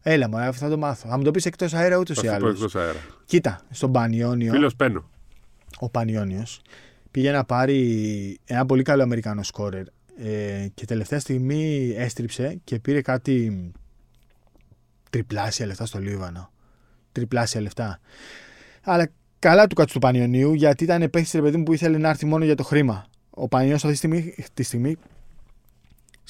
[0.03, 1.09] Έλα, μου, θα το μάθω.
[1.09, 2.55] Θα μου το πεις εκτός αέρα ούτως Θα ή σου πω άλλως.
[2.59, 2.99] εκτός αέρα.
[3.25, 5.09] Κοίτα, στον Πανιόνιο, Φίλος Πένο.
[5.79, 6.61] ο Πανιόνιος
[7.11, 9.85] πήγε να πάρει ένα πολύ καλό Αμερικανό σκόρερ.
[10.23, 13.71] Ε, και τελευταία στιγμή έστριψε και πήρε κάτι
[15.11, 16.51] τριπλάσια λεφτά στο Λίβανο.
[17.13, 18.01] Τριπλάσια λεφτά.
[18.83, 19.09] Αλλά
[19.39, 22.27] καλά του κάτσε του Πανιωνίου γιατί ήταν παίχτη ρε παιδί μου που ήθελε να έρθει
[22.27, 23.07] μόνο για το χρήμα.
[23.31, 24.97] Ο Πανιόνιος αυτή τη στιγμή, τη στιγμή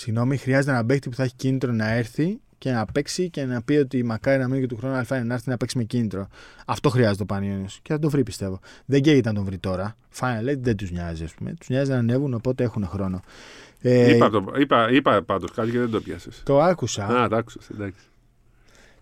[0.00, 3.62] συγγνώμη, χρειάζεται ένα παίχτη που θα έχει κίνητρο να έρθει και να παίξει και να
[3.62, 6.28] πει ότι μακάρι να μείνει και του χρόνου αλφα να έρθει να παίξει με κίνητρο.
[6.66, 8.60] Αυτό χρειάζεται ο Πανιόνιος και θα το βρει πιστεύω.
[8.84, 9.96] Δεν καίγεται να τον βρει τώρα.
[10.20, 11.54] Final Eight δεν τους νοιάζει, ας πούμε.
[11.54, 13.20] Τους νοιάζει να ανέβουν οπότε έχουν χρόνο.
[13.80, 16.42] Ε, Είπα, το, είπα, είπα πάντως κάτι και δεν το πιάσες.
[16.44, 17.06] Το άκουσα.
[17.06, 17.58] Α, το άκουσα.
[17.74, 18.00] Εντάξει.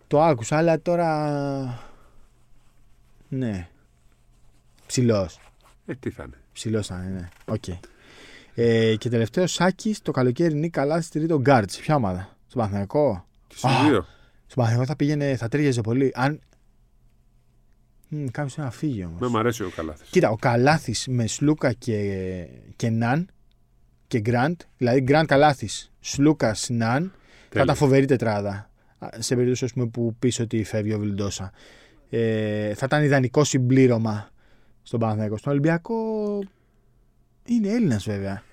[0.07, 1.79] Το άκουσα, αλλά τώρα.
[3.29, 3.67] Ναι.
[4.87, 5.39] Ψηλός.
[5.85, 6.37] Ε, τι θα είναι.
[6.53, 7.29] Ψηλός θα είναι, ναι.
[7.45, 7.63] Οκ.
[8.55, 11.73] Ε, και τελευταίο Σάκης το καλοκαίρι είναι καλά στη τρίτο γκάρτς.
[11.73, 13.83] Σε ποια ομάδα, στον Παναθηναϊκό; Και στους Α.
[13.83, 14.05] δύο.
[14.45, 16.11] Στον Παναθηναϊκό θα πήγαινε, θα τέριαζε πολύ.
[16.15, 16.39] Αν.
[18.31, 19.19] Κάποιος να φύγει όμως.
[19.19, 20.03] Με μ' αρέσει ο Καλάθι.
[20.09, 23.27] Κοίτα, ο Καλάθης με Σλούκα και, και Ναν
[24.07, 27.11] και Γκραντ, δηλαδή Γκραντ Καλάθης, Σλούκα Ναν,
[27.49, 28.69] θα ήταν φοβερή τετράδα.
[28.99, 31.51] Α, Σε περίπτωση ας πούμε, που πεις ότι φεύγει ο Βιλντόσα.
[32.09, 34.29] Ε, θα ήταν ιδανικό συμπλήρωμα
[34.81, 35.37] στον Παναθηναϊκό.
[35.37, 35.95] Στον Ολυμπιακό
[37.53, 38.43] είναι Έλληνας βέβαια.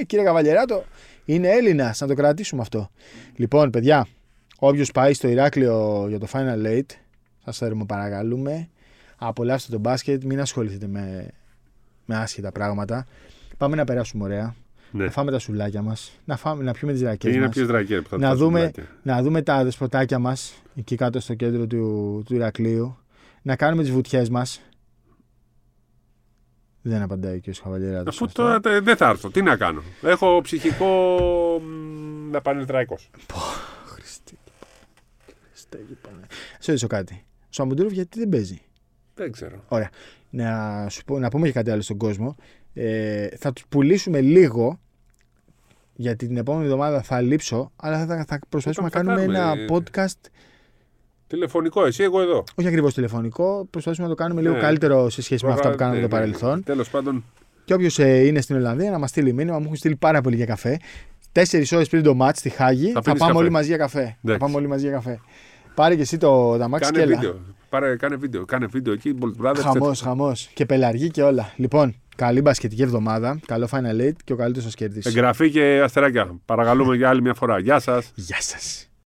[0.00, 0.84] Ε, κύριε Καβαλιεράτο,
[1.24, 2.00] είναι Έλληνας.
[2.00, 2.90] Να το κρατήσουμε αυτό.
[3.36, 4.06] Λοιπόν, παιδιά,
[4.58, 6.86] όποιος πάει στο Ηράκλειο για το Final Eight,
[7.44, 8.68] σας θερμοπαρακαλούμε.
[9.16, 11.28] Απολαύστε το μπάσκετ, μην ασχοληθείτε με,
[12.04, 13.06] με άσχετα πράγματα.
[13.56, 14.54] Πάμε να περάσουμε ωραία.
[14.90, 15.04] Ναι.
[15.04, 17.48] να φάμε τα σουλάκια μας, να, φάμε, να πιούμε τις ρακέ Είναι μας.
[17.54, 18.86] ποιε δρακέ που θα Να τα δούμε, σουβλάκια.
[19.02, 22.96] να δούμε τα δεσποτάκια μας εκεί κάτω στο κέντρο του, του Ηρακλείου.
[23.42, 24.60] Να κάνουμε τις βουτιές μας.
[26.86, 28.02] Δεν απαντάει και ο Χαβαλιέρα.
[28.06, 29.82] Αφού τώρα τε- δεν θα έρθω, τι να κάνω.
[30.02, 30.88] Έχω ψυχικό
[31.64, 33.10] μ, να πάνε τραϊκός.
[33.86, 34.32] Χριστέ.
[35.50, 36.26] Χριστέ και Παναγία.
[36.58, 37.24] Σε ρωτήσω κάτι.
[37.42, 38.58] Ο Σαμουντούροφ γιατί δεν παίζει;
[39.14, 39.64] Δεν ξέρω.
[39.68, 39.90] Ωραία.
[40.30, 42.36] Να, σου πω, να πούμε και κάτι άλλο στον κόσμο.
[42.74, 44.78] Ε, θα τους πουλήσουμε λίγο.
[45.96, 49.74] Γιατί την επόμενη εβδομάδα θα λείψω, αλλά θα, θα προσπαθήσουμε Θα να κάνουμε κάνουμε, ένα
[49.78, 50.28] podcast,
[51.26, 52.44] Τηλεφωνικό, εσύ, εγώ εδώ.
[52.54, 54.60] όχι ακριβώς τηλεφωνικό, προσπαθήσουμε να το κάνουμε λίγο Ναι.
[54.60, 56.20] καλύτερο σε σχέση με αυτά που κάναμε Ναι, το ναι.
[56.20, 56.62] παρελθόν.
[56.64, 57.24] Τέλος πάντων,
[57.64, 60.46] Και όποιος είναι στην Ολλανδία να μας στείλει μήνυμα, μου έχουν στείλει πάρα πολύ για
[60.46, 60.78] καφέ.
[61.32, 63.36] Τέσσερις ώρες πριν το μάτ στη Χάγη, θα, πίνεις πάμε καφέ.
[63.44, 64.02] όλοι μαζί για καφέ.
[64.02, 64.38] Θα Εντάξει.
[64.44, 65.20] πάμε όλοι μαζί για καφέ.
[65.74, 67.20] Πάρε και εσύ το δαμάξι και κάνε έλα.
[67.20, 67.40] βίντεο.
[67.68, 68.44] Πάρε, κάνε βίντεο.
[68.44, 69.54] Κάνε βίντεο εκεί, Bolt Brothers.
[69.60, 70.02] Χαμός, έτσι.
[70.04, 70.50] χαμός.
[70.54, 71.52] Και πελαργή και όλα.
[71.56, 73.40] Λοιπόν, καλή μπασκετική εβδομάδα.
[73.46, 75.08] Καλό Final Eight και ο καλύτερος σα κερδίσει.
[75.08, 76.36] Εγγραφή και αστεράκια.
[76.44, 77.58] Παρακαλούμε για άλλη μια φορά.
[77.58, 78.12] Γεια σας.
[78.14, 78.88] Γεια σας.